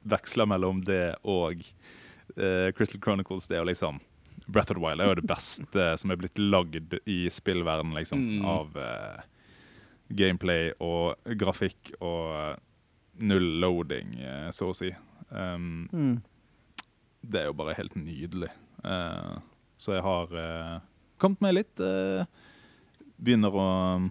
[0.09, 1.65] veksla mellom det og
[2.37, 3.49] uh, Crystal Chronicles.
[3.49, 3.99] Det jo liksom
[4.45, 8.21] Breath of the Wild er jo det beste som er blitt lagd i spillverdenen, liksom.
[8.39, 8.45] Mm.
[8.49, 9.27] Av eh,
[10.15, 12.55] gameplay og grafikk og eh,
[13.19, 14.91] null loading, eh, så å si.
[15.29, 16.21] Um, Mm.
[17.29, 18.49] det er jo bare helt nydelig.
[18.83, 19.39] Uh,
[19.77, 20.79] så jeg har uh,
[21.19, 21.79] kommet meg litt.
[21.79, 22.23] Uh,
[23.21, 23.65] begynner å
[23.99, 24.07] um,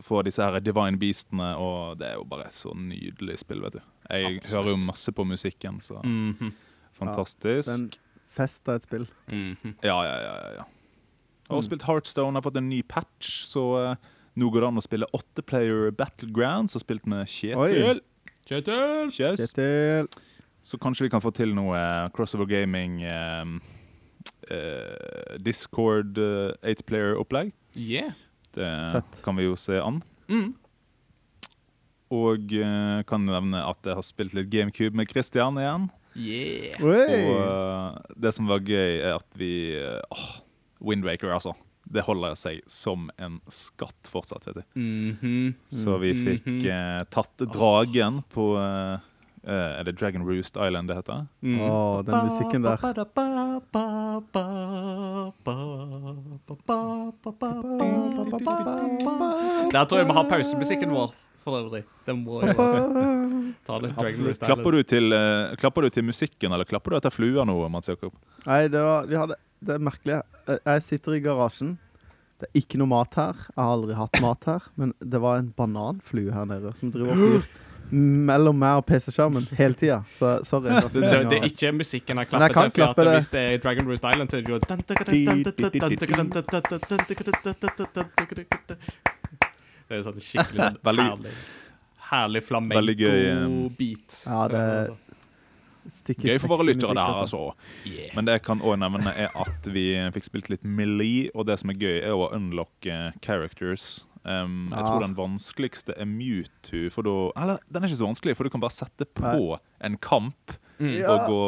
[0.00, 3.80] få disse her Divine Beastene, og det er jo bare så nydelig spill, vet du.
[4.08, 4.52] Jeg Absolutt.
[4.54, 6.52] hører jo masse på musikken, så Mhm.
[6.94, 7.68] fantastisk.
[7.68, 7.90] Den
[8.34, 9.06] fest av et spill.
[9.32, 10.34] Mm Ja, ja, ja.
[10.40, 10.64] ja, ja.
[11.44, 11.62] Jeg har Mm.
[11.68, 13.96] spilt Heartstone, har fått en ny patch, så
[14.34, 16.74] nå går det an å spille åtteplayer Battlegrounds.
[16.76, 18.00] og spilt med Kjetil.
[18.44, 19.12] Kjetil.
[19.14, 19.38] Kjetil!
[19.38, 20.08] Kjetil.
[20.64, 23.44] Så kanskje vi kan få til noe eh, crossover gaming eh,
[24.48, 27.52] eh, Discord eh, eightplayer-opplegg.
[27.76, 28.14] Yeah.
[28.54, 29.18] Det Fett.
[29.24, 30.00] kan vi jo se an.
[30.30, 30.54] Mm.
[32.14, 35.88] Og eh, kan nevne at jeg har spilt litt GameCube med Christian igjen.
[36.14, 36.80] Yeah.
[36.84, 37.04] Oi.
[37.26, 40.28] Og eh, det som var gøy, er at vi uh,
[40.84, 41.52] Windwaker, altså.
[41.86, 44.80] Det holder seg som en skatt fortsatt, vet du.
[44.80, 45.54] Mhm.
[45.68, 46.64] Så vi fikk Mhm.
[46.66, 48.98] eh, tatt dragen på eh,
[49.46, 51.26] eh, Er det Dragon Roost Island det heter?
[51.42, 51.60] Mm.
[51.60, 52.78] Oh, den musikken der.
[59.74, 61.12] Der tror jeg vi har pausemusikken vår,
[61.44, 61.82] for øvrig.
[62.06, 62.52] Den må jo
[63.66, 66.98] ta litt Dragon Roost Klapper du, til, uh, klapper du til musikken, eller klapper du
[67.00, 68.14] etter flua nå, Mats Jakob?
[68.46, 70.20] Nei, det var Vi hadde Det er merkelig.
[70.48, 71.74] Jeg- sitter i garasjen.
[72.40, 73.34] Det er ikke noe mat her.
[73.34, 74.62] Jeg har aldri hatt mat her.
[74.76, 77.44] Men det var en bananflue her nede som driver og flyr
[77.94, 79.98] mellom meg og PC-skjermen hele tida.
[80.18, 80.72] Så sorry.
[80.72, 82.70] Det, det, det er ikke musikken jeg klapper til.
[82.78, 83.14] Klappe det.
[83.18, 84.58] hvis det er Dragon Roost Island, så er det jo
[89.98, 91.34] er sånn skikkelig sånn herlig
[92.04, 94.16] Herlig um, flamenco-beat.
[94.26, 95.03] Ja, det- stikker
[96.16, 97.52] Gøy for våre lyttere der, altså.
[97.86, 98.14] Yeah.
[98.16, 99.86] Men det jeg kan òg nevne, er at vi
[100.16, 104.04] fikk spilt litt Melee, og det som er gøy, er å unlocke characters.
[104.24, 108.36] Um, jeg tror den vanskeligste er Mewtwo, for da Eller, den er ikke så vanskelig,
[108.38, 110.88] for du kan bare sette på en kamp Mm.
[110.98, 111.06] Ja.
[111.12, 111.42] og gå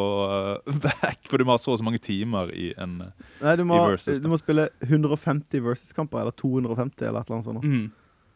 [0.71, 3.57] uh, back, for du må ha så og så mange timer i en uh, Nei,
[3.59, 7.49] du må, I versus, du må spille 150 versus-kamper, eller 250, eller et eller annet
[7.49, 7.65] sånt.
[7.67, 7.89] Mm.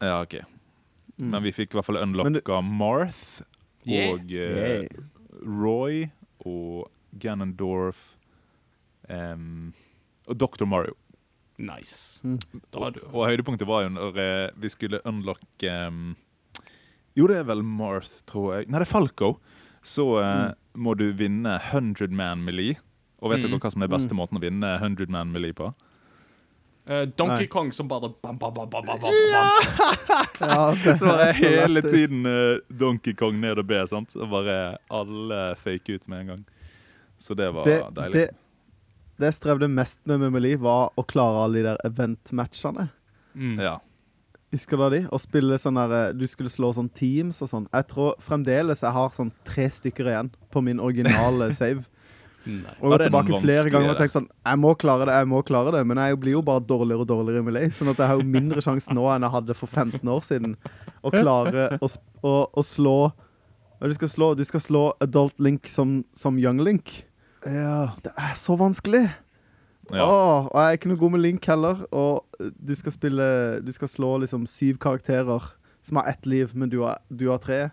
[0.03, 0.35] Ja, OK.
[1.15, 1.29] Mm.
[1.31, 3.41] Men vi fikk i hvert fall unlocka Marth
[3.87, 4.11] Yeah.
[4.13, 4.83] og uh, Yeah.
[5.41, 6.05] Roy
[6.45, 6.89] og
[7.19, 8.15] Ganondorf
[9.09, 9.73] um,
[10.29, 10.65] og Dr.
[10.69, 10.95] Mario.
[11.61, 12.21] Nice.
[12.25, 12.39] Mm.
[12.73, 16.15] Og, og høydepunktet var jo når eh, vi skulle unlocke um,
[17.17, 18.69] Jo, det er vel Marth, tror jeg.
[18.71, 19.33] Nei, det er Falco.
[19.83, 22.77] Så eh, må du vinne 100 Man Melee.
[23.21, 23.51] Og vet Mm.
[23.51, 24.21] dere hva som er beste Mm.
[24.23, 25.67] måten å vinne 100 Man Melee på?
[26.85, 27.47] Eh, Donkey Nei.
[27.47, 29.11] Kong som bare bam, bam, bam, bam, bam, bam.
[30.39, 34.15] Ja, Så var det er hele tiden uh, Donkey Kong ned og B, sant?
[34.17, 34.57] Og bare
[34.89, 36.41] alle fake ut med en gang.
[37.21, 38.13] Så det var det, deilig.
[38.17, 38.25] det,
[39.21, 42.89] det jeg strevde mest med med Melee, var å klare alle de der event-matchene.
[43.37, 43.59] Mm.
[43.61, 43.77] Ja.
[44.51, 45.01] Husker du de?
[45.07, 47.69] Å spille sånn der eh, Du skulle slå sånn teams og sånn.
[47.71, 51.85] Jeg tror fremdeles jeg har sånn tre stykker igjen på min originale save.
[52.45, 52.73] Nei.
[52.79, 55.41] Og Var gått tilbake flere ganger og tenkt sånn Jeg må klare det, jeg må
[55.45, 55.81] klare det.
[55.85, 57.65] Men jeg blir jo bare dårligere og dårligere med lei.
[57.75, 60.55] Sånn at jeg har jo mindre sjanse nå enn jeg hadde for 15 år siden.
[61.05, 61.89] Å klare å,
[62.25, 62.95] å, å slå
[63.77, 64.31] Hva du skal slå?
[64.37, 67.03] Du skal slå Adult Link som, som Young Link.
[67.45, 67.93] Ja.
[68.05, 69.07] Det er så vanskelig!
[69.91, 70.05] ja.
[70.05, 71.81] Åh, og jeg er ikke noe god med Link heller.
[71.91, 73.25] Og du skal spille
[73.65, 75.49] Du skal slå liksom syv karakterer
[75.87, 77.71] som har ett liv, men du har, du har tre.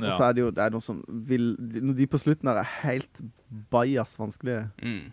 [0.00, 2.60] Og så er det jo det er noe som vil de, de på slutten her
[2.60, 3.22] er helt
[3.72, 4.66] bajas vanskelige.
[4.82, 5.12] Mm.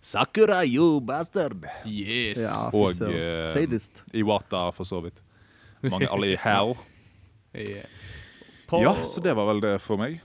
[0.00, 1.66] Sakura, you bastard!
[1.84, 2.38] Yes.
[2.38, 4.04] Ja, Og, eh, Sadist.
[4.14, 5.20] Iwata, for så vidt.
[5.82, 6.76] Mange alle i hell.
[7.56, 7.84] Yeah.
[8.68, 10.20] På, Ja, så det var vel det for meg.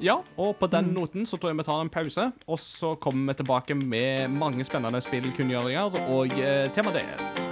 [0.00, 3.32] Ja, og på den noten så tror jeg vi tar en pause, og så kommer
[3.32, 7.45] vi tilbake med mange spennende spillkunngjøringer og eh, temadel.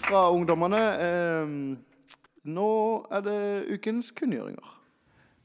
[0.00, 0.82] Fra ungdommene.
[1.06, 1.54] Eh,
[2.50, 2.72] nå
[3.12, 3.40] er det
[3.76, 4.79] ukens kunngjøringer.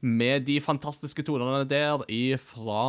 [0.06, 1.98] Med de fantastiske tonene der
[2.38, 2.82] fra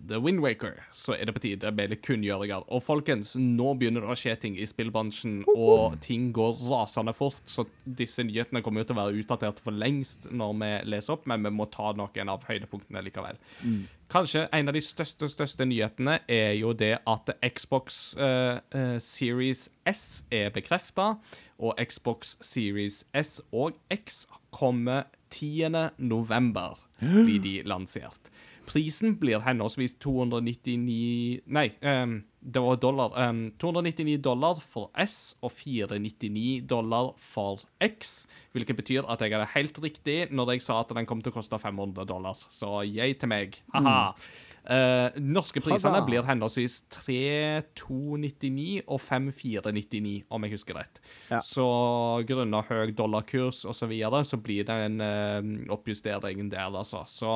[0.00, 2.64] The Wind Waker, så er det på tide med litt kunngjøringer.
[2.72, 7.42] Og folkens, nå begynner det å skje ting i spillbransjen, og ting går rasende fort,
[7.44, 11.28] så disse nyhetene kommer jo til å være utdatert for lengst når vi leser opp,
[11.28, 13.36] men vi må ta noen av høydepunktene likevel.
[14.08, 19.66] Kanskje en av de største, største nyhetene er jo det at Xbox uh, uh, Series
[19.84, 21.18] S er bekrefta,
[21.60, 24.22] og Xbox Series S og X
[24.54, 25.90] kommer 10.
[25.98, 28.30] november blir de lansert.
[28.68, 33.14] Prisen blir henholdsvis 299 Nei, um, det var dollar.
[33.16, 38.28] Um, 299 dollar for S og 499 dollar for X.
[38.52, 41.38] Hvilket betyr at jeg hadde helt riktig når jeg sa at den kom til å
[41.40, 42.36] koste 500 dollar.
[42.36, 43.58] Så yay til meg.
[43.74, 44.12] Haha.
[44.68, 51.00] Eh, norske prisene blir henholdsvis 3299 og 5499, om jeg husker rett.
[51.30, 51.40] Ja.
[51.40, 51.64] Så
[52.28, 57.04] grunnet høy dollarkurs og så videre, så blir det en uh, oppjustering der, altså.
[57.08, 57.32] Så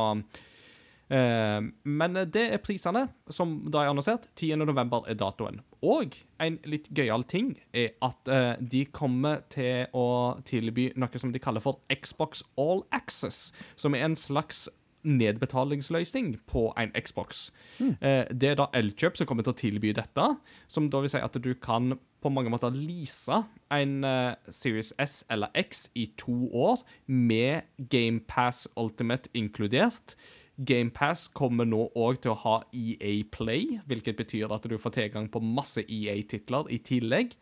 [1.13, 4.31] Men det er prisene, som da er annonsert.
[4.39, 4.63] 10.
[4.65, 5.61] november er datoen.
[5.83, 11.35] Og en litt gøyal ting er at eh, de kommer til å tilby noe som
[11.35, 14.69] de kaller for Xbox All Access, som er en slags
[15.03, 17.51] nedbetalingsløsning på en Xbox.
[17.83, 20.29] Eh, det er da Elkjøp som kommer til å tilby dette,
[20.71, 23.41] som da vil si at du kan på mange måter lease
[23.75, 30.15] en eh, Series S eller X i to år med GamePass Ultimate inkludert.
[30.57, 35.31] GamePass kommer nå òg til å ha EA Play, hvilket betyr at du får tilgang
[35.33, 37.33] på masse EA-titler i tillegg.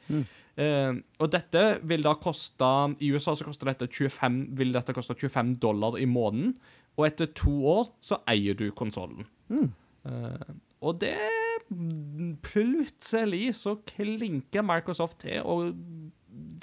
[0.61, 2.71] Eh, og dette vil da koste
[3.01, 6.55] I USA så koster dette 25, vil dette koste 25 dollar i måneden.
[6.99, 9.29] Og etter to år så eier du konsollen.
[9.51, 10.51] Eh,
[10.81, 11.17] og det
[12.43, 15.69] Plutselig så klinker Microsoft til og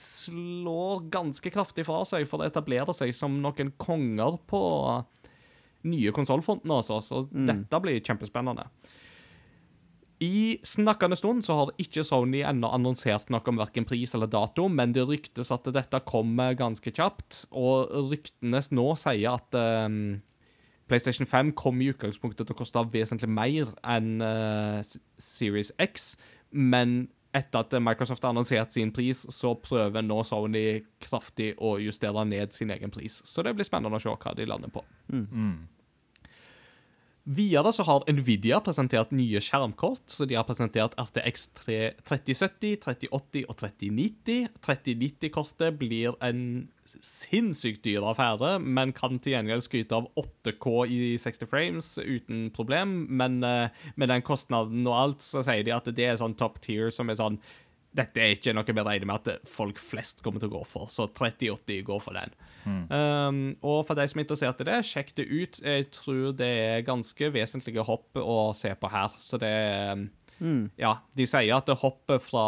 [0.02, 4.62] slår ganske kraftig fra seg for å etablere seg som noen konger på
[5.88, 7.02] nye konsollfronten, altså.
[7.04, 8.68] Så dette blir kjempespennende.
[10.20, 14.66] I snakkende stund så har ikke Sony ennå annonsert noe om hverken pris eller dato,
[14.66, 20.18] men det ryktes at dette kommer ganske kjapt, og ryktene nå sier at um,
[20.90, 24.82] PlayStation 5 kommer i utgangspunktet til å koste vesentlig mer enn uh,
[25.22, 26.16] Series X,
[26.50, 27.04] men
[27.38, 32.56] etter at Microsoft har annonsert sin pris, så prøver nå Sony kraftig å justere ned
[32.56, 33.22] sin egen pris.
[33.22, 34.82] Så det blir spennende å se hva de lander på.
[37.28, 40.06] Videre så har Nvidia presentert nye skjermkort.
[40.08, 44.48] så De har presentert RTX 3070, 3080 og 3090.
[44.64, 51.52] 3090-kortet blir en sinnssykt dyr affære, men kan til gjengjeld skryte av 8K i 60
[51.52, 52.96] frames uten problem.
[53.20, 56.62] Men eh, med den kostnaden og alt, så sier de at det er sånn top
[56.64, 57.42] tier som er sånn
[57.98, 60.92] dette er ikke noe vi regner med at folk flest kommer til å gå for,
[60.94, 62.34] så 3080 går for den.
[62.68, 65.60] Um, og for de som er interessert i det, sjekk det ut.
[65.64, 69.14] Jeg tror det er ganske vesentlige hopp å se på her.
[69.24, 69.54] Så det
[70.40, 70.64] mm.
[70.80, 72.48] Ja, de sier at det hoppet fra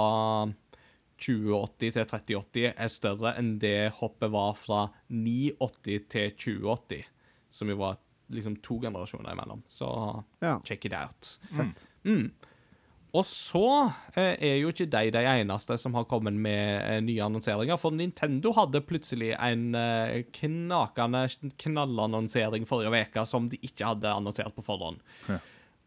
[1.19, 7.09] 2080 til 3080 er større enn det hoppet var fra 980 til 2080,
[7.51, 7.97] som jo var
[8.29, 9.63] liksom to generasjoner imellom.
[9.67, 9.89] Så
[10.43, 10.59] Ja.
[10.63, 11.37] check it out.
[12.03, 12.31] Mm.
[13.09, 13.65] Og så
[14.13, 17.95] eh, er jo ikke de de eneste som har kommet med eh, nye annonseringer, for
[17.95, 21.25] Nintendo hadde plutselig en eh, knakende
[21.57, 25.01] knallannonsering forrige uke som de ikke hadde annonsert på forhånd.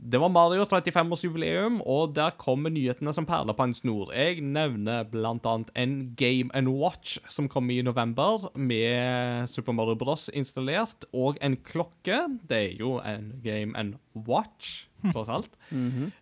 [0.02, 4.08] Det var Mario 35-årsjubileum, og der kommer nyhetene som perler på en snor.
[4.10, 10.26] Jeg nevner annet en Game and Watch som kom i november, med Super Mario Bros.
[10.34, 12.18] installert, og en klokke.
[12.42, 13.94] Det er jo en Game and
[14.26, 15.56] Watch, tross alt.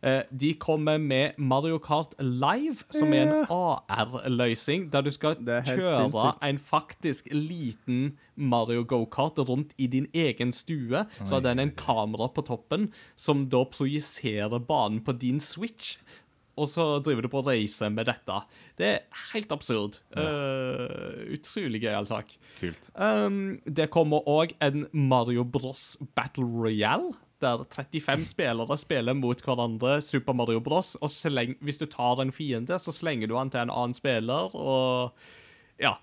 [0.03, 6.07] Eh, De kommer med Mario Kart Live, som er en AR-løsning, der du skal kjøre
[6.07, 6.43] sinnssykt.
[6.49, 11.05] en faktisk liten Mario go-kart rundt i din egen stue.
[11.25, 15.99] Så har den en kamera på toppen som da projiserer banen på din Switch.
[16.61, 18.35] Og så driver du på å reise med dette.
[18.77, 20.01] Det er helt absurd.
[20.13, 22.35] Eh, utrolig gøyal sak.
[22.59, 22.91] Kult.
[23.01, 27.15] Um, det kommer òg en Mario Bros Battle Royale.
[27.41, 30.95] Der 35 spillere spiller mot hverandre Super Mario Bros.
[31.01, 34.55] Og sleng, hvis du tar en fiende, så slenger du han til en annen spiller,
[34.55, 35.13] og
[35.81, 35.95] Ja.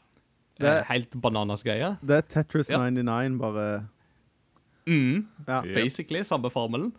[0.60, 1.98] Det- er, Helt bananas greie.
[2.02, 2.78] Det er Tetris Ja.
[2.90, 3.88] 99, bare
[4.88, 5.62] Mm, Ja.
[5.62, 6.94] Basically samme formelen.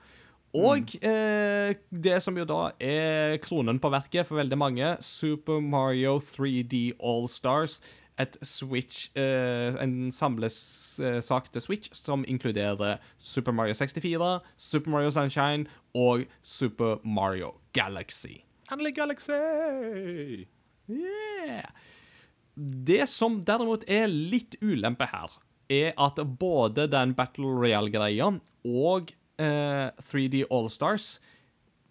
[0.54, 6.18] Og eh, det som jo da er kronen på verket for veldig mange, Super Mario
[6.18, 7.80] 3D All-Stars.
[8.18, 15.66] Et Switch, eh, en samlesak til Switch som inkluderer Super Mario 64, Super Mario Sunshine
[15.94, 18.42] og Super Mario Galaxy.
[18.72, 20.48] Endelig Galaxy!
[20.88, 21.70] Yeah.
[22.58, 25.38] Det som derimot er litt ulempe her,
[25.70, 28.32] er at både den Battle Royale-greia
[28.66, 31.18] og eh, 3D Allstars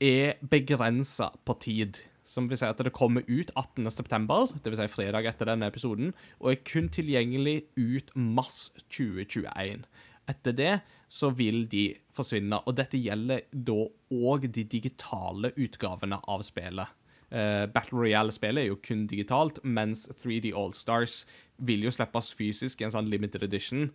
[0.03, 2.01] er begrensa på tid.
[2.27, 4.81] Som vil si at det kommer ut 18.9., dvs.
[4.81, 9.87] Si fredag etter denne episoden, og er kun tilgjengelig ut mars 2021.
[10.27, 10.73] Etter det
[11.07, 13.79] så vil de forsvinne, og dette gjelder da
[14.11, 16.91] òg de digitale utgavene av spillet.
[17.27, 21.21] Uh, Battle Royale-spillet er jo kun digitalt, mens 3D Allstars
[21.57, 23.89] vil jo slippes fysisk i en sånn limited edition,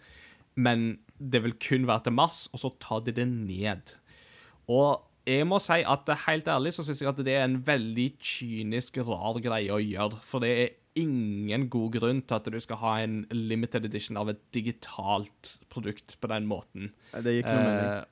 [0.56, 3.94] men det vil kun være til mars, og så tar de det ned.
[4.72, 8.08] Og jeg må si at helt ærlig så syns jeg at det er en veldig
[8.18, 10.18] kynisk, rar greie å gjøre.
[10.26, 14.32] For det er ingen god grunn til at du skal ha en limited edition av
[14.32, 16.90] et digitalt produkt på den måten.
[17.14, 17.92] Det gir ikke noe mening.
[17.92, 18.08] Eh,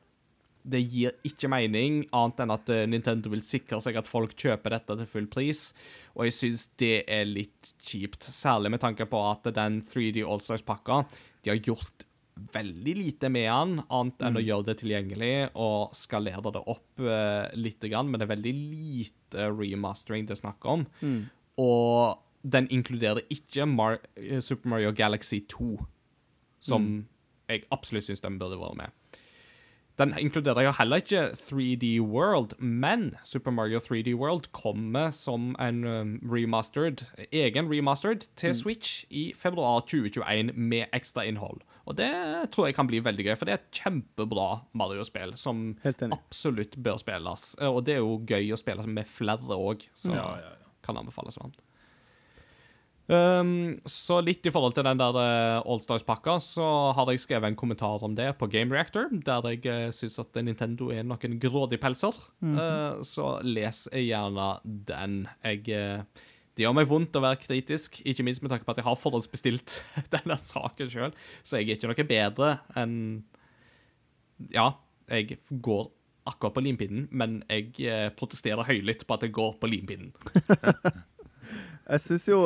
[0.70, 4.77] det gir ikke mening, annet enn at eh, Nintendo vil sikre seg at folk kjøper
[4.77, 5.70] dette til full pris.
[6.15, 11.03] Og jeg syns det er litt kjipt, særlig med tanke på at den 3D Allstars-pakka
[11.41, 12.05] De har gjort
[12.53, 17.47] veldig lite med han, annet enn å gjøre det tilgjengelig og skalere det opp uh,
[17.59, 20.87] litt, grann, men det er veldig lite remastering det er snakk om.
[21.61, 25.75] Og den inkluderer ikke Mar eh, Super Mario Galaxy 2,
[26.65, 26.87] som
[27.51, 28.97] jeg absolutt syns den burde vært med.
[30.01, 35.82] Den inkluderer jo heller ikke 3D World, men Super Mario 3D World kommer som en
[35.85, 37.05] um, remastered,
[37.36, 41.60] egen remastered til Switch i februar 2021 med ekstra innhold.
[41.85, 42.10] Og det
[42.55, 44.48] tror jeg kan bli veldig gøy, for det er et kjempebra
[44.78, 45.77] Mario-spill som
[46.16, 47.51] absolutt bør spilles.
[47.60, 50.70] Eh, Og det er jo gøy å spille med flere òg, så Ja, ja, ja.
[50.86, 51.60] kan anbefales varmt.
[53.11, 57.59] Um, så litt i forhold til den der uh, Allstars-pakka, så har jeg skrevet en
[57.59, 61.82] kommentar om det på Game Reactor, der jeg uh, syns at Nintendo er noen grådige
[61.82, 62.15] pelser.
[62.39, 65.24] Uh, så les gjerne den.
[65.43, 65.66] Jeg
[66.55, 69.03] Det gjør meg vondt å være kritisk, ikke minst med tanke på at jeg har
[69.03, 69.81] forhåndsbestilt
[70.15, 72.99] denne saken sjøl, så jeg er ikke noe bedre enn
[74.55, 74.70] Ja,
[75.11, 75.91] jeg går
[76.31, 80.12] akkurat på limpinnen, men jeg protesterer høylytt på at jeg går på limpinnen.
[81.91, 82.37] Jeg syns jo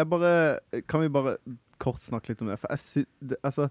[0.00, 1.36] jeg bare, Kan vi bare
[1.80, 2.58] kort snakke litt om det?
[2.60, 3.70] For jeg sy, det, altså,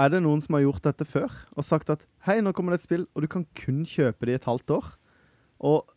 [0.00, 2.80] er det noen som har gjort dette før og sagt at hei, nå kommer det
[2.80, 4.92] et spill, og du kan kun kjøpe det i et halvt år?
[5.60, 5.90] Og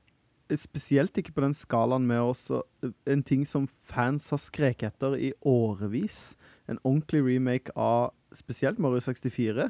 [0.59, 2.61] spesielt ikke på den skalaen med også
[3.09, 6.33] en ting som fans har skreket etter i årevis.
[6.69, 9.69] En ordentlig remake av spesielt Mario 64.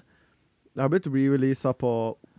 [0.73, 1.89] Det har blitt re-releasa på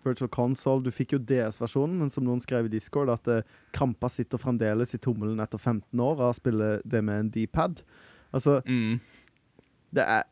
[0.04, 0.82] Virtual Console.
[0.82, 3.42] Du fikk jo DS-versjonen, men som noen skrev i Discord, at eh,
[3.72, 7.82] krampa sitter fremdeles i tommelen etter 15 år av å spille det med en D-pad.
[8.34, 9.00] Altså, Mm.
[9.94, 10.24] det er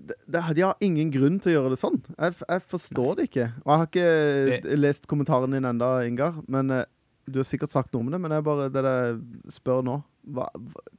[0.00, 2.00] det, det, De har ingen grunn til å gjøre det sånn.
[2.18, 3.52] Jeg, jeg forstår det ikke.
[3.64, 6.42] Og jeg har ikke Det- lest kommentaren din enda, Ingar.
[6.48, 6.84] Men eh,
[7.32, 9.20] Du har sikkert sagt noe om det, men jeg bare det jeg
[9.56, 10.00] spør nå
[10.30, 10.46] hva,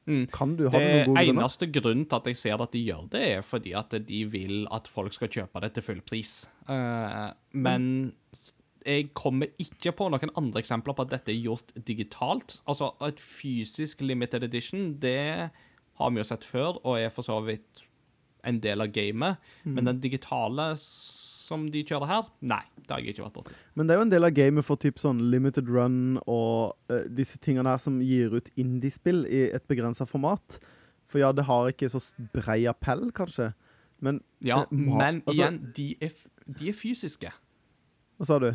[0.10, 0.26] Mm.
[0.34, 0.64] Kan du?
[0.66, 1.44] ha Det noen gode grunner?
[1.44, 4.64] eneste grunnen til at jeg ser at de gjør det, er fordi at de vil
[4.74, 6.50] at folk skal kjøpe det til full pris.
[6.68, 8.42] Uh, men mm.
[8.86, 12.58] jeg kommer ikke på noen andre eksempler på at dette er gjort digitalt.
[12.66, 15.52] Altså, et fysisk limited edition, det
[16.02, 17.86] har vi jo sett før, og er for så vidt
[18.44, 19.38] en del av gamet.
[19.64, 20.72] Men den digitale,
[21.52, 22.28] som de kjører her?
[22.48, 23.56] Nei, det har jeg ikke vært borti.
[23.76, 27.04] Men det er jo en del av gamet for typ sånn limited run og uh,
[27.12, 30.58] disse tingene her som gir ut indie-spill i et begrensa format.
[31.12, 32.00] For ja, det har ikke så
[32.34, 33.52] brei appell, kanskje.
[34.02, 36.10] Men Ja, Eh, ma- men altså- igjen, de er,
[36.48, 37.30] de er fysiske.
[38.18, 38.52] hva sa du?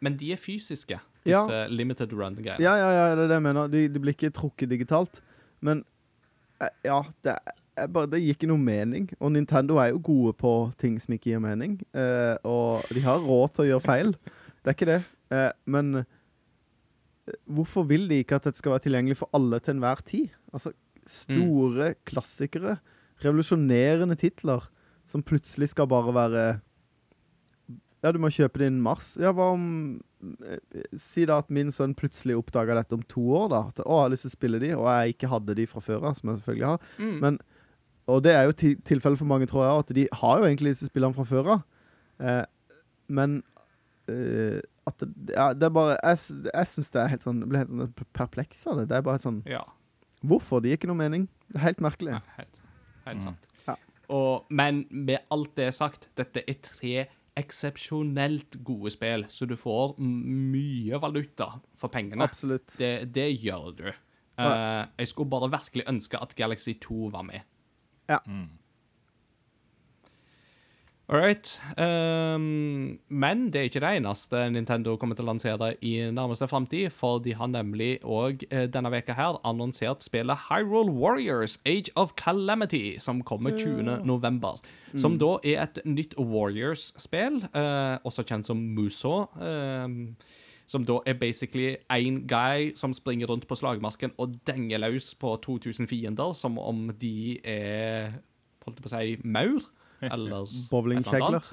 [0.00, 0.96] Men de er fysiske,
[1.26, 1.42] Ja.
[1.44, 2.60] disse limited run-greiene.
[2.62, 3.68] Ja, ja, ja, det er det jeg mener.
[3.68, 5.20] De, de blir ikke trukket digitalt.
[5.60, 5.84] Men
[6.60, 9.08] eh, ja, det, er bare, det gir ikke noe mening.
[9.20, 11.78] Og Nintendo er jo gode på ting som ikke gir mening.
[11.96, 14.14] Eh, og de har råd til å gjøre feil.
[14.60, 15.00] Det er ikke det.
[15.32, 19.76] Eh, men eh, hvorfor vil de ikke at dette skal være tilgjengelig for alle til
[19.76, 20.32] enhver tid?
[20.52, 20.74] Altså
[21.10, 22.78] store klassikere,
[23.24, 24.66] revolusjonerende titler,
[25.08, 26.44] som plutselig skal bare være
[28.00, 29.12] Ja, du må kjøpe din mars.
[29.20, 29.64] Ja, hva om
[30.40, 30.60] eh,
[30.96, 33.62] Si da at min sønn plutselig oppdaga dette om to år, da.
[33.68, 35.82] At å, jeg har lyst til å spille de, og jeg ikke hadde de fra
[35.84, 36.86] før av, som jeg selvfølgelig har.
[36.96, 37.18] Mm.
[37.24, 37.40] Men,
[38.14, 40.74] og det er jo ti tilfellet for mange, tror jeg, at de har jo egentlig
[40.74, 41.62] disse spillene fra før av.
[42.20, 42.44] Eh,
[43.10, 43.40] men
[44.10, 47.62] eh, at det, ja, det er bare Jeg, jeg syns det er helt sånn blir
[47.62, 48.88] helt sånn perpleks av det.
[48.90, 49.62] Det er bare helt sånn ja.
[50.26, 50.60] Hvorfor?
[50.60, 51.28] Det gir ikke noe mening.
[51.48, 52.18] Det er helt merkelig.
[52.18, 52.60] Nei, helt,
[53.06, 53.48] helt sant.
[53.64, 53.76] Ja.
[54.12, 57.06] Og, men med alt det sagt, dette er tre
[57.40, 62.26] eksepsjonelt gode spill, så du får mye valuta for pengene.
[62.26, 62.68] Absolutt.
[62.76, 63.86] Det, det gjør du.
[64.40, 67.46] Eh, jeg skulle bare virkelig ønske at Galaxy 2 var med.
[68.10, 68.18] Ja.
[71.10, 71.60] All right.
[71.76, 76.92] Um, men det er ikke det eneste Nintendo kommer til å lansere i nærmeste framtid,
[76.94, 82.94] for de har nemlig òg denne veka her annonsert spillet Hyrule Warriors Age of Calamity,
[83.02, 84.04] som kommer 20.
[84.06, 84.62] november.
[84.94, 89.24] Som da er et nytt Warriors-spill, uh, også kjent som Muso.
[89.42, 90.14] ehm,
[90.70, 95.34] som da er basically én guy som springer rundt på slagmarken og denger løs på
[95.42, 98.20] 2000 fiender, som om de er
[98.60, 99.64] Holdt på å si maur?
[100.04, 101.46] Eller Bowlingkjegler.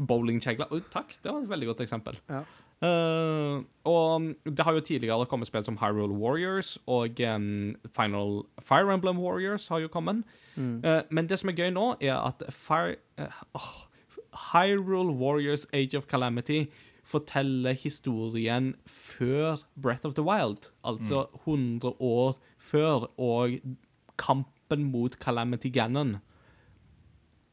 [0.00, 0.70] Bowlingkjegler.
[0.72, 2.16] Oh, takk, det var et veldig godt eksempel.
[2.32, 2.40] Ja.
[2.80, 8.94] Uh, og det har jo tidligere kommet spill som Hyrule Warriors og um, Final Fire
[8.94, 10.24] Emblem Warriors har jo kommet.
[10.56, 13.84] Eh, men det som er gøy nå, er at Fire, uh, oh,
[14.48, 16.70] Hyrule Warriors Age of Calamity
[17.10, 20.70] forteller historien før Breath of the Wild.
[20.86, 23.58] Altså 100 år før, og
[24.20, 26.18] kampen mot Calamity Ganon.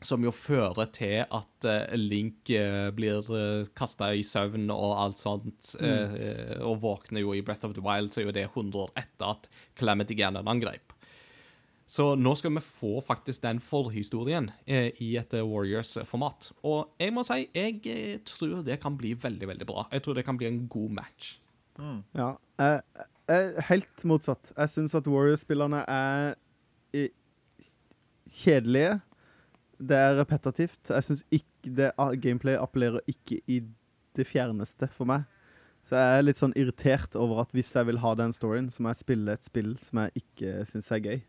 [0.05, 5.17] Som jo fører til at eh, Link uh, blir uh, kasta i søvn og alt
[5.23, 5.71] sånt.
[5.81, 8.93] eh, og våkner jo i Breath of the Wild, så er jo det 100 år
[9.01, 10.86] etter at Calamity Ganon angrep.
[11.87, 16.49] Så nå skal vi få faktisk den forhistorien eh, i et eh, Warriors-format.
[16.67, 19.85] Og jeg må si, jeg eh, tror det kan bli veldig, veldig bra.
[19.95, 21.37] Jeg tror det kan bli en god match.
[22.17, 22.33] Ja.
[22.59, 24.51] Eh, helt motsatt.
[24.51, 26.35] Jeg syns at Warriors-spillerne er
[28.35, 28.99] kjedelige.
[29.79, 30.91] Det er repetitivt.
[30.91, 33.61] Jeg syns ikke det gameplay appellerer ikke i
[34.17, 35.23] det fjerneste for meg.
[35.87, 38.83] Så jeg er litt sånn irritert over at hvis jeg vil ha den storyen, så
[38.83, 41.19] må jeg spille et spill som jeg ikke syns er gøy.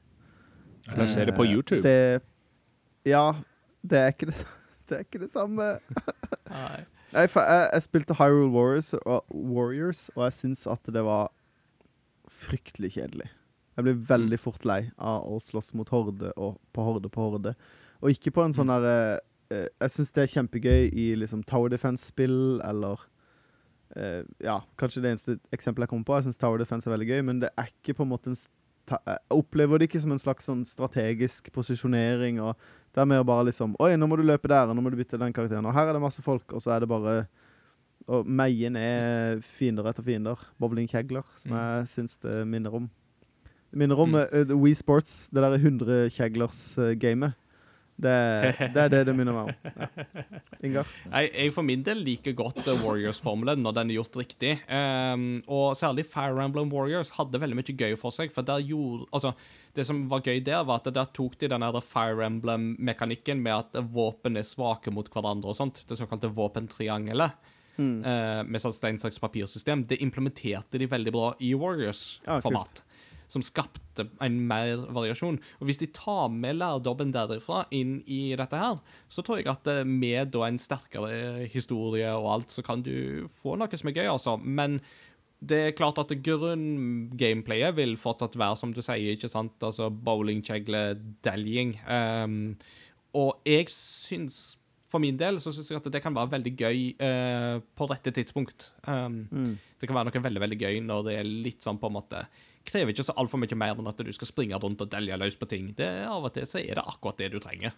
[0.92, 1.82] Eller se det på Eh, YouTube.
[1.82, 2.20] Det,
[3.04, 3.32] ja,
[3.82, 4.46] det er ikke det,
[4.88, 5.72] det, er ikke det samme.
[7.08, 11.30] Jeg, jeg, jeg spilte Hyrule Warriors og, Warriors, og jeg syns at det var
[12.28, 13.30] fryktelig kjedelig.
[13.78, 17.54] Jeg blir veldig fort lei av å slåss mot horde og på horde på horde.
[18.02, 21.72] Og ikke på en sånn derre eh, Jeg syns det er kjempegøy i liksom Tower
[21.72, 23.00] Defense-spill eller
[23.96, 26.18] eh, Ja, kanskje det eneste eksempelet jeg kommer på.
[26.18, 28.40] Jeg syns Tower Defense er veldig gøy, men det er ikke på en måte en
[28.88, 32.40] sta- Jeg opplever det ikke som en slags sånn strategisk posisjonering.
[32.40, 32.56] og
[32.94, 34.96] Det er mer bare liksom Oi, nå må du løpe der, og nå må du
[34.96, 35.66] bytte den karakteren.
[35.66, 37.28] Og her er det masse folk, og så er det bare
[38.08, 40.36] å meie ned fiender etter fiender.
[40.58, 41.58] Bowlingkjegler, som Mm.
[41.58, 42.90] jeg syns det minner om.
[43.70, 44.32] Det minner om Mm.
[44.32, 47.34] uh, We Wii Sports, det der 100-kjeglers-gamet.
[47.98, 48.14] Det,
[48.74, 49.72] det er det det minner meg om.
[49.74, 49.86] Ja.
[50.64, 50.90] Ingar?
[51.10, 54.52] Jeg, jeg for min del liker godt eh, Warriors-formelen når den er gjort riktig.
[54.70, 58.30] Um, og særlig Fire Emblem Warriors hadde veldig mye gøy for seg.
[58.34, 59.34] For gjorde, altså,
[59.74, 63.78] Det som var gøy der, var at der tok de den Fire Emblem-mekanikken med at
[63.92, 67.54] våpen er svake mot hverandre og sånt, det såkalte våpentriangelet.
[67.78, 68.02] Mm.
[68.50, 69.84] med sånn stein, saks, papirsystem.
[69.86, 72.82] Det implementerte de veldig bra i Warriors-format.
[73.28, 75.38] Som skapte en mer variasjon.
[75.60, 78.78] Og Hvis de tar med lærdommen derifra inn i dette her,
[79.08, 83.28] så tror jeg at eh, med da en sterkere historie og alt, så kan du
[83.32, 84.38] få noe som er gøy, altså.
[84.40, 84.80] Men
[85.38, 90.82] det er klart at grunngameplayet vil fortsatt være, som du sier, ikke sant, altså bowlingkjegle,
[91.22, 91.76] daljing.
[91.86, 92.56] Um,
[93.18, 96.78] og jeg syns for min del så syns jeg at det kan være veldig gøy
[97.04, 98.72] eh, på rette tidspunkt.
[98.88, 99.58] Um, Mm.
[99.78, 102.22] Det kan være noe veldig veldig gøy når det er litt sånn på en måte
[102.68, 105.38] Krever ikke så altfor mye mer enn at du skal springe rundt og delje løs
[105.40, 105.70] på ting.
[105.78, 107.76] Det, av og til så er det akkurat det du trenger.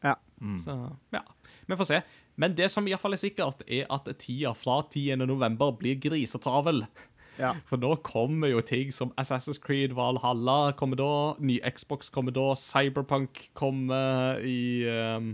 [0.00, 0.14] Ja.
[0.56, 0.74] Så
[1.12, 1.20] ja,
[1.68, 2.00] vi får se.
[2.40, 5.18] Men det som i hvert fall er sikkert, er at tida fra 10.
[5.28, 6.86] november blir grisetravel.
[7.40, 7.54] Ja.
[7.68, 12.50] For nå kommer jo ting som Assassin's Creed Valhalla kommer da, ny Xbox kommer da,
[12.58, 14.84] Cyberpunk kommer i
[15.16, 15.32] um,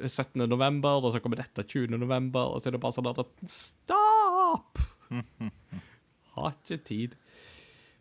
[0.00, 0.46] 17.
[0.48, 1.96] november, og så kommer dette 20.
[2.00, 3.22] november, og så er det bare sånn at
[3.52, 4.80] Stopp!
[6.36, 7.14] Har ikke tid.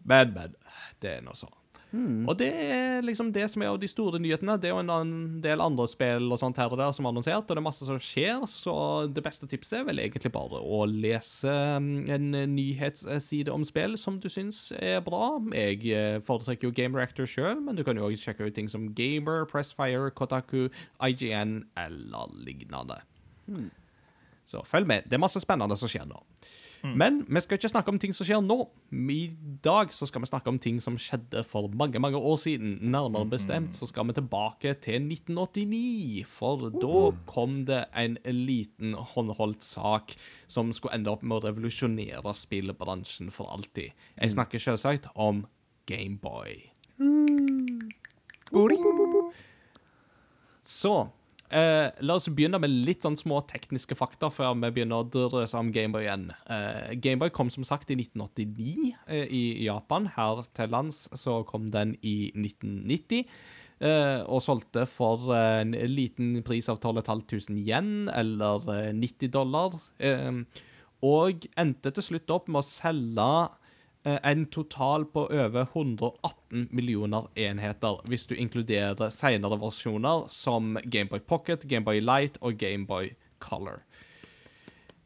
[0.05, 0.57] Men, men.
[1.01, 1.57] Det er noe sånt.
[1.95, 2.25] Mm.
[2.27, 4.57] Og det er liksom det som er av de store nyhetene.
[4.59, 5.13] Det er jo en
[5.43, 7.87] del andre spill og sånt her og der som er annonsert, og det er masse
[7.87, 8.75] som skjer, så
[9.11, 14.19] det beste tipset er vel egentlig bare å lese mm, en nyhetsside om spill som
[14.19, 15.37] du syns er bra.
[15.55, 18.71] Jeg eh, foretrekker jo Game Reactor sjøl, men du kan jo også sjekke ut ting
[18.71, 20.67] som Gamer, Pressfire, Kotaku,
[20.99, 23.01] IGN eller lignende.
[24.45, 25.07] Så følg med.
[25.09, 26.21] Det er masse spennende som skjer nå.
[26.93, 28.57] Men vi skal ikke snakke om ting som skjer nå.
[28.93, 29.21] I
[29.65, 32.75] dag så skal vi snakke om ting som skjedde for mange mange år siden.
[32.93, 36.25] Nærmere bestemt så skal vi tilbake til 1989.
[36.29, 37.01] For da
[37.31, 40.13] kom det en liten håndholdt sak
[40.51, 43.95] som skulle ende opp med å revolusjonere spillbransjen for alltid.
[44.19, 45.45] Jeg snakker selvsagt om
[45.89, 46.69] Gameboy.
[50.65, 50.95] Så
[51.55, 55.57] eh, la oss begynne med litt sånn små tekniske fakta før vi begynner å drøse
[55.59, 56.27] om Gameboy igjen.
[56.51, 60.09] Eh, Gameboy kom som sagt i 1989 eh, i Japan.
[60.15, 63.25] Her til lands så kom den i 1990.
[63.79, 69.33] eh, og solgte for eh, en liten pris av 12 500 yen, eller eh, 90
[69.35, 69.75] dollar.
[69.99, 70.43] Eh,
[71.05, 73.29] og endte til slutt opp med å selge
[74.05, 81.65] en total på over 118 millioner enheter, hvis du inkluderer senere versjoner som Gameboy Pocket,
[81.65, 83.81] Gameboy Light og Gameboy Color.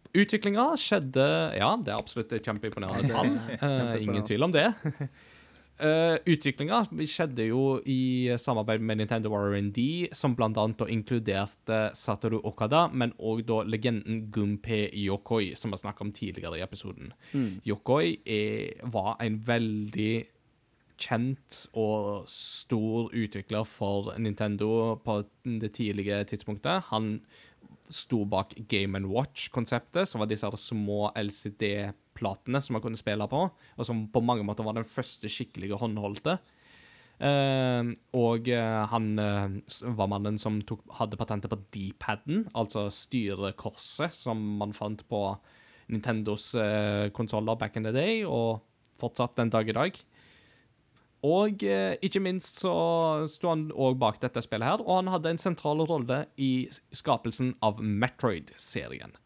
[0.10, 1.26] Utviklinga skjedde
[1.60, 3.36] Ja, det er absolutt kjempeimponerende tall.
[3.60, 4.72] Eh, ingen tvil om det.
[5.80, 13.14] Uh, Utviklinga skjedde jo i samarbeid med Nintendo R&D, som da inkluderte Satoru Okada, men
[13.16, 17.14] òg da legenden Gunpei Yokoi, som vi snakket om tidligere i episoden.
[17.64, 20.26] Yokoi er, var en veldig
[21.00, 26.90] kjent og stor utvikler for Nintendo på det tidlige tidspunktet.
[26.92, 27.22] Han
[27.90, 33.42] sto bak Game Watch-konseptet, som var disse her små LCD-platene som man kunne spille på,
[33.50, 36.38] og som på mange måter var den første skikkelige håndholdte.
[37.20, 44.16] Uh, og uh, han uh, var mannen som tok, hadde patentet på D-paden, altså styrekorset
[44.16, 45.24] som man fant på
[45.92, 48.62] Nintendos uh, konsoller back in the day, og
[49.02, 50.00] fortsatt den dag i dag.
[51.28, 52.74] Og eh, ikke minst så
[53.28, 57.56] sto han òg bak dette spillet her, og han hadde en sentral rolle i skapelsen
[57.66, 59.18] av Metroid-serien.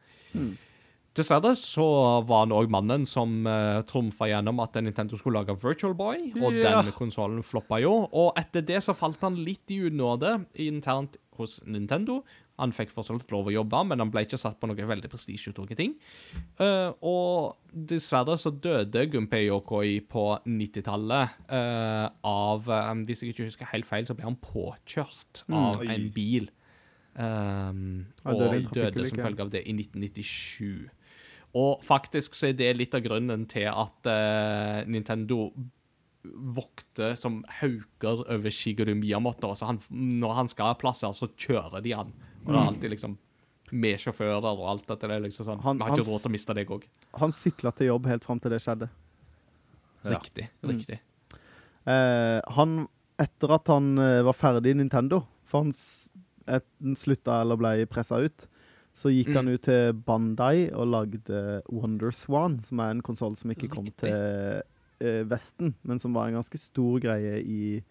[1.13, 1.85] Dessverre så
[2.25, 6.55] var han òg mannen som eh, trumfa gjennom at Nintendo skulle lage Virtual Boy, og
[6.57, 6.79] yeah.
[6.81, 7.93] den konsollen floppa jo.
[8.09, 12.23] Og etter det så falt han litt i unåde internt hos Nintendo.
[12.61, 15.77] Han fikk fortsatt lov å jobbe, men han ble ikke satt på noe veldig prestisjetunge
[15.77, 15.95] ting.
[16.61, 23.47] Uh, og dessverre så døde Gunpei Yokoi på 90-tallet uh, av um, Hvis jeg ikke
[23.49, 26.51] husker helt feil, så ble han påkjørt av mm, en bil.
[27.13, 30.91] Um, og døde døde som følge av det i 1997.
[31.57, 35.47] Og faktisk så er det litt av grunnen til at uh, Nintendo
[36.23, 39.51] vokter som hauker over Shigeru Miyamoto.
[39.57, 42.13] Så han, når han skal ha plasser, så kjører de han.
[42.45, 43.17] Og det er alltid liksom
[43.73, 45.07] med sjåfører og alt dette.
[45.07, 46.83] Det er liksom sånn, Han- Vi har ikke råd til å miste deg òg.
[47.15, 48.89] Han sykla til jobb helt fram til det skjedde.
[50.03, 50.11] Ja.
[50.17, 50.49] Riktig.
[50.63, 50.99] riktig.
[51.87, 52.87] Eh, han,
[53.19, 55.73] etter at han eh, var ferdig i Nintendo, for han,
[56.99, 58.47] slutta eller ble pressa ut,
[58.93, 59.35] så gikk Mm.
[59.35, 63.97] han ut til Bandai og lagde Wonderswan, som er en konsoll som ikke kom Riktig.
[64.03, 64.61] til
[65.01, 67.83] eh, Vesten, men som var en ganske stor greie i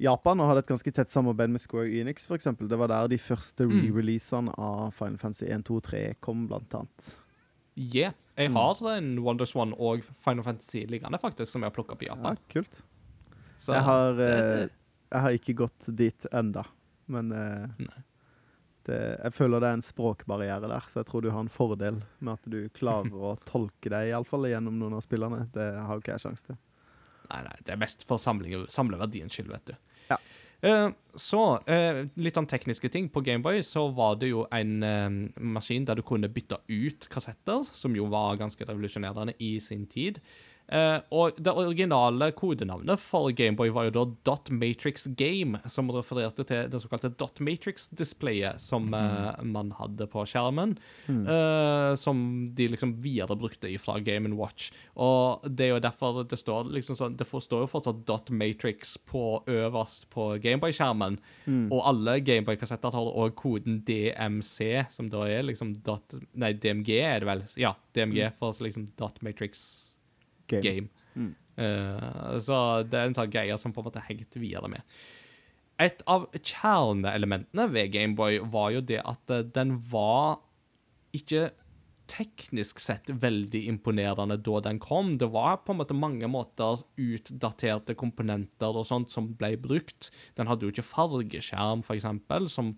[0.00, 2.66] Japan, og hadde et ganske tett samarbeid med Square Enix, eksempel.
[2.68, 3.74] Det var der de første Mm.
[3.80, 7.16] re-releasene av Final Fantasy 1, 2 3 kom, blant annet.
[7.76, 8.12] Yeah.
[8.36, 8.56] Jeg Mm.
[8.88, 12.36] en Wonders One og Final Fantasy liggende, faktisk, som jeg har plukka opp i Japan.
[12.36, 12.82] Ja, kult.
[13.56, 14.72] Så jeg, har, det- eh, det-
[15.12, 16.64] jeg har ikke gått dit enda,
[17.06, 17.66] men eh,
[18.86, 22.02] det, jeg føler det er en språkbarriere der, så jeg tror du har en fordel
[22.20, 25.48] med at du klarer å tolke deg, iallfall gjennom noen av spillerne.
[25.52, 26.56] Det har jo ikke jeg sjanse til.
[27.30, 29.76] Nei, nei, det er mest for samleverdiens skyld, vet du.
[30.10, 30.18] Ja.
[30.64, 30.88] Eh,
[31.20, 33.10] så, eh, litt sånn tekniske ting.
[33.12, 37.66] På Gameboy så var det jo en eh, maskin der du kunne bytte ut kassetter,
[37.68, 40.22] som jo var ganske revolusjonerende i sin tid.
[40.72, 46.46] Eh, og det originale kodenavnet for Gameboy var jo da Dot Matrix Game, som refererte
[46.48, 50.76] til det såkalte Dot Matrix-displayet som eh, man hadde på skjermen.
[51.28, 52.24] eh, som
[52.56, 54.70] de liksom videre brukte fra Game Watch.
[54.96, 58.96] Og det er jo derfor det står liksom sånn Det står jo fortsatt Dot Matrix
[59.10, 61.18] på øverst på Gameboy-skjermen.
[61.70, 67.22] Og alle Gameboy-kassetter har også koden DMC, som da er liksom dot Nei, DMG er
[67.22, 67.42] det vel?
[67.60, 69.93] Ja, DMG for liksom Dot Matrix
[70.48, 70.62] Game.
[70.62, 71.34] game.
[71.56, 72.56] Eh, så
[72.86, 74.96] det er en sånn greie som på en måte hengt videre med.
[75.82, 80.40] Et av kjerneelementene ved Gameboy var jo det at eh, den var
[81.14, 81.50] ikke
[82.10, 85.14] teknisk sett veldig imponerende da den kom.
[85.18, 90.10] Det var på en måte mange måter utdaterte komponenter og sånt som ble brukt.
[90.36, 92.74] Den hadde jo ikke fargeskjerm, eksempel, som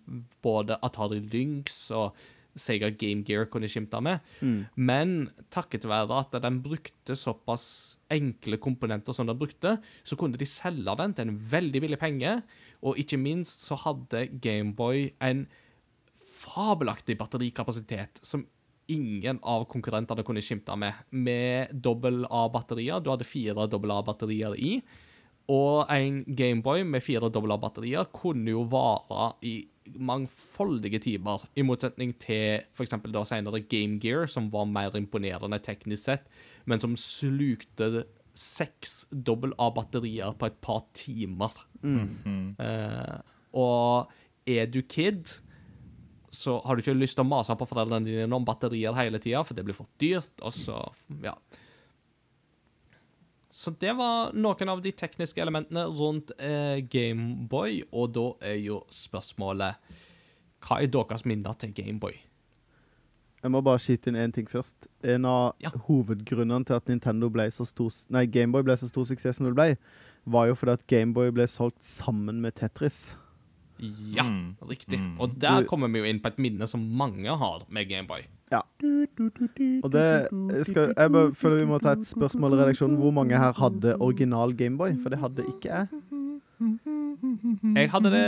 [0.47, 2.15] både Atari Lynx og
[2.57, 4.25] Sega Game Gear kunne skimte med.
[4.75, 10.49] Men takket være at den brukte såpass enkle komponenter som den brukte, så kunne de
[10.49, 12.41] selge den til en veldig billig penge,
[12.83, 15.47] og ikke minst så hadde Gameboy en
[16.37, 18.45] fabelaktig batterikapasitet som
[18.93, 23.03] ingen av konkurrentene kunne skimte med, med dobbel A-batterier.
[23.03, 24.77] Du hadde fire dobbel A-batterier i,
[25.51, 29.59] og en Gameboy med fire dobbel A-batterier kunne jo vare i
[29.95, 32.95] mangfoldige timer, i motsetning til f.eks.
[33.13, 36.29] da senere Game Gear, som var mer imponerende teknisk sett,
[36.67, 38.05] men som slukte
[38.37, 41.55] seks dobbel A-batterier på et par timer.
[42.61, 43.19] Eh,
[43.57, 44.11] og
[44.47, 45.25] er du kid,
[46.37, 49.41] så har du ikke lyst til å mase på foreldrene dine om batterier hele tida,
[49.47, 50.83] for det blir for dyrt, og så
[51.23, 51.35] Ja.
[53.57, 58.83] Så det var noen av de tekniske elementene rundt eh, Gameboy, og da er jo
[58.93, 59.79] spørsmålet
[60.67, 62.19] Hva er deres minner til Gameboy?
[63.45, 64.89] Jeg må bare skyte inn én ting først.
[65.07, 65.71] En av Ja.
[65.87, 69.55] hovedgrunnene til at Nintendo ble så stor Nei, Gameboy ble så stor suksess som det
[69.55, 69.77] ble,
[70.27, 73.15] var jo fordi at Gameboy ble solgt sammen med Tetris.
[73.79, 74.57] Ja, Mm.
[74.69, 74.99] riktig.
[74.99, 75.21] Mm.
[75.21, 78.25] Og der kommer vi jo inn på et minne som mange har med Gameboy.
[78.53, 78.61] Ja.
[79.83, 82.97] Og det skal, Jeg bare føler vi må ta et spørsmål i redaksjonen.
[83.01, 84.95] Hvor mange her hadde original Gameboy?
[85.03, 85.89] For det hadde ikke jeg.
[87.77, 88.27] Jeg hadde det,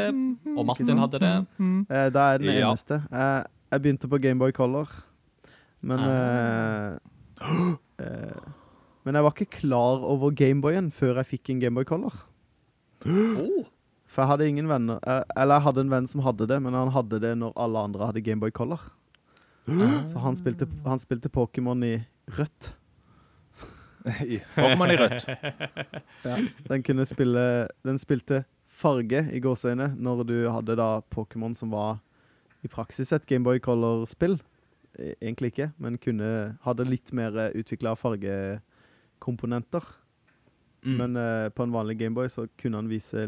[0.56, 1.32] og Martin hadde det.
[1.60, 2.70] Eh, da er jeg den Ja.
[2.72, 3.02] eneste.
[3.10, 4.88] Jeg, jeg begynte på Gameboy Color,
[5.82, 6.98] men eh,
[8.02, 8.40] eh,
[9.04, 12.12] Men jeg var ikke klar over Gameboyen før jeg fikk en Gameboy Color.
[13.06, 13.64] Oh.
[14.08, 16.74] For jeg hadde ingen venner eh, Eller jeg hadde en venn som hadde det, men
[16.74, 18.80] han hadde det når alle andre hadde Gameboy Color.
[20.08, 21.94] Så han spilte, han spilte Pokémon i
[22.38, 22.70] rødt.
[24.24, 25.24] I- Pokémon i rødt.
[26.24, 26.36] Ja.
[26.70, 27.42] Den kunne spille
[27.84, 28.44] Den spilte
[28.78, 31.98] farge i gåseøyne når du hadde da Pokémon som var
[32.64, 34.38] i praksis et Gameboy Color-spill.
[34.98, 36.30] E- Egentlig ikke, men kunne
[36.64, 39.82] hadde litt mer utvikla fargekomponenter.
[40.86, 40.96] Mm.
[41.00, 43.26] Men uh, på en vanlig Gameboy så kunne han vise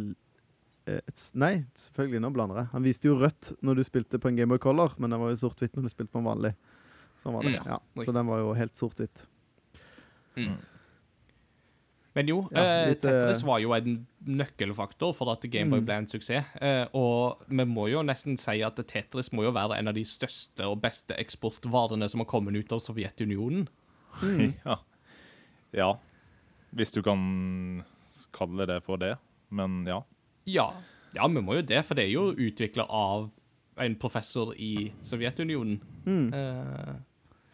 [0.99, 2.69] et, Nei, selvfølgelig, nå blander jeg.
[2.73, 5.37] Han viste jo rødt når du spilte på en Gameboy Color, men den var jo
[5.49, 6.55] sort-hvitt når du spilte på en vanlig.
[7.23, 7.53] Sånn var det.
[7.53, 9.27] Mm, ja, Ja, så den var jo helt sort-hvitt.
[12.13, 15.85] Men jo, Ja, eh, litt, eh, Tetris var jo en nøkkelfaktor for at Gameboy Mm.
[15.87, 16.45] ble en suksess.
[16.61, 20.03] Eh, og vi må jo nesten si at Tetris må jo være en av de
[20.03, 23.69] største og beste eksportvarene som har kommet ut av Sovjetunionen.
[24.67, 24.79] Ja.
[25.73, 25.93] ja.
[26.75, 27.85] Hvis du kan
[28.33, 29.17] kalle det for det.
[29.51, 30.03] Men ja.
[30.51, 30.69] Ja.
[31.17, 33.29] ja, vi må jo det, for det er jo utvikla av
[33.81, 35.81] en professor i Sovjetunionen.
[36.05, 36.29] Mm.
[36.35, 36.95] Uh,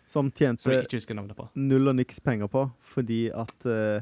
[0.07, 1.49] Som som tjente på.
[1.55, 4.01] null og niks penger på, fordi at uh,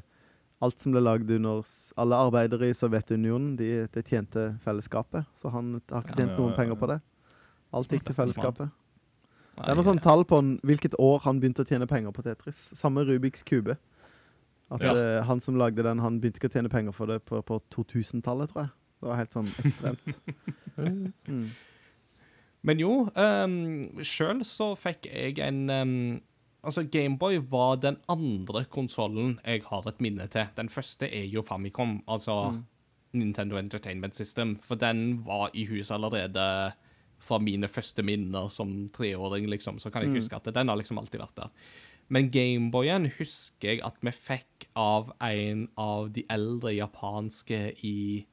[0.65, 1.65] alt som ble lagd under
[2.01, 5.27] alle arbeidere i Sovjetunionen, de, det tjente fellesskapet.
[5.41, 7.01] Så han har ikke tjent noen penger på det.
[7.75, 8.71] Alt gikk til fellesskapet.
[9.55, 12.71] Det er noe sånn tall på hvilket år han begynte å tjene penger på Tetris.
[12.75, 13.77] Samme Rubiks kube.
[14.73, 14.95] At Ja.
[14.95, 17.61] uh, han som lagde den, han begynte ikke å tjene penger for det på, på
[17.75, 18.73] 2000-tallet, tror jeg.
[19.05, 20.12] Det var helt sånn ekstremt.
[20.74, 21.52] Mm.
[22.66, 25.93] Men jo, um, sjøl så fikk jeg en um,
[26.64, 30.48] Altså, Gameboy var den andre konsollen jeg har et minne til.
[30.56, 32.56] Den første er jo Famicom, altså
[33.14, 34.56] Nintendo Entertainment System.
[34.56, 36.72] For den var i hus allerede
[37.22, 39.78] fra mine første minner som treåring, liksom.
[39.78, 41.52] Så kan jeg huske at den har liksom alltid vært der.
[42.09, 48.24] Men Gameboyen husker jeg at vi fikk av en av de eldre japanske i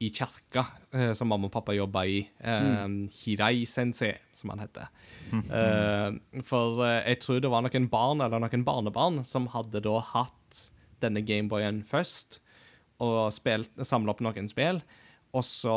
[0.00, 0.62] i kirka
[0.94, 2.20] eh, som mamma og pappa jobba i.
[2.38, 2.84] Eh,
[3.20, 4.86] Hirai Sensei, som han heter.
[5.32, 9.96] Eh, for eh, jeg tror det var noen barn eller noen barnebarn som hadde da
[10.14, 10.62] hatt
[11.02, 12.40] denne Gameboyen først,
[13.02, 14.80] og samla opp noen spill.
[15.36, 15.74] Og så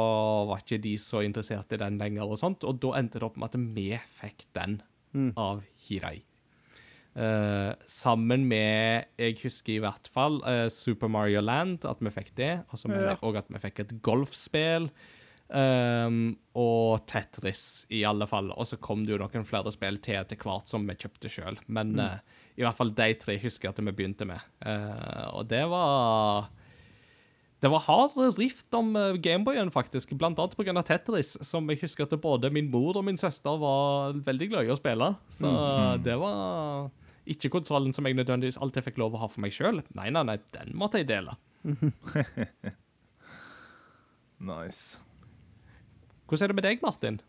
[0.48, 3.38] var ikke de så interessert i den lenger, og sånt, og da endte det opp
[3.42, 3.90] med at vi
[4.22, 4.82] fikk den
[5.12, 5.34] Mm.
[5.36, 6.22] av Hirai.
[7.12, 12.32] Eh, sammen med Jeg husker i hvert fall uh, Super Mario Land, at vi fikk
[12.38, 12.54] det.
[12.72, 13.18] Og Ja.
[13.38, 14.90] at vi fikk et golfspill.
[15.52, 18.54] Um, og Tetris, i alle fall.
[18.56, 21.60] Og så kom det jo noen flere spill til etter hvert som vi kjøpte sjøl.
[21.68, 22.20] Men eh,
[22.56, 24.40] i hvert fall de tre husker jeg at vi begynte med.
[25.36, 26.48] Og det var
[27.62, 30.16] det var hard rift om Gameboyen, faktisk.
[30.18, 30.82] Blant annet pga.
[30.82, 34.72] Tetris, som jeg husker at både min mor og min søster var veldig glad i
[34.72, 35.12] å spille.
[35.30, 35.52] Så
[36.02, 36.90] det var
[37.30, 39.84] ikke konsollen som jeg nødvendigvis alltid fikk lov å ha for meg sjøl.
[39.98, 41.38] Nei, nei, nei, den måtte jeg dele.
[44.42, 44.98] Nice.
[46.26, 47.20] Hvordan er det med deg, Martin?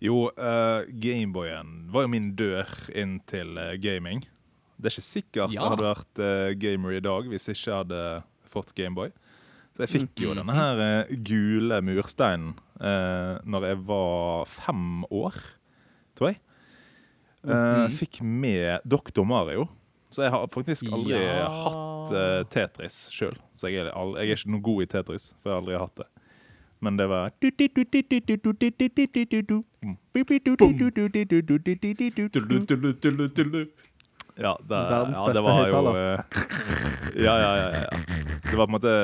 [0.00, 4.24] Jo, uh, Gameboyen var jo min dør inn til uh, gaming.
[4.78, 5.58] Det er ikke sikkert Ja.
[5.58, 8.00] jeg hadde vært uh, gamer i dag hvis jeg ikke hadde
[8.48, 9.12] fått Gameboy.
[9.74, 10.80] Så jeg fikk jo denne her
[11.26, 15.38] gule mursteinen uh, når jeg var fem år,
[16.14, 16.40] tror jeg.
[17.44, 17.90] Eh, Mhm.
[17.92, 19.68] Fikk med Doktor Mario.
[20.10, 21.48] Så jeg har faktisk aldri Ja.
[21.50, 23.34] hatt uh, Tetris sjøl.
[23.54, 25.96] Så jeg er, jeg er ikke noe god i Tetris, for jeg har aldri hatt
[25.96, 26.06] det.
[26.80, 27.30] Men det var
[34.36, 37.90] Ja, det, Verdens ja, beste det var jo eh, ja, ja, ja, ja.
[38.50, 38.94] Det var på en måte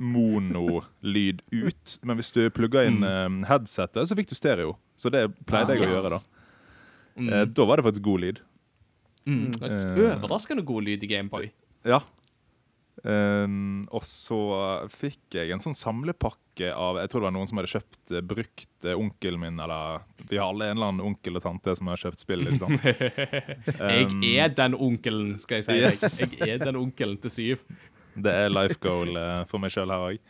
[0.00, 4.76] monolyd ut, men hvis du plugga inn eh, headsetet, så fikk du stereo.
[5.00, 6.20] Så det pleide jeg å gjøre, da.
[7.16, 7.28] Mm.
[7.32, 8.40] Eh, Da var det faktisk god lyd.
[9.26, 9.50] Mm.
[9.62, 10.16] Eh.
[10.16, 11.50] Overraskende god lyd i Gameboy.
[11.88, 12.00] Ja.
[13.02, 14.36] Um, og så
[14.92, 18.20] fikk jeg en sånn samlepakke av Jeg tror det var noen som hadde kjøpt eh,
[18.28, 21.96] brukt onkelen min, eller Vi har alle en eller annen onkel og tante som har
[22.02, 22.74] kjøpt spill, liksom.
[23.80, 26.04] Um, Jeg er den onkelen, skal jeg si Yes.
[26.26, 27.64] Jeg, Jeg er den onkelen til syv.
[28.20, 29.16] Det er life goal
[29.48, 30.20] for meg sjøl her òg.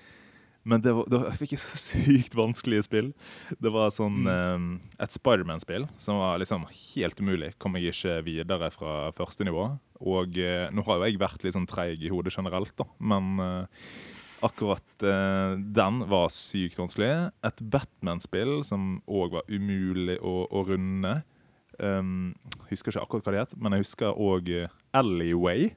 [0.70, 3.10] Men det var, da fikk jeg så sykt vanskelige spill.
[3.58, 4.66] Det var sånn eh,
[5.02, 7.54] et Spiderman-spill som var liksom helt umulig.
[7.58, 9.66] Kom jeg ikke videre fra første nivå.
[10.06, 12.86] Og eh, nå har jo jeg vært litt sånn treig i hodet generelt, da.
[13.02, 13.88] Men eh,
[14.46, 17.10] akkurat eh, den var sykt vanskelig.
[17.50, 21.18] Et Batman-spill som òg var umulig å, å runde.
[21.80, 22.34] Um,
[22.68, 24.50] husker ikke akkurat hva det het, men jeg husker òg
[24.96, 25.70] Alleyway.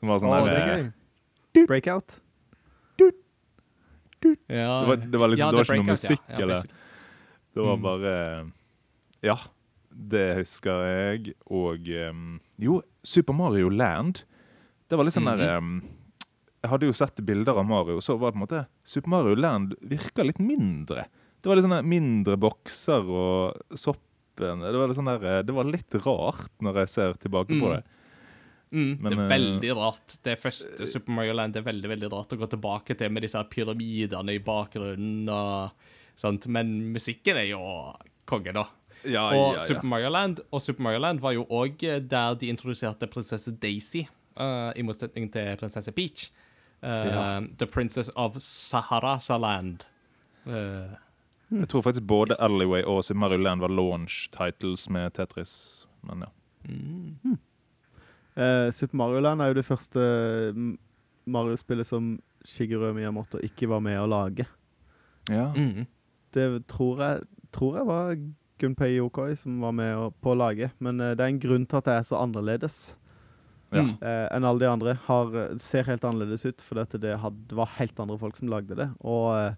[0.00, 1.66] Som var sånn oh, der, det eh.
[1.70, 2.18] Breakout.
[4.48, 6.62] Ja, Det var, det var liksom Ja, det var ikke noe musikk, Ja, eller.
[7.56, 7.82] Det var Mm.
[7.82, 8.52] bare
[9.22, 9.36] Ja,
[9.90, 11.34] det husker jeg.
[11.50, 14.22] Og em, Jo, Super Mario Land.
[14.88, 15.82] Det var litt sånn der em,
[16.62, 19.34] Jeg hadde jo sett bilder av Mario, så var det på en måte Super Mario
[19.36, 21.04] Land virka litt mindre.
[21.40, 24.60] Det var litt sånne mindre bokser og soppen.
[24.60, 27.76] Det var litt, sånn der, det var litt rart når jeg ser tilbake på Mm.
[27.76, 27.84] det.
[28.72, 30.16] Mm, Men, det er eh, veldig rart.
[30.26, 33.22] Det første Super Mario Land det er veldig veldig rart å gå tilbake til med
[33.22, 35.28] disse pyramidene i bakgrunnen.
[35.30, 35.70] og
[36.18, 36.46] sånt.
[36.48, 37.60] Men musikken er jo
[38.26, 38.66] konge, da.
[39.06, 41.78] Ja, Og Super Mario Land Og Super Mario Land var jo òg
[42.08, 44.06] der de introduserte prinsesse Daisy,
[44.40, 46.30] uh, i motsetning til prinsesse Peach.
[46.82, 47.40] Uh, Ja.
[47.58, 49.86] The Princess of Saharasaland.
[50.46, 50.96] Uh,
[51.52, 55.86] Jeg tror faktisk både Alleyway og Super Mario Land var launch titles med Tetris.
[56.02, 57.36] Men ja.
[58.36, 60.02] Eh, Super Mario Land er jo det første
[60.54, 60.72] mm,
[61.32, 64.46] Mario-spillet som Shigeru Miyamoto ikke var med å lage.
[65.30, 65.52] ja.
[65.56, 65.86] mm.
[66.36, 67.20] Det tror jeg,
[67.54, 68.10] tror jeg var
[68.60, 71.64] Gunpei Yokoi som var med å, på å lage, men uh, det er en grunn
[71.64, 72.78] til at det er så annerledes
[73.72, 73.82] Ja.
[73.82, 73.94] Mm.
[73.98, 74.92] eh, enn alle de andre.
[75.08, 77.16] Har, ser helt annerledes ut, at det,
[77.56, 78.86] var helt andre folk som lagde det.
[79.00, 79.56] Og eh,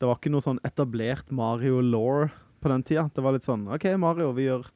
[0.00, 2.30] det var ikke noe sånn etablert Mario-law
[2.62, 3.08] på den tida.
[3.12, 4.70] Det var litt sånn OK, Mario, vi gjør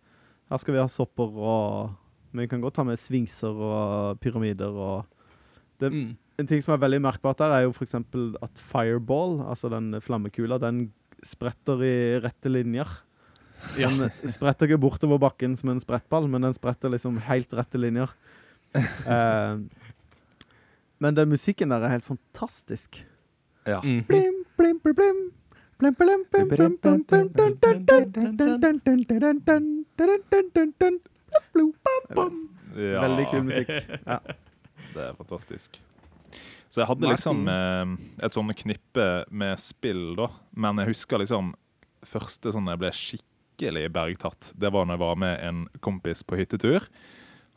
[0.53, 1.95] Her skal vi ha sopper og
[2.33, 5.07] Men vi kan godt ta med svingser og pyramider og
[5.81, 6.17] det, Mm.
[6.41, 7.95] En ting som er veldig merkbart der, er jo f.eks.
[7.95, 10.93] at fireball, altså den flammekula, den
[11.23, 12.89] spretter i rette linjer.
[13.79, 13.89] Ja.
[13.93, 18.11] Den spretter ikke bortover bakken som en sprettball, men den spretter liksom helt rette linjer.
[18.75, 19.59] Eh,
[20.99, 23.05] men den musikken der er helt fantastisk.
[23.67, 23.81] ja.
[23.83, 24.43] Blim,
[25.83, 26.73] Blim, blim, blim, blim.
[32.77, 33.01] Ja.
[33.05, 33.73] Veldig kul musikk.
[34.07, 34.19] Ja.
[34.93, 35.79] Det er fantastisk.
[36.73, 40.31] Så jeg hadde liksom sånn- eh, et sånn knippe med spill, da.
[40.57, 41.53] Men jeg husker liksom
[42.05, 46.37] første sånn jeg ble skikkelig bergtatt, det var når jeg var med en kompis på
[46.41, 46.89] hyttetur.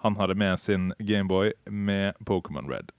[0.03, 2.91] Han hadde med sin Gameboy med Pokémon Red.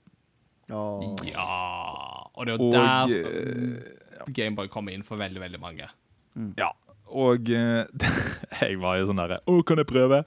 [0.69, 1.15] Oh.
[1.23, 5.87] Ja Og det er jo der eh, Gameboy kommer inn for veldig, veldig mange.
[6.35, 6.49] Mm.
[6.59, 6.73] Ja.
[7.07, 7.85] Og eh,
[8.61, 10.25] jeg var jo sånn derre Å, kan jeg prøve?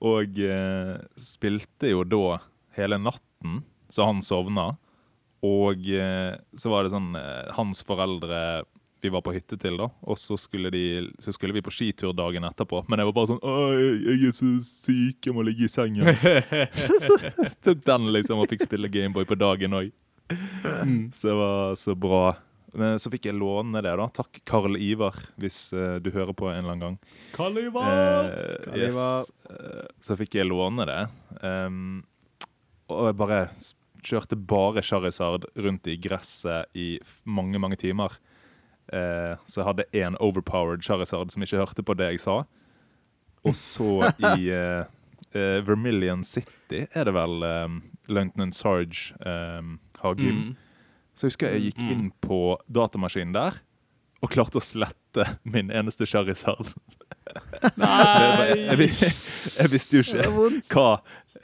[0.00, 2.38] Og eh, spilte jo da
[2.78, 3.62] hele natten,
[3.92, 4.72] så han sovna.
[5.44, 8.40] Og eh, så var det sånn eh, Hans foreldre
[9.00, 9.86] vi var på hytte til, da.
[10.04, 10.82] Og så skulle, de,
[11.24, 12.82] så skulle vi på skitur dagen etterpå.
[12.88, 15.72] Men jeg var bare sånn Å, jeg, jeg er så syk, jeg må ligge i
[15.72, 16.10] sengen.
[17.06, 17.16] så
[17.64, 19.88] tok den liksom og fikk spille Gameboy på dagen òg.
[21.16, 22.36] Så det var så bra.
[22.76, 24.06] Men så fikk jeg låne det, da.
[24.14, 26.98] Takk, Karl Ivar, hvis eh, du hører på en eller annen gang.
[27.90, 29.30] Eh, Karl Ivar.
[29.50, 31.00] eh, så fikk jeg låne det.
[31.42, 32.02] Um,
[32.90, 33.40] og jeg bare
[34.06, 36.94] kjørte bare Charizard rundt i gresset i
[37.24, 38.16] mange, mange timer.
[38.92, 42.40] Eh, så jeg hadde én overpowered Charizard som ikke hørte på det jeg sa.
[43.46, 44.82] Og så i eh,
[45.32, 47.78] eh, Vermilion City er det vel um,
[48.10, 50.42] Lieutenant Sarge um, har gym.
[50.50, 50.56] Mm.
[51.20, 53.52] Så jeg husker jeg gikk inn på datamaskinen der
[54.24, 56.72] og klarte å slette min eneste Charizard.
[57.60, 58.88] Jeg, jeg, jeg,
[59.54, 60.24] jeg visste jo ikke
[60.72, 60.86] hva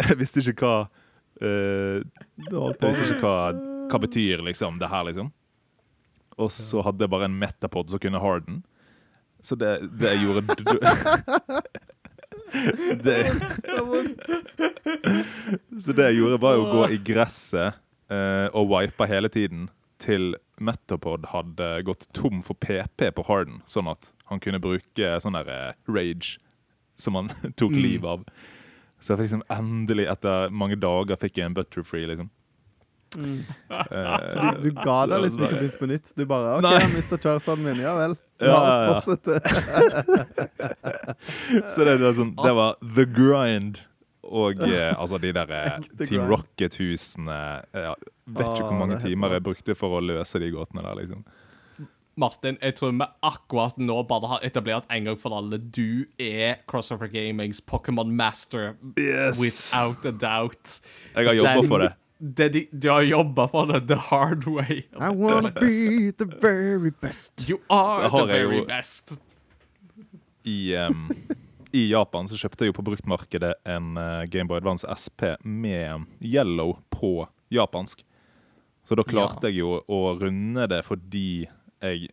[0.01, 0.91] Jeg visste ikke hva
[1.39, 2.03] eh,
[2.41, 3.53] Jeg visste ikke hva,
[3.93, 5.29] hva betyr liksom det her, liksom.
[6.43, 8.65] Og så hadde jeg bare en metapod som kunne harden.
[9.45, 10.43] Så det, det jeg gjorde
[13.07, 13.21] det,
[15.87, 17.79] Så det jeg gjorde, var jo å gå i gresset
[18.11, 19.69] eh, og wipe hele tiden
[20.03, 25.37] til Metapod hadde gått tom for PP på Harden, sånn at han kunne bruke sånn
[25.39, 26.39] der eh, rage
[26.97, 27.29] som han
[27.61, 27.83] tok Mm.
[27.83, 28.25] liv av.
[29.01, 32.31] Så jeg fikk liksom endelig, etter mange dager, fikk jeg en butterfree, liksom.
[33.17, 33.43] Mm.
[33.71, 36.09] Uh, Du, du ga deg liksom ikke begynt på nytt.
[36.19, 37.79] Du bare OK, jeg mista Charizarden min.
[37.85, 38.17] Ja vel.
[38.45, 38.57] La
[38.97, 39.41] oss fortsette.
[41.71, 43.81] Så det, var sånn, det var the grind.
[44.27, 46.27] Og eh, altså de der eh, Team.
[46.31, 47.37] Rocket-husene
[47.75, 47.95] Jeg
[48.27, 50.83] Vet ikke hvor mange det er helt timer jeg brukte for å løse de gåtene
[50.83, 51.21] der, liksom.
[52.19, 56.63] Martin, jeg tror vi akkurat nå bare har etablert en gang for alle du er
[56.67, 59.37] Crossover Gamings Pokémon Master Yes!
[59.39, 60.79] without a doubt.
[61.15, 61.91] Jeg har jobba for det.
[62.19, 64.87] det de, du har jobba for det the hard way.
[64.97, 67.45] I wanna be the very best.
[67.51, 69.19] You are the very jo- best.
[70.47, 71.11] I, em,
[71.75, 76.77] I Japan så kjøpte jeg jo på bruktmarkedet en uh, Gameboy Advance SP med yellow
[76.95, 78.05] på japansk.
[78.87, 81.47] Så da klarte jeg jo å runde det fordi
[81.83, 82.11] jeg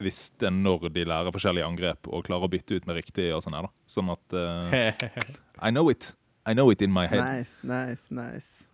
[0.00, 3.58] visste når de lærer forskjellige angrep, og klarer å bytte ut med riktig og sånn
[3.58, 3.74] her, da.
[3.90, 4.78] Sånn at uh,
[5.66, 6.12] I know it.
[6.46, 7.20] I know it in my head.
[7.20, 8.67] Nice, nice, nice.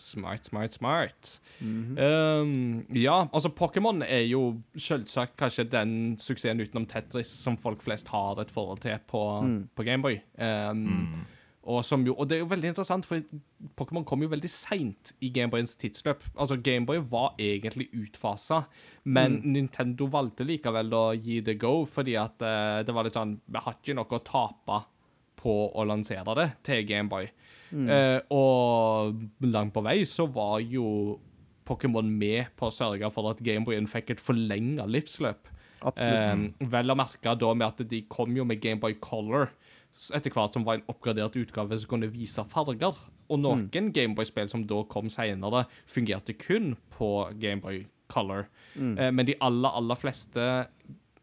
[0.00, 1.40] Smart, smart, smart.
[1.60, 1.98] Mhm.
[1.98, 8.08] Um, ja, altså Pokémon er jo selvsagt kanskje den suksessen utenom Tetris som folk flest
[8.08, 9.68] har et forhold til på, Mm.
[9.76, 10.16] på Gameboy.
[10.40, 11.12] Um,
[11.62, 13.20] og, som jo, og det er jo veldig interessant, for
[13.76, 16.24] Pokémon kom jo veldig seint i Gameboyens tidsløp.
[16.40, 18.62] Altså Gameboy var egentlig utfasa,
[19.04, 23.36] men Nintendo valgte likevel å gi det go, fordi at uh, det var litt sånn
[23.46, 24.80] Vi har ikke noe å tape
[25.40, 27.28] på å lansere det til Gameboy.
[27.70, 31.18] Eh, og langt på vei så var jo
[31.68, 35.50] Pokémon med på å sørge for at Gameboyen fikk et forlenga livsløp.
[35.96, 39.48] Eh, vel å merke da med at de kom jo med Gameboy Color
[40.14, 42.96] etter hvert som var en oppgradert utgave som kunne vise farger.
[43.30, 48.48] Og noen Gameboy-spill som da kom senere, fungerte kun på Gameboy Color.
[48.98, 50.46] Eh, men de aller, aller fleste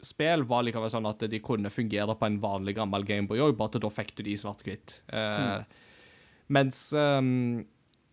[0.01, 3.75] spill var likevel sånn at de kunne fungere på en vanlig gammel Gameboy òg, bare
[3.75, 5.01] at da fikk du de i svart-hvitt.
[5.09, 5.63] Eh,
[6.53, 7.65] Mens um,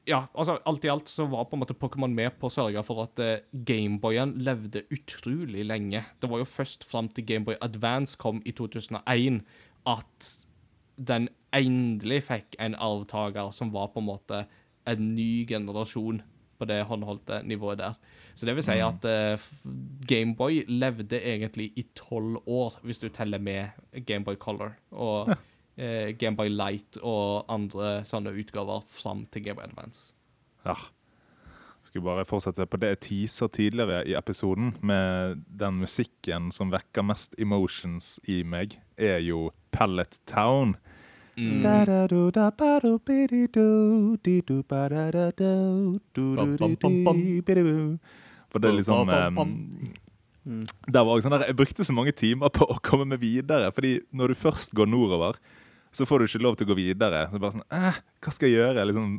[0.09, 2.83] ja, altså alt i alt så var på en måte Pokémon med på å sørge
[2.87, 6.03] for at eh, Gameboyen levde utrolig lenge.
[6.21, 9.41] Det var jo først fram til Gameboy Advance kom i 2001
[9.89, 10.29] at
[10.97, 14.45] den endelig fikk en arvtaker som var på en måte
[14.91, 16.21] en ny generasjon
[16.59, 17.97] på det håndholdte nivået der.
[18.35, 19.49] Så det vil si at uh,
[20.09, 25.33] Gameboy levde egentlig i tolv år, hvis du teller med Gameboy Color og
[25.77, 30.15] eh, Gameboy Light og andre sånne utgaver fram til Gameboy Advance.
[30.67, 30.77] Ja.
[31.85, 37.05] Skulle bare fortsette på det jeg teaser tidligere i episoden, med den musikken som vekker
[37.05, 40.77] mest emotions i meg, er jo Pallet Town.
[48.53, 49.49] For det er liksom um,
[50.87, 54.87] Jeg brukte så mange timer på å komme meg videre, fordi når du først går
[54.87, 55.41] nordover,
[55.95, 57.25] så får du ikke lov til å gå videre.
[57.31, 58.87] Så bare sånn, eh, Hva skal jeg gjøre?
[58.91, 59.19] Liksom,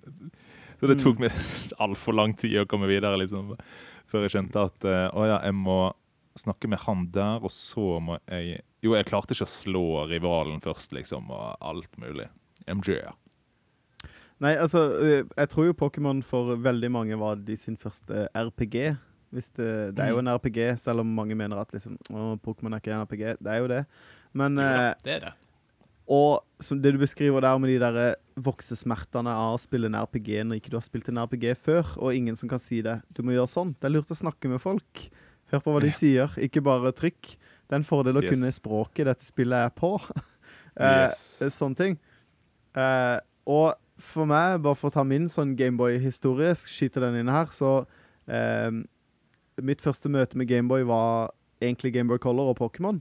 [0.80, 1.36] så det tok meg
[1.86, 3.54] altfor lang tid å komme videre, liksom,
[4.12, 5.80] før jeg skjønte at eh, å ja, jeg må
[6.36, 10.60] snakke med han der, og så må jeg Jo, jeg klarte ikke å slå rivalen
[10.62, 12.28] først, liksom, og alt mulig.
[12.70, 13.00] MJ.
[14.44, 18.76] Nei, altså, øh, jeg tror jo Pokémon for veldig mange var de sin første RPG.
[19.34, 21.98] Hvis det, det er jo en RPG, selv om mange mener at liksom,
[22.46, 23.24] Pokémon er ikke en RPG.
[23.42, 23.82] Det er jo det.
[24.38, 25.34] Men ja, det er det.
[26.08, 28.16] Og som det du beskriver der med de der eh,
[28.46, 32.14] voksesmertene av å spille en RPG når ikke du har spilt en RPG før, og
[32.14, 33.00] ingen som kan si det.
[33.18, 33.72] Du må gjøre sånn.
[33.80, 35.08] Det er lurt å snakke med folk.
[35.54, 37.36] Hør på hva de sier, ikke bare trykk.
[37.66, 38.32] Det er en fordel å Yes.
[38.36, 39.96] kunne språket dette spillet er på.
[40.76, 41.40] Eh, Yes.
[41.56, 41.94] Sånne ting.
[42.76, 47.48] Eh, og for meg, bare for å ta min sånn Gameboy-historie, skyte den inn her,
[47.56, 47.86] så
[48.28, 48.82] eh,
[49.64, 51.32] Mitt første møte med Gameboy var
[51.64, 53.00] egentlig Gameboy Color og Pokémon.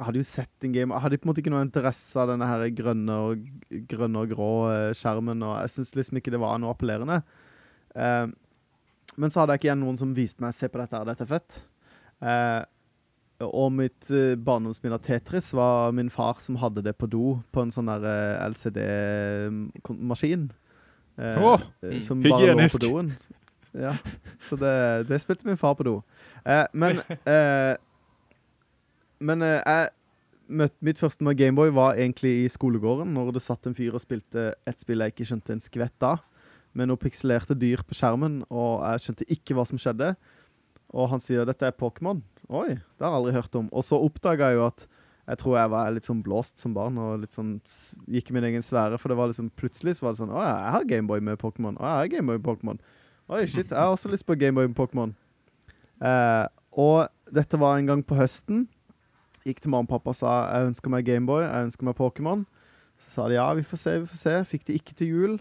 [0.00, 2.30] Jeg hadde jo sett en game Jeg hadde på en måte ikke noe interesse av
[2.32, 3.42] denne her grønne og,
[3.90, 7.20] grønne og grå eh, skjermen, og jeg syns liksom ikke det var noe appellerende.
[7.92, 8.30] Eh,
[9.20, 11.26] men så hadde jeg ikke igjen noen som viste meg Se på dette her, dette
[11.26, 11.60] er fett.
[12.24, 12.62] Eh,
[13.40, 17.64] og mitt uh, barndomsminne av Tetris var min far som hadde det på do på
[17.64, 20.50] en sånn der eh, LCD-maskin.
[21.16, 23.14] Eh, Åh, eh, som bare lå på doen.
[23.72, 23.94] Ja,
[24.44, 24.74] så det,
[25.08, 25.94] det spilte min far på do.
[26.44, 27.76] Eh, men eh,
[29.20, 29.90] Men eh, jeg
[30.60, 34.02] møtte mitt første med Gameboy var egentlig i skolegården, når det satt en fyr og
[34.02, 36.24] spilte et spill jeg ikke skjønte en skvett av,
[36.74, 40.14] med noen pikselerte dyr på skjermen, og jeg skjønte ikke hva som skjedde.
[40.94, 42.22] Og han sier dette er Pokémon.
[42.50, 43.68] Oi, det har jeg aldri hørt om.
[43.70, 44.86] Og så oppdaga jeg jo at
[45.30, 47.52] jeg tror jeg var litt sånn blåst som barn og litt sånn
[48.10, 48.98] gikk i min egen sfære.
[48.98, 51.38] For det var liksom plutselig så var det sånn Å ja, jeg har Gameboy med
[51.42, 51.78] Pokémon.
[51.78, 52.80] Å, jeg har Gameboy med Pokémon.
[53.30, 55.14] Oi, shit, jeg har også lyst på Gameboy med Pokémon.
[56.02, 56.46] Eh,
[56.82, 58.64] og dette var en gang på høsten.
[59.46, 62.44] Gikk til mamma og pappa og sa jeg ønsker meg Gameboy, jeg ønsker meg Pokémon.
[63.00, 64.34] Så sa de ja, vi får se, vi får se.
[64.50, 65.38] Fikk det ikke til jul.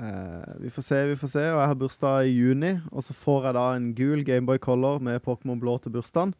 [0.00, 1.44] Eh, vi får se, vi får se.
[1.48, 5.00] Og jeg har bursdag i juni, og så får jeg da en gul Gameboy Color
[5.00, 6.34] med Pokémon blå til bursdagen.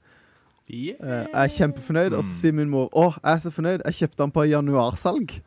[0.71, 3.99] Eh, jeg er kjempefornøyd, og så sier min mor Å, jeg er så fornøyd, jeg
[4.03, 5.41] kjøpte den på januarsalg.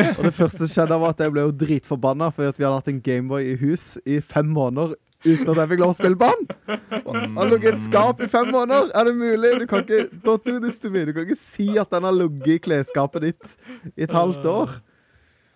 [0.00, 2.90] Og det første som skjedde, var at jeg ble jo dritforbanna fordi vi hadde hatt
[2.92, 4.94] en Gameboy i hus i fem måneder
[5.24, 8.28] uten at jeg fikk lov å spille på Han Han lå i et skap i
[8.30, 8.92] fem måneder!
[8.96, 9.52] Er det mulig?
[9.62, 11.04] Du kan ikke Don't do this to me.
[11.04, 13.54] Du kan ikke si at den har ligget i klesskapet ditt
[13.96, 14.80] i et halvt år.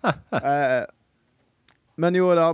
[0.05, 0.85] Eh,
[1.97, 2.53] men jo da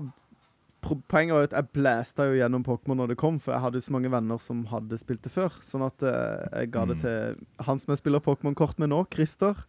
[0.80, 3.84] Poenget var at jeg blæsta jo gjennom Pokémon når det kom, for jeg hadde jo
[3.84, 5.58] så mange venner som hadde spilt det før.
[5.66, 9.60] Sånn at eh, jeg ga det til han som jeg spiller Pokémon-kort med nå, Christer.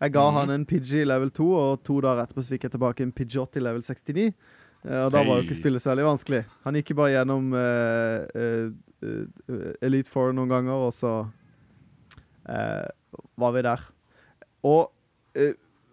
[0.00, 3.04] Jeg ga han en Pidgey level 2, og to dager etterpå så fikk jeg tilbake
[3.04, 4.30] en Pidgeot i level 69.
[4.84, 6.42] Eh, og da var jo ikke spillet så veldig vanskelig.
[6.66, 8.68] Han gikk jo bare gjennom uh, uh,
[9.04, 11.14] uh, Elite Four noen ganger, og så
[13.40, 13.80] var vi der.
[14.68, 14.90] Og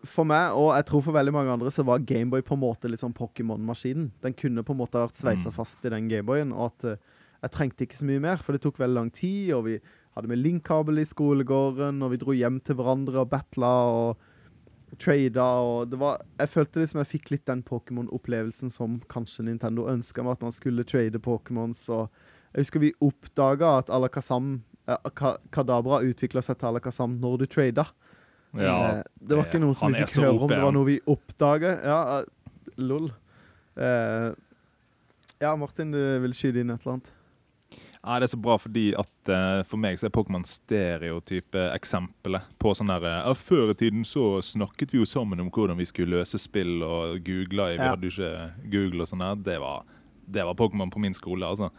[0.03, 2.89] for meg, og jeg tror for veldig mange andre, så var Gameboy på en måte
[2.89, 4.09] litt sånn Pokémon-maskinen.
[4.23, 5.55] Den kunne på en måte vært sveisa Mm.
[5.55, 6.97] fast i den Gameboyen, og at
[7.41, 9.79] jeg trengte ikke så mye mer, for det tok veldig lang tid, og vi
[10.15, 14.17] hadde med linkkabel i skolegården, og vi dro hjem til hverandre og battla og
[14.99, 19.87] trada, og det var Jeg følte liksom jeg fikk litt den Pokémon-opplevelsen som kanskje Nintendo
[19.91, 22.09] ønska meg, at man skulle trade Pokémons, og
[22.51, 27.87] jeg husker vi oppdaga at Alakazam eh, Kadabra utvikla seg til Alakazam når du trada.
[28.57, 30.99] Ja, Eh, det var ikke noe som vi fikk høre om, det var noe vi
[31.07, 31.75] oppdaga.
[31.87, 33.11] Ja, eh, lol.
[33.79, 34.29] Eh,
[35.41, 37.13] ja, Martin, du vil skyte inn et eller annet?
[38.03, 42.47] Ja, det er så bra fordi at uh, for meg så er Pokémon stereotype eksempelet
[42.57, 45.77] på sånn der eh, ja, Før i tiden så snakket vi jo sammen om hvordan
[45.77, 47.67] vi skulle løse spill og googla.
[47.69, 47.91] Vi Ja.
[47.93, 49.35] hadde jo ikke Google og sånn her.
[49.35, 49.83] Det var,
[50.25, 51.69] det var Pokémon på min skole, altså.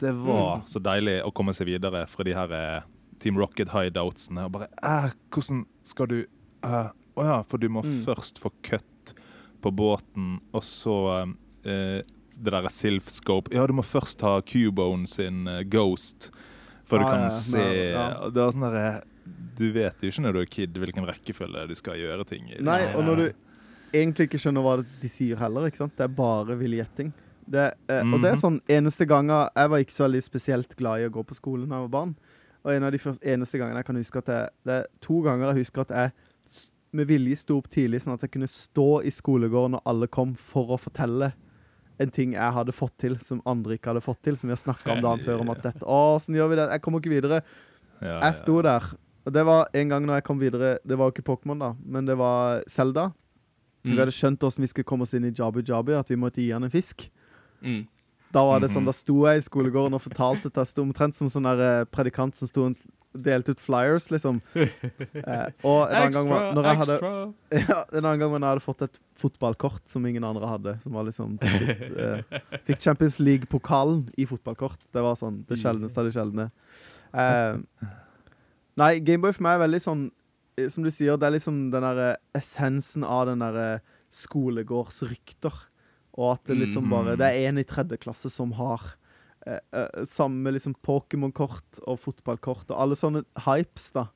[0.00, 0.24] Det Mm.
[0.26, 2.82] var så deilig å komme seg videre fra de her uh,
[3.20, 6.24] Team Rocket hideoutsene og bare eh, Hvordan skal du
[6.64, 8.04] Å ja, for du må Mm.
[8.06, 9.14] først få cut
[9.62, 11.34] på båten, og så
[12.38, 16.30] det derre Silphscope Ja, du må først ha Cubone sin eh, Ghost,
[16.86, 18.04] før du Ah, kan ja, se ja.
[18.30, 19.02] Det var sånn derre
[19.58, 22.60] Du vet jo ikke når du er kid hvilken rekkefølge du skal gjøre ting i.
[22.62, 22.96] Nei, liksom.
[22.98, 23.26] og når du
[23.92, 25.96] egentlig ikke skjønner hva de sier heller, ikke sant?
[25.98, 27.12] Det er bare viljetting.
[27.50, 28.40] Det, eh, Og det er Mhm.
[28.40, 31.68] sånn eneste ganger Jeg var ikke så veldig spesielt glad i å gå på skolen
[31.68, 32.14] da jeg var barn.
[32.64, 35.20] Og en av de første, eneste gangene jeg kan huske at jeg, Det er to
[35.22, 36.12] ganger jeg husker at jeg
[36.92, 40.34] med vilje sto opp tidlig, sånn at jeg kunne stå i skolegården når alle kom,
[40.34, 41.32] for å fortelle
[42.00, 44.38] en ting jeg hadde fått til som andre ikke hadde fått til.
[44.40, 46.66] Som vi har snakka om dagen før, om at dette Å, åssen gjør vi det?
[46.72, 47.42] Jeg kommer ikke videre.
[48.00, 48.90] Ja, Jeg sto der.
[49.28, 51.74] Og det var en gang når jeg kom videre Det var jo ikke Pokémon, da,
[51.84, 53.10] men det var Selda.
[53.84, 53.92] Mm.
[53.92, 56.42] Vi hadde skjønt hvordan vi skulle komme oss inn i Jabu Jabu, at vi måtte
[56.42, 57.06] gi han en fisk.
[57.60, 57.84] Mm.
[58.32, 60.56] Da var det sånn, da sto jeg i skolegården og fortalte det.
[60.56, 62.68] Jeg sto omtrent som sånn der eh, predikant som sto
[63.10, 64.40] og delte ut flyers, liksom.
[65.20, 66.96] Eh, og en annen gang var, når jeg hadde,
[67.70, 70.74] ja, en annen gang jeg hadde fått et fotballkort som ingen andre hadde.
[70.84, 74.80] Som var liksom litt, eh, Fikk Champions League-pokalen i fotballkort.
[74.94, 76.48] Det var sånn det sjeldneste av det sjeldne.
[77.12, 77.88] Eh,
[78.80, 80.02] nei, Gameboy for meg er veldig sånn
[80.54, 83.80] eh, Som du sier, det er liksom den derre essensen av den derre
[84.14, 85.66] skolegårdsrykter.
[86.18, 88.92] Og at det liksom bare Det er en i tredje klasse som har
[89.46, 94.08] eh, sammen med liksom Pokémon-kort og fotballkort og alle sånne hypes, da.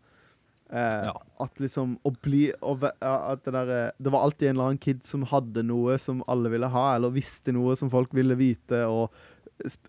[0.70, 1.14] Eh, Ja.
[1.40, 4.82] At liksom å bli og, at det, der, eh, det var alltid en eller annen
[4.82, 8.84] kid som hadde noe som alle ville ha, eller visste noe som folk ville vite,
[8.88, 9.10] og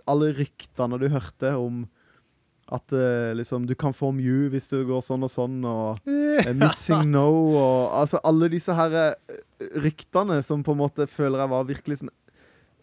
[0.06, 1.86] alle ryktene du hørte om
[2.74, 6.52] at eh, liksom du kan få Mew hvis du går sånn og sånn, og eh,
[6.57, 9.36] Missing No og Altså alle disse her eh,
[9.84, 12.10] ryktene som på en måte føler jeg var virkelig sånn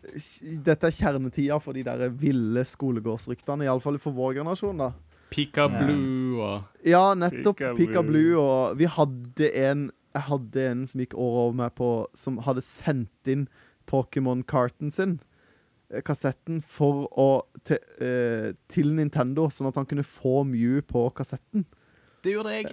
[0.02, 4.92] Dette er kjernetida for de der ville skolegårdsryktene, iallfall for vår generasjon, da.
[5.32, 7.56] Pika Blue og Ja, nettopp.
[7.56, 8.34] Pika Pika Blue.
[8.34, 8.40] Blue.
[8.40, 12.60] Og vi hadde en Jeg hadde en som gikk over over meg på Som hadde
[12.60, 13.46] sendt inn
[13.88, 15.20] Pokémon-karten sin,
[15.90, 21.12] eh, kassetten, for å til, eh, til Nintendo, sånn at han kunne få Mew på
[21.12, 21.64] kassetten.
[22.22, 22.66] Det gjorde jeg.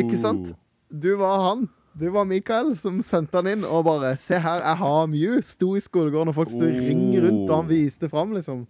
[0.00, 0.54] Ikke sant?
[0.90, 1.68] Du var han.
[1.98, 5.42] Du var Mikael som sendte han inn og bare 'Se her, jeg har Mew'.
[5.42, 8.66] Sto i skolegården, og folk sto i ring rundt, og han viste fram, liksom.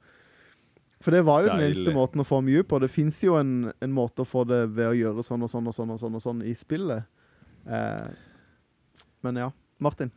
[1.01, 2.79] For det var jo den eneste måten å få Mew på.
[2.81, 5.67] Det fins jo en, en måte å få det ved å gjøre sånn og sånn
[5.69, 7.05] og sånn og sånn, og sånn i spillet.
[7.67, 8.09] Eh,
[9.23, 9.51] men ja.
[9.79, 10.11] Martin.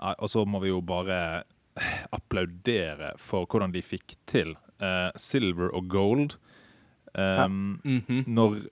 [0.00, 1.44] Nei, og så må vi jo bare
[2.12, 6.36] applaudere for hvordan de fikk til eh, Silver og Gold.
[7.14, 8.24] Um, Mhm.
[8.26, 8.66] Når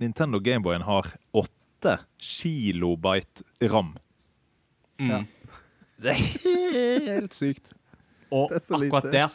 [0.00, 1.04] Nintendo Gameboyen har
[1.34, 1.50] åtte
[2.18, 3.94] kilobyte ram.
[5.00, 5.10] Mm.
[5.10, 5.22] Ja.
[6.02, 6.20] Det er
[7.06, 7.72] helt sykt.
[8.32, 9.12] Og Det er så akkurat lite.
[9.12, 9.28] der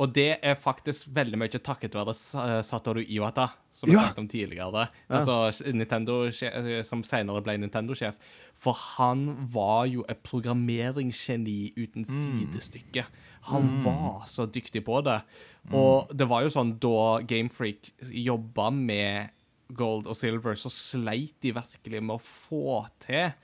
[0.00, 2.14] Og det er faktisk veldig mye takket være
[2.64, 4.00] Satoru Iwata, som vi Ja.
[4.00, 4.88] snakket om tidligere.
[5.10, 5.16] Ja.
[5.18, 6.30] Altså Nintendo,
[6.82, 8.14] som senere ble Nintendo-sjef.
[8.56, 13.04] For han var jo et programmeringsgeni uten sidestykke.
[13.50, 15.20] Han var så dyktig på det.
[15.72, 19.30] Og det var jo sånn da Gamefreak jobba med
[19.76, 23.34] Gold og Silver, så sleit de virkelig med å få til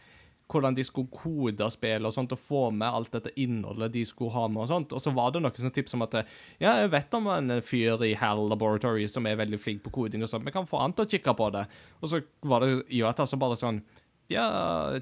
[0.50, 4.34] hvordan de skulle kode spillet og sånt, og få med alt dette innholdet de skulle
[4.34, 4.94] ha med og sånt.
[4.96, 6.16] Og så var det noen sånne tips om at
[6.58, 10.24] ja, jeg vet om en fyr i Hell Laboratory som er veldig flink på koding
[10.26, 11.66] og sånt, vi kan få han til å kikke på det.
[12.00, 13.82] Og så var det Iwata som bare sånn
[14.30, 14.44] ja,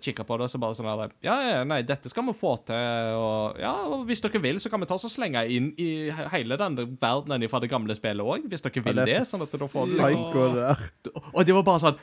[0.00, 2.54] kikka på det, og så bare sånn her Ja, ja, nei, dette skal vi få
[2.64, 6.08] til, og ja, og hvis dere vil, så kan vi ta og slenge inn i
[6.32, 9.18] hele den verdenen fra det gamle spillet òg, hvis dere vil Ja, det.
[9.28, 11.20] sånn at da får du liksom psycho.
[11.34, 11.98] Og det var bare sånn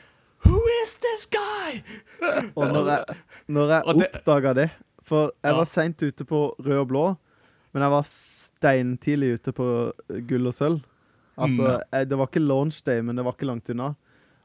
[0.46, 1.82] Who is this guy?
[2.54, 3.16] Og når jeg,
[3.48, 4.70] når jeg det- oppdaga det
[5.02, 5.56] For jeg Ja.
[5.56, 7.16] var seint ute på rød og blå,
[7.72, 9.66] men jeg var steintidlig ute på
[10.28, 10.82] gull og sølv.
[11.38, 13.94] Altså, jeg, Det var ikke launch day, men det var ikke langt unna.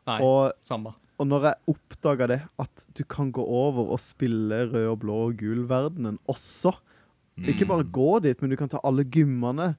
[0.07, 0.93] Nei, Og, samme.
[1.22, 5.18] Og når jeg oppdaga det, at du kan gå over og spille rød og blå
[5.27, 6.73] og gul verdenen også
[7.45, 9.76] Ikke bare gå dit, men du kan ta alle gymmene.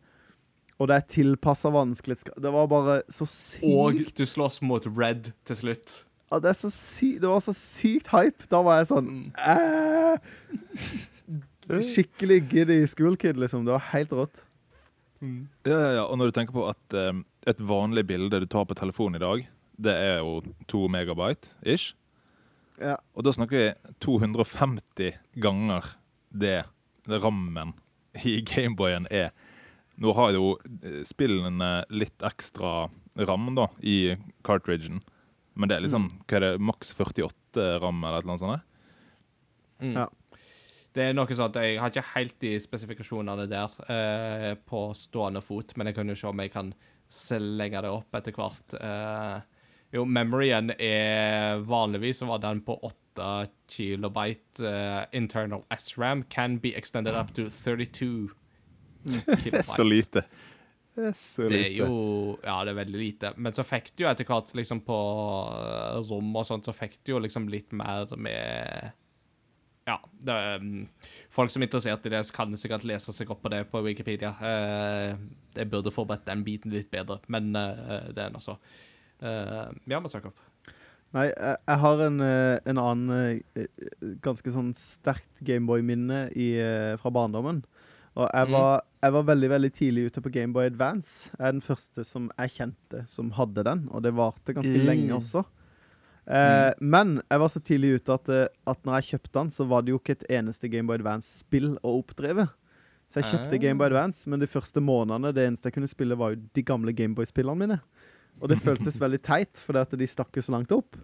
[0.81, 2.41] Og det er tilpassa vanskelighetsgrad.
[2.43, 5.99] Det var bare så sykt Og du slåss mot Red til slutt.
[6.33, 8.49] Ja, det, er så sy det var så sykt hype.
[8.51, 10.15] Da var jeg sånn mm.
[11.93, 13.67] Skikkelig giddy school kid, liksom.
[13.69, 14.43] Det var helt rått.
[15.23, 16.05] Ja, ja, ja.
[16.09, 19.23] Og når du tenker på at um, et vanlig bilde du tar på telefonen i
[19.23, 19.45] dag,
[19.77, 20.41] det er jo
[20.71, 21.95] to megabyte ish.
[22.81, 22.97] Ja.
[23.15, 25.95] Og da snakker vi 250 ganger
[26.33, 26.63] det
[27.07, 27.75] rammen
[28.25, 29.31] i Gameboyen er.
[30.01, 32.89] Nå har jo eh, spillene litt ekstra
[33.29, 34.17] ram da, i
[34.47, 35.03] cartridgen.
[35.55, 38.69] Men det er liksom hva er det, maks 48 ram eller et eller annet sånt?
[39.83, 39.97] Mm.
[39.99, 40.09] Ja.
[40.93, 45.73] Det er noe sånt, Jeg har ikke helt de spesifikasjonene der eh, på stående fot,
[45.77, 46.73] men jeg kan jo se om jeg kan
[47.13, 48.77] slenge det opp etter hvert.
[48.77, 49.52] Eh,
[49.93, 54.63] jo, memoryen er Vanligvis så var den på 8 kilobyte.
[54.65, 58.39] uh, internal SRAM can be extended up to 32 kilobyte.
[59.51, 60.23] Det er så lite.
[60.95, 63.33] Det er så Det er jo Ja, det er veldig lite.
[63.37, 64.99] Men så fikk du jo etter hvert, liksom på
[65.57, 68.93] eh, rom og sånt, så fikk du jo liksom litt mer med
[69.89, 69.99] Ja.
[70.13, 70.87] Det, um,
[71.33, 74.35] folk som er interessert i det, kan sikkert lese seg opp på det på Wikipedia.
[74.41, 75.17] Eh,
[75.57, 78.55] jeg burde forberedt den biten litt bedre, men det er nå så.
[78.57, 78.92] Uh,
[79.23, 80.41] ja, men opp
[81.13, 83.11] Nei, jeg, jeg har en, eh, en annen
[83.55, 83.67] eh,
[84.25, 87.59] ganske sånn sterkt Gameboy-minne eh, fra barndommen.
[88.17, 88.53] Og jeg Mhm.
[88.53, 91.29] var, jeg var veldig veldig tidlig ute på Gameboy Advance.
[91.39, 94.87] Jeg er den første som jeg kjente som hadde den, og det varte ganske Mm.
[94.89, 95.45] lenge også.
[96.27, 99.67] Eh, Men jeg var så tidlig ute at, eh, at når jeg kjøpte den, så
[99.69, 102.49] var det jo ikke et eneste Gameboy Advance-spill å oppdrive.
[103.11, 103.59] Så jeg kjøpte Ah.
[103.59, 106.95] Gameboy Advance, men de første månedene det eneste jeg kunne spille, var jo de gamle
[106.95, 107.81] Gameboy-spillene mine.
[108.41, 110.97] Og det føltes veldig teit, fordi at de stakk jo så langt opp.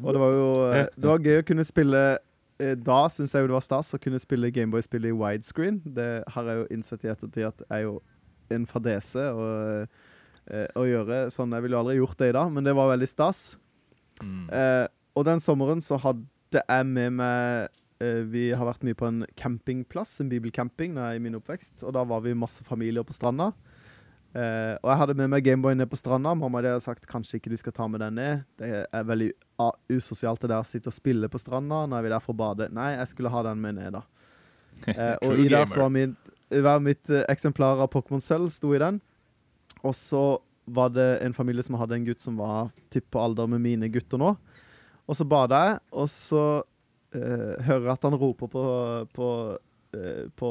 [0.00, 2.00] Og det var jo eh, Det var gøy å kunne spille
[2.62, 5.82] eh, Da syns jeg jo det var stas å kunne spille Gameboy-spill i widescreen.
[5.84, 7.98] Det har jeg jo innsett i ettertid at er jo
[8.52, 9.44] en fadese å,
[10.48, 11.52] eh, å gjøre sånn.
[11.56, 13.44] Jeg ville jo aldri gjort det i dag, men det var veldig stas.
[14.20, 14.48] Mm.
[14.52, 14.86] Eh,
[15.16, 20.16] og den sommeren så hadde jeg med meg Vi har vært mye på en campingplass,
[20.18, 21.84] en bibelcamping, i min oppvekst.
[21.86, 23.52] Og da var vi masse familier på stranda.
[24.32, 26.32] Eh, og jeg hadde med meg Gameboy ned på stranda.
[26.38, 28.44] Mamma hadde sagt kanskje ikke du skal ta med den ned.
[28.60, 29.28] Det er veldig
[29.92, 31.84] usosialt det der å sitte og spille på stranda.
[31.84, 32.70] Når er vi der for å bade.
[32.72, 34.06] Nei, jeg skulle ha den med ned, da.
[34.88, 36.16] Uh, og i der så var min
[36.52, 39.02] hver mitt uh, eksemplar av Pokémon Sølv sto i den.
[39.84, 40.24] Og så
[40.72, 43.90] var det en familie som hadde en gutt som var typ på alder med mine
[43.92, 44.32] gutter nå.
[45.10, 46.44] Og så bada jeg, og så
[47.12, 48.60] hører jeg at han roper på,
[49.12, 49.26] på,
[50.40, 50.50] på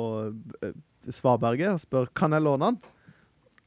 [1.10, 2.78] svaberget og spør kan jeg låne han.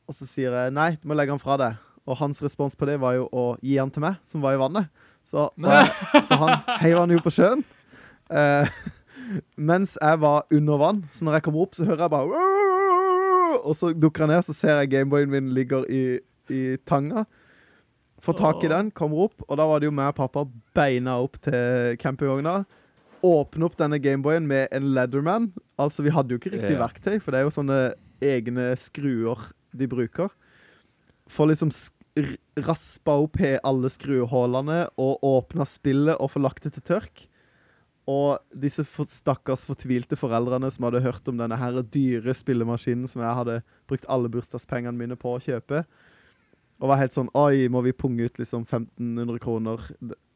[0.08, 1.78] Og så sier jeg nei, du må legge han fra deg.
[2.04, 4.60] Og hans respons på det var jo å gi han til meg, som var i
[4.60, 4.90] vannet.
[5.24, 7.64] Så, og så han heiv han jo på sjøen.
[8.28, 8.68] Eh,
[9.70, 11.00] mens jeg var under vann.
[11.14, 12.44] Så når jeg kommer opp, så hører jeg bare
[13.64, 16.18] Og så dukker jeg ned, så ser jeg Gameboyen min ligger i,
[16.52, 17.24] i tanga.
[18.24, 21.18] Får tak i den, kommer opp, og da var det jo meg og pappa beina
[21.20, 22.62] opp til campingvogna.
[23.24, 25.50] Åpne opp denne Gameboyen med en Leatherman.
[25.80, 27.78] Altså, vi hadde jo ikke riktig verktøy, for det er jo sånne
[28.24, 29.44] egne skruer
[29.74, 30.32] de bruker.
[31.32, 31.72] Får liksom
[32.62, 37.24] raspa opp alle skruehullene og åpna spillet og få lagt det til tørk.
[38.10, 43.22] Og disse for, stakkars fortvilte foreldrene som hadde hørt om denne her dyre spillemaskinen som
[43.24, 45.84] jeg hadde brukt alle bursdagspengene mine på å kjøpe,
[46.82, 49.80] og var helt sånn Oi, må vi punge ut liksom 1500 kroner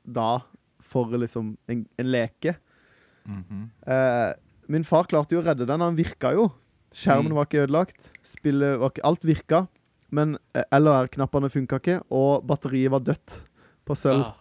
[0.06, 0.40] da
[0.88, 2.56] for liksom en, en leke?
[3.28, 3.64] Mhm.
[3.84, 4.30] Eh,
[4.68, 5.80] min far klarte jo å redde den.
[5.80, 6.50] Han virka jo.
[6.94, 7.36] Skjermen Mm.
[7.36, 8.10] var ikke ødelagt.
[8.24, 9.66] Spillet var ikke Alt virka.
[10.10, 13.42] Men eh, LR-knappene funka ikke, og batteriet var dødt
[13.84, 14.24] på sølv.
[14.24, 14.34] Ah.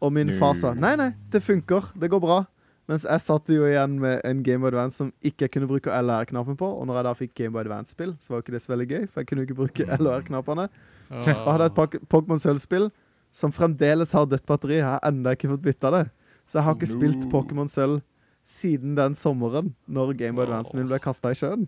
[0.00, 1.90] Og min far sa nei, nei, det funker.
[1.98, 2.46] Det går bra.
[2.88, 5.90] Mens jeg satt jo igjen med en Game Boy Advance som ikke jeg kunne bruke
[5.92, 6.64] LR-knappen på.
[6.64, 8.88] Og når jeg da fikk Game Boy Advance-spill, så var jo ikke det så veldig
[8.88, 10.68] gøy, for jeg kunne jo ikke bruke LR-knappene.
[11.10, 12.88] Og hadde et Pokémon Sølv-spill
[13.32, 14.78] som fremdeles har dødt batteri.
[14.80, 16.06] Jeg har ennå ikke fått bytta det.
[16.48, 18.00] Så jeg har ikke spilt Pokémon Sølv
[18.48, 21.66] siden den sommeren, når Game Boy Advance min ble kasta i sjøen.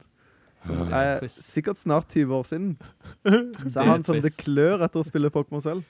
[0.64, 2.70] Så det er sikkert snart 20 år siden.
[3.72, 5.84] Så er har som det klør etter å spille Pokémon selv.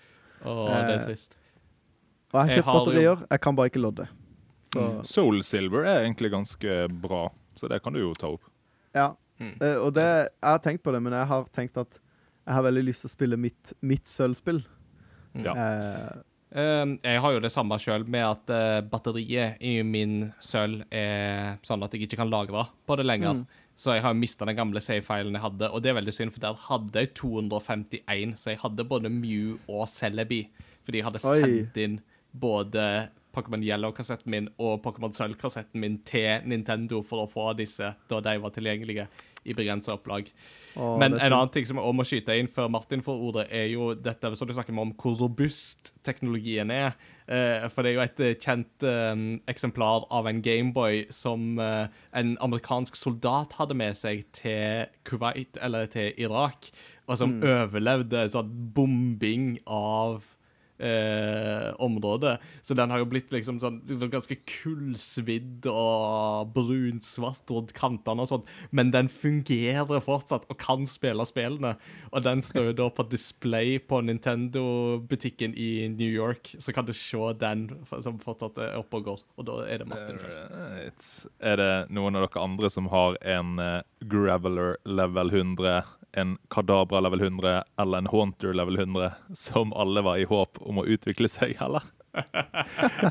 [0.45, 1.37] Åh, det er Eh, trist.
[2.31, 4.07] Og jeg har kjøpt batterier, jeg kan bare ikke lodde.
[4.71, 4.99] Så Mm.
[5.05, 7.25] Soul Silver er egentlig ganske bra,
[7.59, 8.43] så det kan du jo ta opp.
[8.95, 9.13] ja.
[9.41, 9.55] Mm.
[9.65, 11.95] Eh, og det, jeg har tenkt på det, men jeg har tenkt at
[12.47, 14.59] jeg har veldig lyst til å spille mitt, mitt sølvspill.
[15.41, 15.55] Ja.
[15.57, 21.61] Eh, jeg har jo det samme sjøl med at eh, batteriet i min sølv er
[21.67, 23.39] sånn at jeg ikke kan lagre på det lenger.
[23.39, 23.61] Mm.
[23.81, 26.43] Så jeg har mista den gamle save-filen jeg hadde, og det er veldig synd, for
[26.43, 30.43] der hadde jeg 251, så jeg hadde både Mew og Celebi.
[30.85, 31.39] Fordi jeg hadde Oi.
[31.39, 31.97] sendt inn
[32.33, 32.85] både
[33.33, 38.37] Pokémon Yellow-kassetten min og Pokémon Sølv-kassetten min til Nintendo for å få disse da de
[38.43, 39.07] var tilgjengelige
[39.45, 40.29] i begrensa opplag.
[40.77, 43.47] Åh, Men en annen ting som jeg også må skyte inn før Martin får ordet,
[43.51, 46.95] er jo dette som du snakker om, hvor robust teknologien er.
[47.31, 52.35] Eh, for det er jo et eh, kjent eh, eksemplar av en Gameboy som en
[52.43, 56.71] amerikansk soldat hadde med seg til Kuwait, eller til Irak,
[57.07, 60.23] og som overlevde sånn bombing av
[60.81, 62.37] eh, område.
[62.63, 63.81] Så den har jo blitt liksom sånn
[64.11, 68.51] ganske kullsvidd og brunsvart rundt kantene og sånt.
[68.75, 71.77] Men den fungerer fortsatt og kan spille spillene.
[72.11, 76.55] Og den står jo da på display på Nintendo-butikken i New York.
[76.59, 77.69] Så kan du se den
[78.01, 79.25] som fortsatt er oppe og går.
[79.39, 80.47] Og da er det Martin først.
[80.51, 81.11] Right.
[81.45, 83.81] Er det noen av dere andre som har en eh,
[84.11, 85.83] Graveler level 100,
[86.13, 90.83] en Kadabra level 100 eller en Haunter level 100, som alle var i håp om
[90.83, 91.85] å utvikle seg, eller?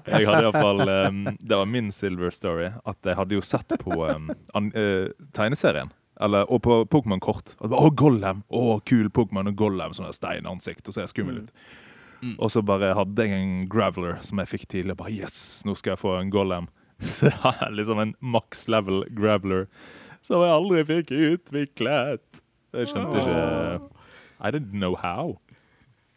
[0.10, 2.68] jeg hadde iallfall um, Det var min silver story.
[2.84, 4.28] At jeg hadde jo sett på um,
[4.58, 5.94] an, uh, tegneserien.
[6.20, 7.56] Eller, og på Pokémon-kort.
[7.64, 8.44] Å, Gollum!
[8.52, 9.96] Å, kul Pokémon og Gollum.
[9.96, 11.54] Sånn steinansikt og ser skummel ut.
[12.36, 14.98] Og så bare hadde jeg en Graveler som jeg fikk tidlig.
[15.00, 16.68] Bare, yes, nå skal jeg få en Gollum.
[17.00, 19.70] Så jeg liksom en max level Graveler
[20.26, 22.42] som jeg aldri fikk utviklet.
[22.74, 23.38] Jeg skjønte ikke
[24.40, 25.38] I didn't know how.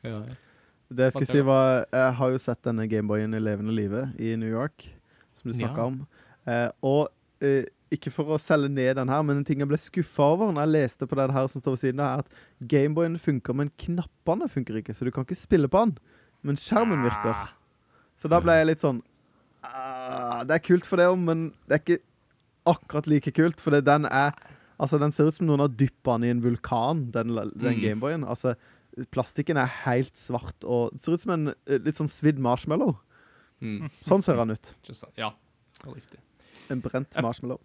[0.02, 4.34] Det jeg skulle si var Jeg har jo sett denne Gameboyen i levende live i
[4.36, 4.90] New York,
[5.38, 5.86] som du snakka Ja.
[5.86, 6.06] om.
[6.46, 7.08] Eh, og
[7.40, 10.52] eh, ikke for å selge ned den her, men en ting jeg ble skuffa over
[10.52, 13.54] når jeg leste på den her som står ved siden av, er at Gameboyen funker,
[13.54, 15.96] men knappene funker ikke, så du kan ikke spille på den.
[16.42, 17.52] Men skjermen virker.
[18.16, 19.02] Så da ble jeg litt sånn
[19.64, 22.02] ah, Det er kult for det òg, men det er ikke
[22.66, 24.32] akkurat like kult, for den er
[24.82, 27.80] Altså, den ser ut som noen har dyppa den i en vulkan, den, den Mm.
[27.84, 28.24] Gameboyen.
[28.26, 28.56] Altså,
[29.14, 32.96] plastikken er helt svart, og det ser ut som en eh, litt sånn svidd marshmallow.
[33.62, 33.86] Mm.
[34.02, 34.72] Sånn ser han ut.
[34.88, 35.04] Just.
[35.16, 35.30] Ja,
[35.86, 36.18] riktig.
[36.74, 37.60] En brent marshmallow.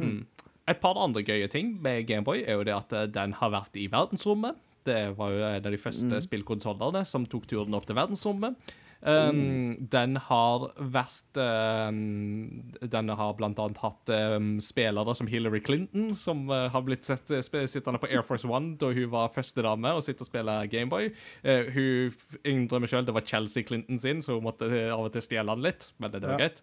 [0.00, 0.22] Mm.
[0.70, 3.76] Et par andre gøye ting med Gameboy er jo det at eh, den har vært
[3.76, 4.56] i verdensrommet.
[4.88, 6.22] Det var jo en av de første Mm.
[6.24, 8.56] spillkonsollene som tok turen opp til verdensrommet.
[9.02, 11.96] Um, Den har vært um,
[12.78, 17.32] Den har blant annet hatt um, spillere som Hillary Clinton, som uh, har blitt sett
[17.34, 21.10] uh, sittende på Air Force One da hun var førstedame og sitter og spiller Gameboy.
[21.42, 22.14] Uh, hun
[22.46, 25.66] innrømmer sjøl det var Chelsea Clinton sin, så hun måtte av og til stjele den
[25.66, 26.46] litt, men det, det var Ja.
[26.46, 26.62] greit.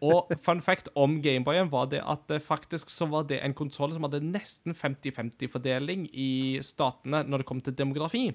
[0.00, 3.92] Og fun fact om Gameboyen var det at uh, faktisk så var det en konsoll
[3.92, 6.32] som hadde nesten 50-50-fordeling i
[6.62, 8.28] statene når det kom til demografi.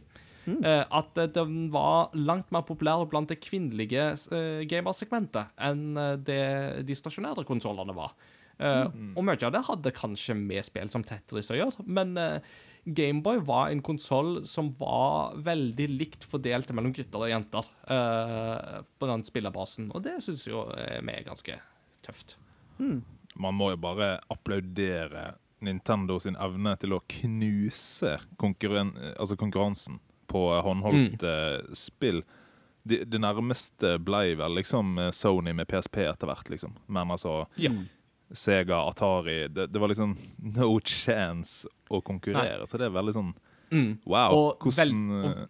[0.47, 6.15] Eh, at eh, den var langt mer populær blant det kvinnelige uh, gamersegmentet enn eh,
[6.23, 6.41] det
[6.87, 8.13] de stasjonære konsollene var.
[8.57, 12.39] Eh, Og mye av det hadde kanskje med spill som Tetris å gjøre, men uh,
[12.87, 19.09] Gameboy var en konsoll som var veldig likt fordelt mellom gutter og jenter uh, på
[19.11, 21.59] den spillerbasen, og det syns jo eh, vi er ganske
[22.07, 22.37] tøft.
[22.79, 25.33] Man må jo bare applaudere
[25.65, 31.33] Nintendo sin evne til å knuse konkurren altså konkurransen på håndholdte
[31.75, 32.23] spill.
[32.87, 36.75] Det, det nærmeste ble vel liksom Sony med PSP etter hvert, liksom.
[36.87, 37.71] Men altså Ja.
[38.31, 40.17] Sega, Atari det, det var liksom
[40.57, 42.67] no chance å konkurrere.
[42.67, 43.33] Så det er veldig sånn
[43.67, 43.97] Mm.
[44.07, 44.31] wow.
[44.31, 45.45] Og hvordan vel- eh,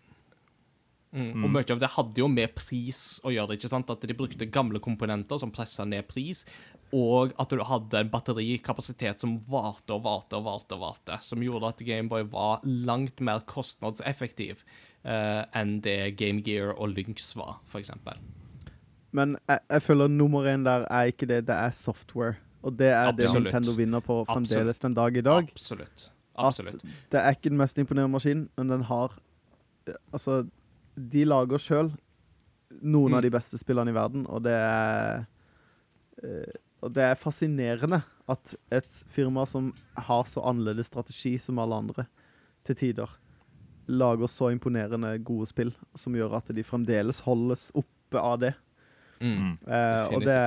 [1.17, 1.43] Mm.
[1.43, 3.57] Og mye av det hadde jo med pris å gjøre.
[3.57, 3.89] ikke sant?
[3.89, 6.43] At de brukte gamle komponenter som pressa ned pris,
[6.95, 11.43] og at du hadde en batterikapasitet som varte og varte og varte, og varte, som
[11.43, 14.61] gjorde at Gameboy var langt mer kostnadseffektiv
[15.03, 17.91] eh, enn det Game Gear og Lynx var, f.eks.
[19.17, 22.37] Men jeg, jeg føler nummer én der er ikke det, det er software.
[22.65, 24.51] Og det er det Nintendo vinner på Absolutt.
[24.51, 25.49] fremdeles den dag i dag.
[25.51, 26.11] Absolutt.
[26.37, 26.59] At
[27.11, 29.15] det er ikke den mest imponerende maskinen, men den har
[29.87, 30.45] eh, Altså,
[30.97, 31.91] de lager sjøl
[32.81, 33.17] noen Mm.
[33.17, 35.25] av de beste spillene i verden, og det er
[36.23, 41.73] eh, Og det er fascinerende at et firma som har så annerledes strategi som alle
[41.73, 42.05] andre
[42.65, 43.09] til tider,
[43.87, 48.53] lager så imponerende gode spill som gjør at de fremdeles holdes oppe av det.
[49.19, 49.33] Mm.
[49.33, 49.57] mm.
[49.65, 50.37] Eh, og det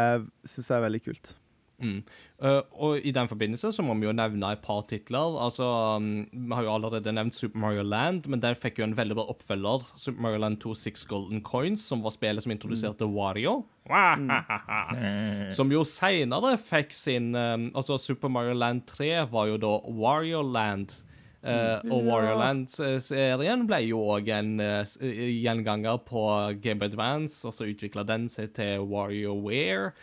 [0.46, 1.34] syns jeg er veldig kult.
[1.80, 2.02] Mm.
[2.40, 5.36] Uh, og i den forbindelse så må vi jo nevne et par titler.
[5.40, 5.66] Altså,
[5.96, 9.16] um, Vi har jo allerede nevnt Super Mario Land, men der fikk jo en veldig
[9.18, 9.86] bra oppfølger.
[9.96, 13.64] Super Mario Land 2 Six Golden Coins, som var spillet som introduserte Wario.
[15.56, 20.44] Som jo seinere fikk sin um, Altså, Super Mario Land 3 var jo da Wario
[20.46, 21.00] Land.
[21.40, 26.22] Uh, og Wario Land-serien ble jo òg en uh, gjenganger på
[26.60, 29.94] Game Advance, og så utvikla den seg til WarioWare.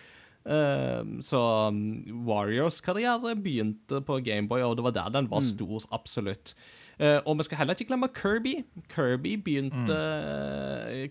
[0.47, 1.79] Um, så um,
[2.27, 6.53] Warriors karriere begynte på Gameboy, og det var der den var stor, absolutt.
[6.99, 8.53] Uh, og vi skal heller ikke glemme Kirby.
[8.89, 9.97] Kirby begynte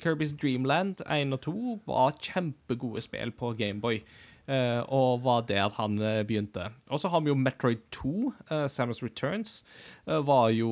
[0.03, 4.01] Kirby's Dreamland 1 og 2 var kjempegode spill på Gameboy.
[4.47, 6.69] Uh, og var der han uh, begynte.
[6.87, 9.65] Og så har vi jo Metroid 2, uh, Samus Returns.
[10.07, 10.71] var jo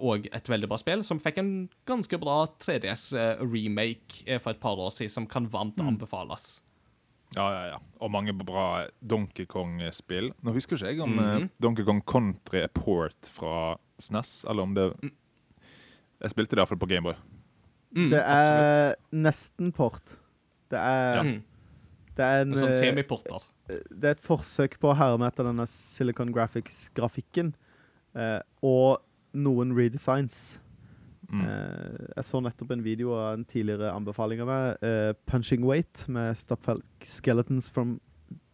[0.00, 1.52] òg et veldig bra spill, som fikk en
[1.86, 6.62] ganske bra 3DS-remake uh, for et par år siden, som kan varmt anbefales.
[7.36, 7.78] Ja, ja, ja.
[8.02, 10.32] Og mange bra Donkey Kong-spill.
[10.44, 11.48] Nå husker ikke jeg om mm -hmm.
[11.62, 14.92] Donkey Kong Country er port fra SNES, eller om det
[16.20, 17.14] Jeg spilte det iallfall på Gameboy.
[17.96, 20.16] Mm, Det er nesten port.
[20.70, 21.34] Det er, absolutt.
[21.34, 21.42] Mm.
[22.16, 23.48] det er en En sånn semiport semiporter.
[24.00, 27.54] det er et forsøk på å herme etter denne Silicon Graphics-grafikken.
[28.14, 29.02] Eh, og
[29.32, 30.58] noen redesigns.
[31.32, 31.40] Mm.
[31.46, 36.08] Eh, jeg så nettopp en video av en tidligere anbefaling av meg, eh, 'Punching Weight',
[36.08, 38.00] med Stopfelk Skeletons from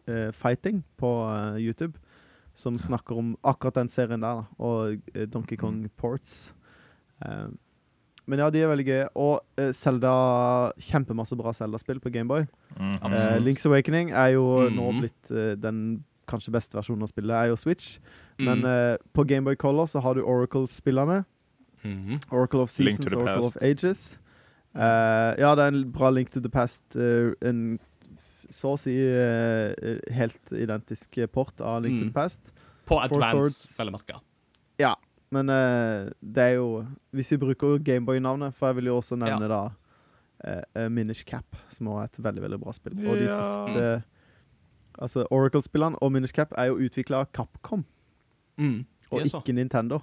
[0.06, 1.98] eh, Fighting på eh, YouTube.
[2.54, 6.54] Som snakker om akkurat den serien der, og eh, Donkey Kong Ports.
[7.24, 7.48] Eh,
[8.26, 9.08] men ja, de er veldig gøye.
[9.16, 9.40] Og
[9.74, 12.46] Zelda Kjempemasse bra Zelda-spill på Gameboy.
[12.78, 12.98] Mm.
[13.42, 15.00] Link's Awakening er jo nå Mhm.
[15.00, 17.98] blitt den kanskje beste versjonen av spillet, er jo Switch.
[18.38, 18.98] Men Mm.
[19.14, 20.20] på Gameboy Color så har du
[21.84, 22.20] Mhm.
[22.30, 24.18] Oracle of Seasons, Oracle Oracle of Ages.
[24.74, 26.82] Uh, ja, det er en bra Link to the Past.
[26.96, 27.78] Uh, en
[28.50, 29.74] så å si eh,
[30.14, 32.08] helt identisk port av Link to Mm.
[32.08, 32.40] the Past.
[32.86, 34.20] På Advance, vel å merke.
[35.30, 35.46] Men
[36.22, 39.68] det er jo Hvis vi bruker Gameboy-navnet, for jeg vil jo også nevne Ja.
[40.72, 42.94] da Minish Cap, som også er et veldig veldig bra spill.
[43.06, 43.66] Og de Ja.
[43.66, 44.04] siste
[45.00, 47.84] Altså Oracle-spillene og Minish Cap er jo utvikla av Capcom,
[48.58, 48.86] Mm.
[49.12, 50.00] og ikke Nintendo.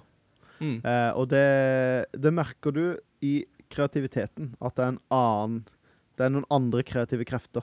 [0.60, 0.80] Mm.
[0.84, 2.84] Eh, og det, det merker du
[3.22, 5.64] i kreativiteten, at det er en annen
[6.16, 7.62] Det er noen andre kreative krefter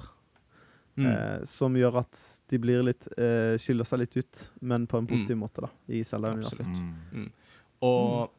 [0.95, 1.07] Mm.
[1.10, 2.20] eh, som gjør at
[2.52, 5.10] de blir litt eh, skiller seg litt ut, men på en Mm.
[5.10, 6.68] positiv måte, da, i Selda Universitet.
[7.11, 7.32] Mm.
[7.82, 8.30] Og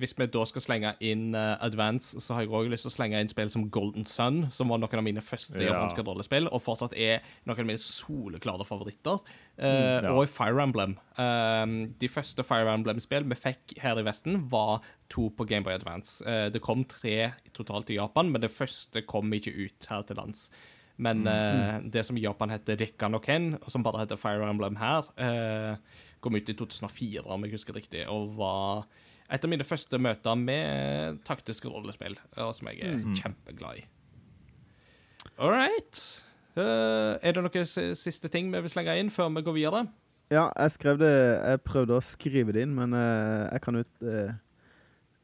[0.00, 2.94] hvis vi da skal slenge inn uh, Advance, så har jeg òg lyst til å
[2.96, 5.72] slenge inn spill som Golden Sun, som var noen av mine første Ja.
[5.72, 9.22] japanske rollespill, og fortsatt er noen av mine soleklare favoritter.
[9.58, 10.12] Uh, Mm, ja.
[10.12, 10.98] Og Fire Emblem.
[11.18, 14.80] Eh, de første Fire Emblem-spill vi fikk her i Vesten, var
[15.12, 16.22] to på Gameboy Advance.
[16.24, 20.50] Det kom tre totalt i Japan, men det første kom ikke ut her til lands.
[21.02, 24.76] Men eh, det som i Japan heter Rikkan og Ken, som bare heter Fire Emblem
[24.80, 25.76] her, uh,
[26.22, 28.84] kom ut i 2004, om jeg husker riktig, og var
[29.32, 33.86] et av mine første møter med taktiske rollespill, og som jeg er kjempeglad i.
[35.38, 36.02] All right.
[36.56, 39.84] Uh, er det noen siste ting vi vil slenge inn før vi går videre?
[40.32, 43.84] Ja, jeg skrev det Jeg prøvde å skrive det inn, men uh, jeg kan jo
[44.04, 44.34] uh,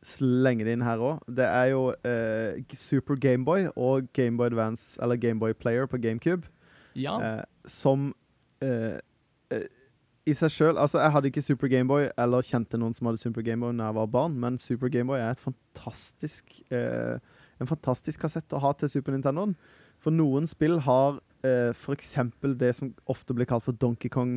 [0.08, 1.24] slenge det inn her òg.
[1.26, 6.46] Det er jo eh, Super Gameboy og Gameboy Advance, eller Gameboy Player på GameCube,
[6.94, 7.16] Ja.
[7.20, 8.14] eh, som
[8.62, 9.00] eh,
[9.50, 9.66] eh,
[10.28, 13.42] i seg sjøl Altså, jeg hadde ikke Super Gameboy, eller kjente noen som hadde Super
[13.46, 17.16] Gameboy da jeg var barn, men Super Gameboy er et fantastisk eh,
[17.58, 19.56] en fantastisk kassett å ha til Super Nintendoen.
[19.98, 22.12] For noen spill har eh, f.eks.
[22.60, 24.30] det som ofte blir kalt for Donkey Kong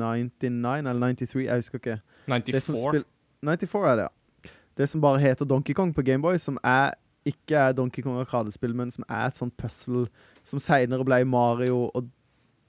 [0.00, 1.98] 99 eller 93, jeg husker ikke.
[2.32, 2.62] 94.
[2.80, 3.08] spill-
[3.44, 4.52] 94 er det, ja.
[4.80, 6.94] Det som bare heter Donkey Kong på Gameboy, som er,
[7.28, 10.06] ikke er Donkey Kong Arkadespill, men som er et sånt puzzle
[10.48, 12.08] som senere ble Mario og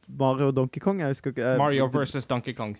[0.08, 1.00] Mario og Donkey Kong.
[1.00, 1.42] Jeg husker ikke.
[1.42, 2.78] jeg, Mario det- versus Donkey Kong.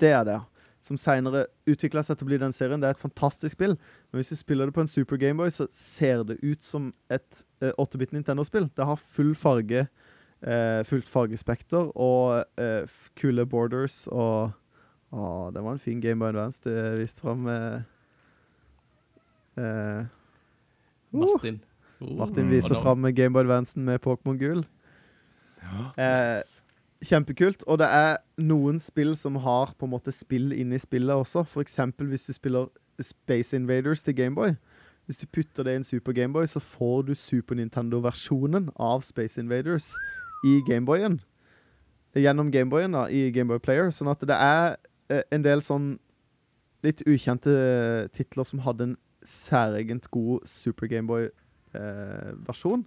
[0.00, 0.40] Det er det, ja.
[0.82, 2.80] Som senere utvikla seg til å bli den serien.
[2.80, 3.74] Det er et fantastisk spill.
[4.12, 7.42] Men hvis du spiller det på en Super Gameboy, så ser det ut som et
[7.60, 8.70] eh, 8-bit Nintendo-spill.
[8.74, 9.88] Det har full farge,
[10.42, 14.52] eh, fullt fargespekter og eh, f- kule borders og
[15.10, 16.68] Å, det var en fin Gameboy Advance du
[17.00, 17.46] viste fram.
[17.48, 17.80] Eh,
[19.56, 20.04] eh,
[21.12, 21.60] Martin.
[22.00, 24.38] Uh, Martin viser nå- fram Gameboy Advancen med Pokémon
[25.60, 25.90] Gul.
[25.98, 26.64] Eh, Yes.
[27.04, 27.62] Kjempekult.
[27.66, 31.44] Og det er noen spill som har på en måte spill inni spillet også.
[31.46, 32.66] For eksempel hvis du spiller
[33.00, 34.56] Space Invaders til Gameboy.
[35.06, 39.40] Hvis du putter det i en Super Gameboy, så får du Super Nintendo-versjonen av Space
[39.40, 39.92] Invaders
[40.44, 41.20] i Gameboyen.
[42.18, 43.90] Gjennom Gameboyen da, i Gameboy Player.
[43.94, 44.76] Sånn at det er
[45.08, 45.94] eh, en del sånn
[46.84, 52.84] litt ukjente eh, titler som hadde en særegent god Super Gameboy-versjon.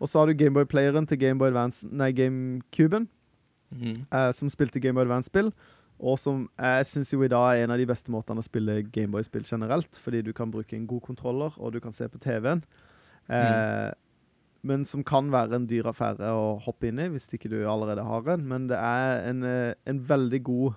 [0.00, 3.08] Og så har du Gameboy-playeren til Gameboy Advance, nei, GameCuben
[3.72, 4.06] Mhm.
[4.12, 5.52] eh, som spilte Game Boy Advance-spill,
[5.98, 8.82] og som jeg syns jo i dag er en av de beste måtene å spille
[8.92, 12.62] Gameboy-spill generelt, fordi du kan bruke en god kontroller, og du kan se på TV-en.
[13.28, 13.92] Eh,
[14.62, 18.02] Men som kan være en dyr affære å hoppe inn i, hvis ikke du allerede
[18.02, 18.48] har en.
[18.48, 20.74] Men det er en, eh, en veldig god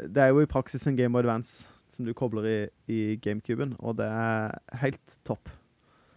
[0.00, 3.76] Det er jo i praksis en Game Boy Advance som du kobler i, i GameCuben,
[3.80, 5.48] og det er helt topp.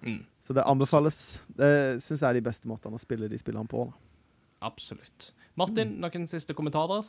[0.02, 0.24] Mm.
[0.44, 1.20] Så det anbefales.
[1.48, 3.86] Det syns jeg er de beste måtene å spille de spillene på.
[3.88, 3.94] Da.
[4.68, 5.32] Absolutt.
[5.60, 7.08] Martin, noen siste kommentarer?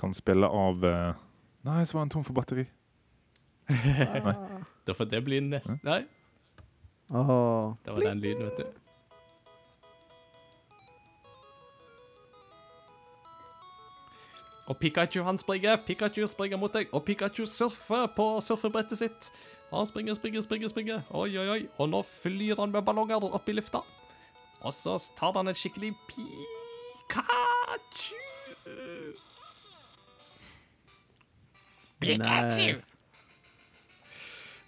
[0.00, 1.12] Kan spille av uh...
[1.64, 2.66] Nei, så var han tom for batteri.
[4.82, 6.00] Da får det bli neste Nei,
[7.12, 7.74] Oh.
[7.84, 8.81] det var den lyden, vet du.
[14.72, 19.26] Og Pikachu han springer, Pikachu springer mot deg, og Pikachu surfer på surfebrettet sitt.
[19.68, 21.02] Han springer, springer, springer, springer.
[21.10, 21.66] Oi, oi, oi.
[21.76, 23.82] Og nå flyr han med ballonger opp i lufta.
[24.64, 27.20] Og så tar han en skikkelig Pikachu.
[32.00, 32.80] Nice.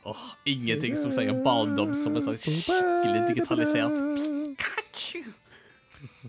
[0.05, 5.24] Åh, ingenting som sier barndom som er sånn skikkelig digitalisert Pikachu.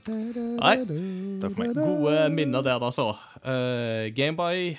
[0.08, 0.76] Nei,
[1.42, 1.74] Takk for meg.
[1.78, 3.08] gode minner der, altså.
[3.42, 4.76] Uh, Gameboy,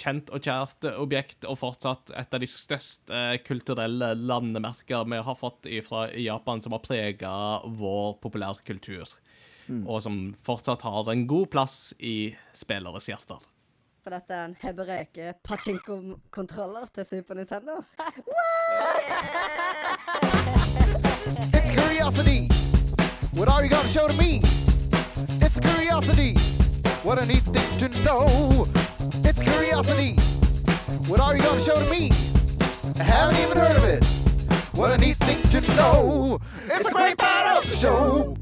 [0.00, 5.68] kjent og kjært objekt, og fortsatt et av de største kulturelle landemerker vi har fått
[5.84, 7.32] fra Japan, som har prega
[7.66, 9.16] vår populærkultur.
[9.86, 13.44] Og som fortsatt har en god plass i spilleres hjerter.
[14.02, 17.76] For dette er en hebreke pachinko-kontroller til Super Nintendo.
[21.54, 22.48] It's curiosity.
[23.36, 24.40] What are you gonna show to me?
[25.44, 26.32] It's curiosity.
[27.04, 28.64] What a neat thing to know.
[29.28, 30.16] It's curiosity.
[31.08, 32.10] What are you gonna show to me?
[32.98, 34.04] I haven't even heard of it.
[34.78, 36.38] What a neat thing to know.
[36.66, 38.34] It's a great part of the show.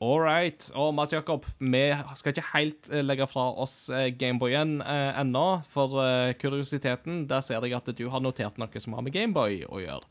[0.00, 0.70] All right.
[0.74, 5.60] Og Mats Jakob, vi skal ikke helt eh, legge fra oss eh, Gameboyen eh, ennå.
[5.68, 9.66] For eh, kuriositeten, der ser jeg at du har notert noe som har med Gameboy
[9.68, 10.08] å gjøre.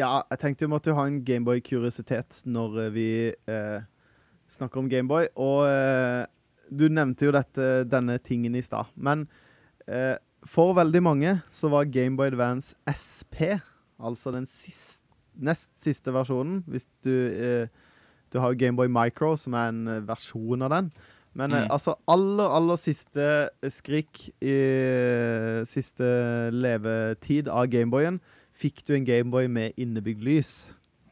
[0.00, 3.80] Ja, jeg tenkte vi måtte ha en Gameboy-kuriositet når eh, vi eh,
[4.52, 5.28] snakker om Gameboy.
[5.40, 6.24] Og eh,
[6.72, 8.90] du nevnte jo dette, denne tingen i stad.
[8.96, 9.26] Men
[9.88, 10.16] eh,
[10.48, 13.58] for veldig mange så var Gameboy Advance SP,
[14.02, 15.00] altså den siste,
[15.38, 17.68] nest siste versjonen Hvis du eh,
[18.32, 20.90] Du har Gameboy Micro, som er en eh, versjon av den.
[21.34, 21.70] Men eh, Mm.
[21.72, 24.56] altså, aller, aller siste skrik i
[25.68, 26.04] siste
[26.52, 28.20] levetid av Gameboyen
[28.52, 30.50] fikk du en Gameboy med innebygd lys.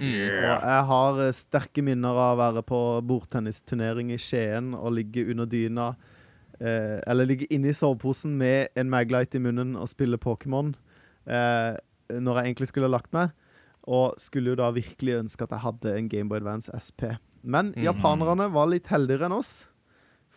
[0.00, 0.14] Mm.
[0.16, 5.26] Og jeg har eh, sterke minner av å være på bordtennisturnering i Skien og ligge
[5.28, 5.90] under dyna
[6.60, 10.72] eh, Eller ligge inne i soveposen med en Maglite i munnen og spille Pokémon
[11.28, 11.76] eh,
[12.10, 13.30] når jeg egentlig skulle ha lagt meg.
[13.86, 17.04] Og skulle jo da virkelig ønske at jeg hadde en Gameboy Advance SP.
[17.42, 17.84] Men Mhm.
[17.84, 19.66] japanerne var litt heldigere enn oss.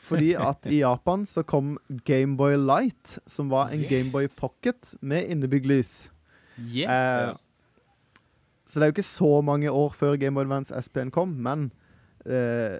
[0.03, 5.65] Fordi at i Japan så kom Gameboy Light, som var en Gameboy Pocket med innebygd
[5.65, 6.09] lys.
[6.59, 7.29] Yeah.
[7.29, 7.35] Eh.
[8.67, 11.67] Så det er jo ikke så mange år før Game Boy Advance SP-en kom, men
[12.25, 12.77] eh,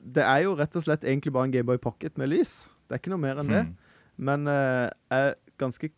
[0.00, 2.62] det er jo rett og slett egentlig bare en Game Boy Pocket med lys.
[2.88, 3.64] Det er ikke noe mer enn det.
[3.66, 3.74] Hmm.
[4.16, 5.90] Men eh, er ganske,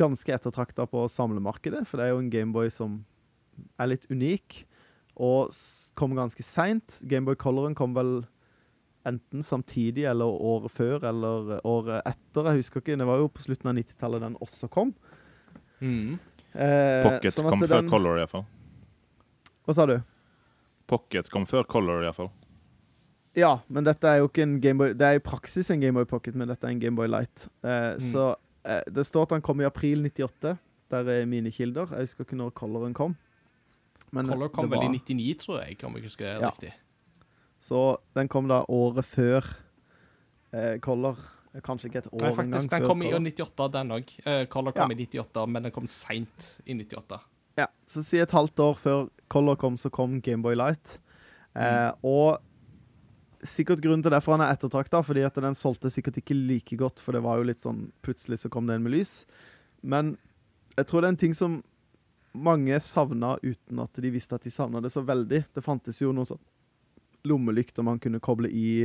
[0.00, 3.04] ganske ettertrakta på samlemarkedet, for det er jo en Gameboy som
[3.80, 4.64] er litt unik,
[5.16, 5.54] og
[5.96, 6.98] kom ganske seint.
[7.08, 8.18] Gameboy Coloren kom vel
[9.06, 12.50] enten samtidig eller året før eller året etter.
[12.50, 12.96] Jeg husker ikke.
[12.98, 14.90] Det var jo på slutten av 90-tallet den også kom.
[15.78, 16.18] Mm.
[16.56, 18.44] Eh, Pocket sånn kom før den- Color, iallfall.
[19.66, 19.96] Hva sa du?
[20.86, 22.30] Pocket kom før Color, iallfall.
[23.36, 26.34] Ja, men dette er jo ikke en Gameboy Det er i praksis en Gameboy Pocket,
[26.38, 27.48] men dette er en Gameboy Light.
[27.66, 28.30] Eh, Så
[28.64, 30.54] eh, det står at han kom i april 98.
[30.90, 31.90] Der er mine kilder.
[31.90, 33.16] Jeg husker ikke når Coloren kom.
[34.14, 36.50] Men Color kom vel i 99, tror jeg, om jeg husker det Ja.
[36.54, 36.72] riktig.
[37.60, 39.44] Så den kom da året før
[40.54, 41.18] eh, Color.
[41.52, 44.14] Eh, Kanskje ikke et år engang den før kom i 98, den òg.
[44.48, 44.96] Color kom Ja.
[44.96, 47.20] i 98, men den kom seint i 98.
[47.56, 50.98] Ja, så si et halvt år før Color kom, så kom Gameboy Light.
[51.56, 51.62] Eh,
[51.92, 51.94] Mm.
[52.04, 52.42] og
[53.46, 57.00] sikkert grunnen til derfor han er ettertrakta, fordi at den solgte sikkert ikke like godt,
[57.00, 59.24] for det var jo litt sånn Plutselig så kom det en med lys.
[59.82, 60.16] Men
[60.76, 61.62] jeg tror det er en ting som
[62.34, 65.44] mange savna uten at de visste at de savna det så veldig.
[65.54, 66.42] Det fantes jo noen sånn
[67.24, 68.84] lommelykter man kunne koble i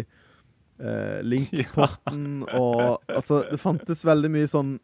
[0.79, 4.77] eh, link-porten, og altså Det fantes veldig mye sånn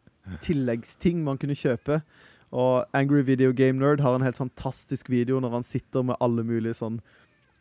[0.44, 2.02] tilleggsting man kunne kjøpe.
[2.50, 6.44] Og Angry Video Game Nerd har en helt fantastisk video når han sitter med alle
[6.46, 7.00] mulige sånn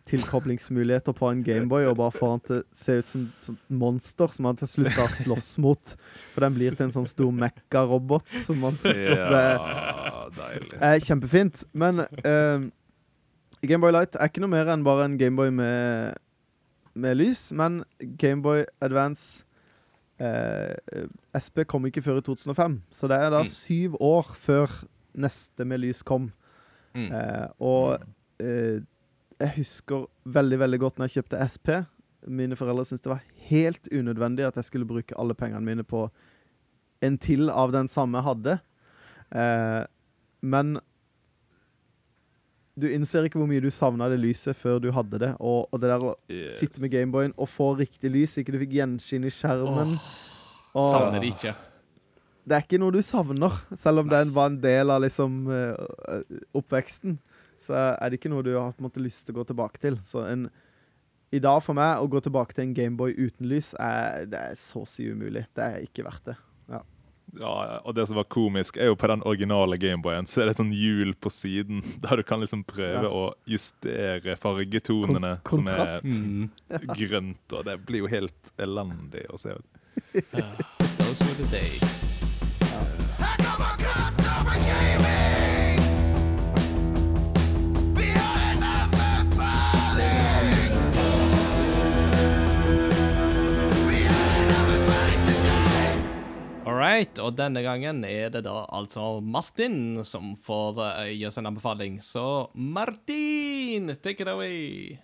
[0.07, 3.49] tilkoblingsmuligheter på en Gameboy og bare får han til å se ut som et
[3.81, 5.95] monster som han til slutt har slåss mot.
[6.33, 9.65] For den blir til en sånn stor mekka-robot som man slåss med.
[9.67, 10.53] Ja,
[10.91, 11.65] er kjempefint.
[11.75, 12.69] Men uh,
[13.67, 16.15] Gameboy Light er ikke noe mer enn bare en Gameboy med,
[16.95, 17.49] med lys.
[17.51, 19.46] Men Gameboy Advance eh,
[21.37, 22.81] SP kom ikke før i 2005.
[22.91, 23.49] Så det er da Mm.
[23.53, 24.67] syv år før
[25.15, 26.31] neste med lys kom.
[26.95, 27.11] Mm.
[27.11, 27.99] Eh, og
[28.39, 28.79] eh,
[29.39, 31.69] jeg husker veldig veldig godt når jeg kjøpte SP.
[32.27, 36.09] Mine foreldre syntes det var helt unødvendig at jeg skulle bruke alle pengene mine på
[37.01, 38.59] en til av den samme jeg hadde.
[39.35, 39.85] Eh,
[40.41, 40.79] men
[42.77, 45.31] du innser ikke hvor mye du savna det lyset før du hadde det.
[45.39, 46.59] Og, og det der å Yes.
[46.59, 49.95] sitte med Gameboyen og få riktig lys, ikke du fikk gjenskinn i skjermen.
[50.75, 51.55] og- Savner det ikke.
[52.47, 56.21] det er ikke noe du savner, selv om den var en del av liksom eh,
[56.55, 57.17] oppveksten.
[57.59, 59.97] Så er det ikke noe du har måte lyst til å gå tilbake til.
[60.05, 60.45] Så en,
[61.33, 64.53] i dag for meg å gå tilbake til en Gameboy uten lys, er, det er
[64.55, 65.47] så å si umulig.
[65.57, 66.37] Det er ikke verdt det.
[67.37, 70.55] Ja, og det som var komisk, er jo på den originale Gameboyen så er det
[70.55, 73.09] et sånn hjul på siden der du kan liksom prøve Ja.
[73.11, 76.49] å justere fargetonene Kon- som er Mm.
[76.95, 79.53] grønt, og det blir jo helt elendig å se.
[80.97, 82.16] Those were the days.
[96.77, 101.49] Right, og denne gangen er det da altså Martin som får uh, gi oss en
[101.49, 101.99] anbefaling.
[102.03, 104.97] Så Martin, take it away.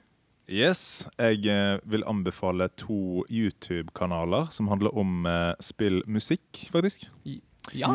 [0.51, 7.07] Yes, jeg uh, vil anbefale to YouTube-kanaler som handler om uh, spillmusikk, faktisk.
[7.73, 7.93] Ja.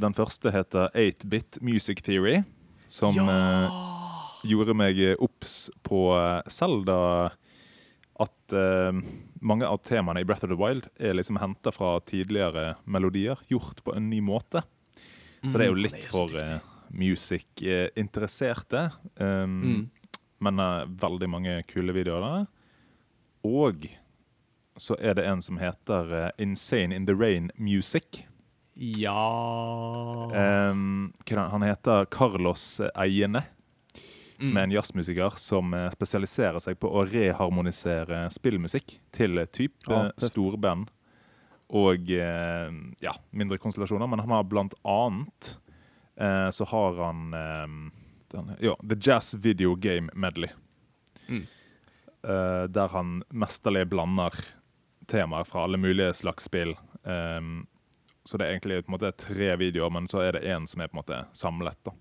[0.00, 2.40] Den første heter 8-Bit Music Theory,
[2.88, 3.74] som eh,
[4.48, 6.00] gjorde meg obs på
[6.50, 7.30] Zelda
[8.22, 8.92] at uh,
[9.42, 13.82] mange av temaene i Breath of the Wild er liksom henta fra tidligere melodier, gjort
[13.84, 14.62] på en ny måte.
[15.42, 16.58] Så det er jo Mm, litt mm, er for uh, eh,
[16.90, 18.80] music-interesserte.
[19.16, 19.90] Um, Mm.
[20.42, 22.46] Men uh, veldig mange kule videoer der.
[23.46, 23.76] Og
[24.78, 28.26] så er det en som heter uh, Insane in the Rain Music.
[28.74, 29.12] Ja
[30.32, 33.42] Um, han heter Carlos Eiene,
[34.42, 34.56] som Mm.
[34.58, 40.58] er en jazzmusiker som eh, spesialiserer seg på å reharmonisere spillmusikk til type Ja, store
[40.58, 40.90] band
[41.70, 44.06] og eh, ja, mindre konstellasjoner.
[44.10, 45.58] Men han har blant annet
[46.16, 47.30] eh, så har han
[48.32, 50.50] den, ja, The Jazz Video Game Medley.
[51.28, 51.46] Mm.
[52.22, 54.30] der han mesterlig blander
[55.06, 56.74] temaer fra alle mulige slags spill.
[57.02, 57.66] Um,
[58.24, 60.80] så det er egentlig på en måte tre videoer, men så er det én som
[60.80, 61.78] er på en måte samlet.
[61.82, 61.92] da.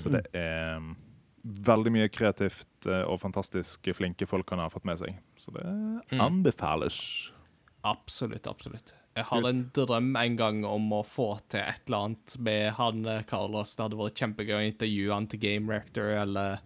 [0.00, 0.80] Så det er
[1.44, 5.18] veldig mye kreativt eh, og fantastisk flinke folk han har fått med seg.
[5.36, 5.64] Så det
[6.16, 6.98] anbefales.
[7.84, 8.94] Absolutt, absolutt.
[9.14, 13.04] Jeg hadde en drøm en gang om å få til et eller annet med han
[13.10, 13.76] eh, Carlos.
[13.76, 16.64] Det hadde vært kjempegøy å intervjue han til Game Reactor, eller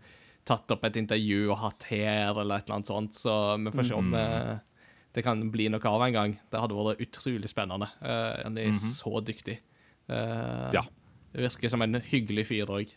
[0.49, 3.19] tatt opp et intervju og hatt her, eller et eller annet sånt.
[3.19, 3.35] Så
[3.67, 4.63] vi får se om mm.
[5.19, 6.39] det kan bli noe av en gang.
[6.49, 7.91] Det hadde vært utrolig spennende.
[8.01, 9.59] Eh, han er så dyktig.
[10.09, 10.71] Ja.
[10.73, 10.87] Ja.
[11.37, 12.95] Virker som en hyggelig fyr òg.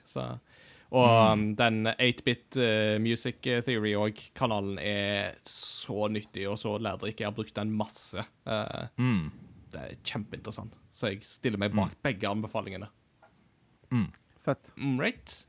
[0.91, 1.43] Og mm.
[1.55, 7.19] den 8-bit uh, Music Theory òg-kanalen er så nyttig og så lærerik.
[7.21, 8.25] Jeg har brukt den masse.
[8.45, 9.29] Uh, Mm.
[9.71, 10.75] det er kjempeinteressant.
[10.91, 12.89] Så jeg stiller meg bak begge anbefalingene.
[14.41, 14.71] Fett.
[14.75, 15.45] Mm, Right.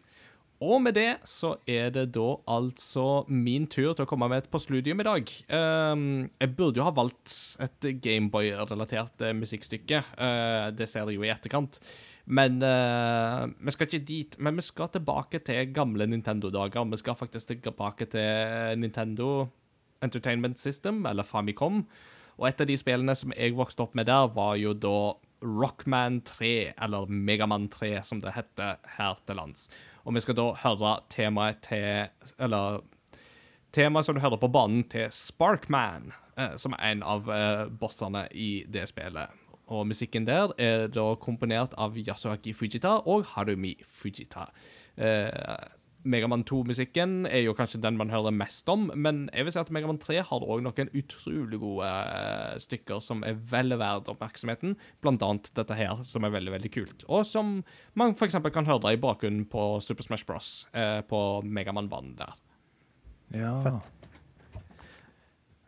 [0.62, 4.50] Og med det så er det da altså min tur til å komme med et
[4.52, 5.32] postludium i dag.
[5.50, 6.04] Um,
[6.38, 10.02] jeg burde jo ha valgt et Gameboy-relatert eh, musikkstykke.
[10.14, 11.80] Uh, det ser jeg jo i etterkant.
[12.30, 14.38] Men uh, vi skal ikke dit.
[14.38, 16.86] Men vi skal tilbake til gamle Nintendo-dager.
[16.94, 19.48] Vi skal faktisk tilbake til Nintendo
[20.02, 21.82] Entertainment System, eller Famicom.
[22.42, 26.20] Og et av de spillene som jeg vokste opp med der, var jo da Rockman
[26.26, 29.68] 3, eller Megaman 3, som det heter her til lands.
[30.02, 32.10] Og vi skal da høre temaet til
[32.42, 32.80] Eller
[33.72, 38.26] temaet som du hører på banen til Sparkman, eh, som er en av eh, bossene
[38.34, 39.38] i det spillet.
[39.72, 44.48] Og musikken der er da komponert av Yasuaki Fujita og Harumi Fujita.
[44.98, 45.30] Eh,
[46.02, 49.70] Megaman 2-musikken er jo kanskje den man hører mest om, men jeg vil si at
[49.74, 54.74] Megaman 3 har òg noen utrolig gode eh, stykker som er vel verdt oppmerksomheten,
[55.04, 57.06] blant annet dette her, som er veldig, veldig kult.
[57.06, 57.60] Og som
[57.98, 58.40] man f.eks.
[58.54, 60.52] kan høre i bakgrunnen på Super Smash Bros.
[60.74, 62.38] Eh, på Megaman-banen der.
[63.32, 63.54] Ja.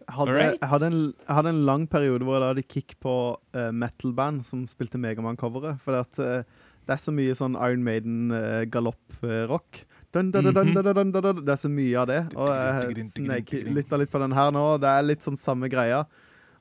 [0.04, 3.14] Jeg hadde, jeg, hadde en, jeg hadde en lang periode hvor jeg hadde kick på
[3.56, 5.80] uh, metal-band som spilte Megaman-coveret.
[5.80, 6.44] For at, uh,
[6.84, 9.80] det er så mye sånn Iron Maiden-galopp-rock.
[9.80, 11.40] Dun, dun, dun, dun, dun.
[11.44, 12.20] Det er så mye av det.
[12.36, 14.64] Og jeg snek- lytta litt på den her nå.
[14.82, 16.04] Det er litt sånn samme greia.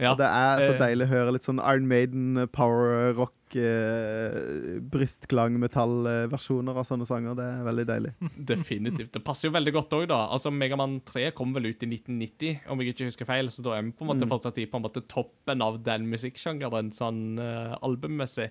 [0.02, 3.14] Ja, Og det er så eh, deilig å høre litt sånn Iron Maiden, eh, power
[3.14, 7.38] rock, eh, brystklang, metallversjoner av sånne sanger.
[7.38, 8.14] Det er veldig deilig.
[8.54, 9.12] Definitivt.
[9.14, 10.24] Det passer jo veldig godt òg, da.
[10.34, 13.78] Altså, Megaman 3 kom vel ut i 1990, om jeg ikke husker feil, så da
[13.78, 17.24] er vi på en måte fortsatt i på en måte toppen av den musikksjangeren sånn
[17.40, 18.50] uh, albummessig.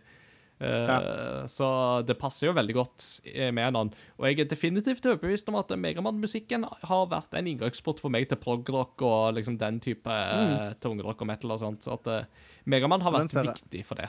[0.63, 1.69] Eh, Så
[2.07, 3.91] det passer jo veldig godt eh, med den.
[4.21, 8.41] Og jeg er definitivt overbevist om at Megaman-musikken har vært en inngangsport for meg til
[8.43, 10.79] progrock og liksom den type mm.
[10.83, 11.85] tungrock og metal og sånt.
[11.85, 14.09] Så at uh, Megaman har vært viktig for det.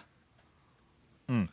[1.32, 1.48] Mm.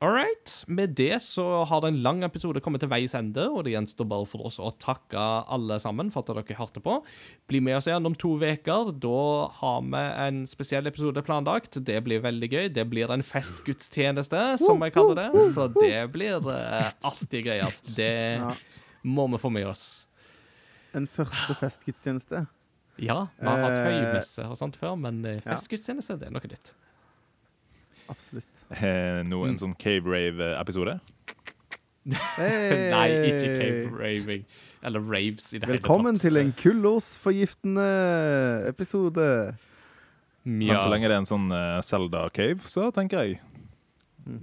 [0.00, 0.64] All right.
[0.66, 4.26] Med det så har en lang episode kommet til veis ende, og det gjenstår bare
[4.30, 5.18] for oss å takke
[5.50, 7.00] alle sammen for at dere hørte på.
[7.50, 8.92] Bli med oss igjen om to uker.
[8.94, 9.22] Da
[9.58, 11.80] har vi en spesiell episode planlagt.
[11.82, 12.68] Det blir veldig gøy.
[12.76, 15.48] Det blir en festgudstjeneste, som jeg kaller det.
[15.56, 17.80] Så det blir uh, alltid greier.
[17.96, 18.38] Det
[19.02, 19.88] må vi få med oss.
[20.94, 22.46] En første festgudstjeneste.
[22.98, 26.50] Ja, vi har hatt Eh, høymesse og sånt før, men eh, festgudstjeneste, det er noe
[26.50, 26.72] nytt.
[28.10, 28.57] Absolutt.
[28.70, 30.98] Eh, Nå en sånn Cave Rave-episode.
[32.08, 32.88] Hey!
[32.94, 34.44] Nei, ikke cave raving.
[34.86, 35.84] Eller raves i det Velkommen hele tatt.
[35.84, 37.88] Velkommen til en kullosforgiftende
[38.70, 39.26] episode.
[40.48, 43.40] Men så lenge det er en sånn eh, Zelda Cave, så tenker jeg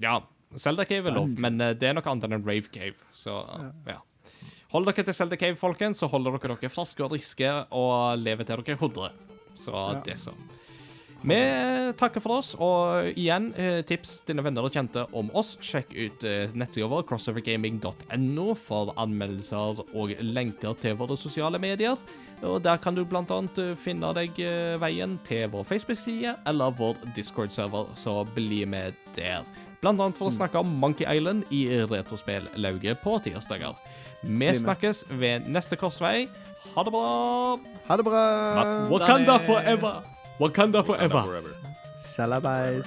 [0.03, 0.19] Ja,
[0.59, 2.99] Zelda Cave er lov, men eh, det er noe annet enn en Rave Cave.
[3.15, 3.39] Så
[3.89, 4.01] ja.
[4.75, 8.45] Hold dere til Zelda Cave, folkens, så holder dere dere friske og driske og lever
[8.45, 9.09] til dere er 100.
[9.55, 10.35] Så det så.
[11.25, 11.37] Vi
[11.97, 15.55] takker for oss, og igjen eh, tips dine venner og kjente om oss.
[15.63, 21.97] Sjekk ut eh, nettsida vår, crossovergaming.no, for anmeldelser og lenker til våre sosiale medier.
[22.45, 24.37] Og Der kan du annet eh, finne deg
[24.81, 29.47] veien til vår Facebook-side eller vår Discord-server, så bli med der.
[29.81, 33.73] Blant annet for å snakke om Monkey Island i Retrospellauget på tirsdager.
[34.25, 36.27] Vi snakkes ved neste korsvei.
[36.75, 37.07] Ha det bra!
[37.87, 38.27] Ha det bra!
[38.89, 40.15] Wakanda forever!
[40.39, 41.22] Wakanda forever!
[41.23, 41.55] Forever.
[42.15, 42.85] Shalabais.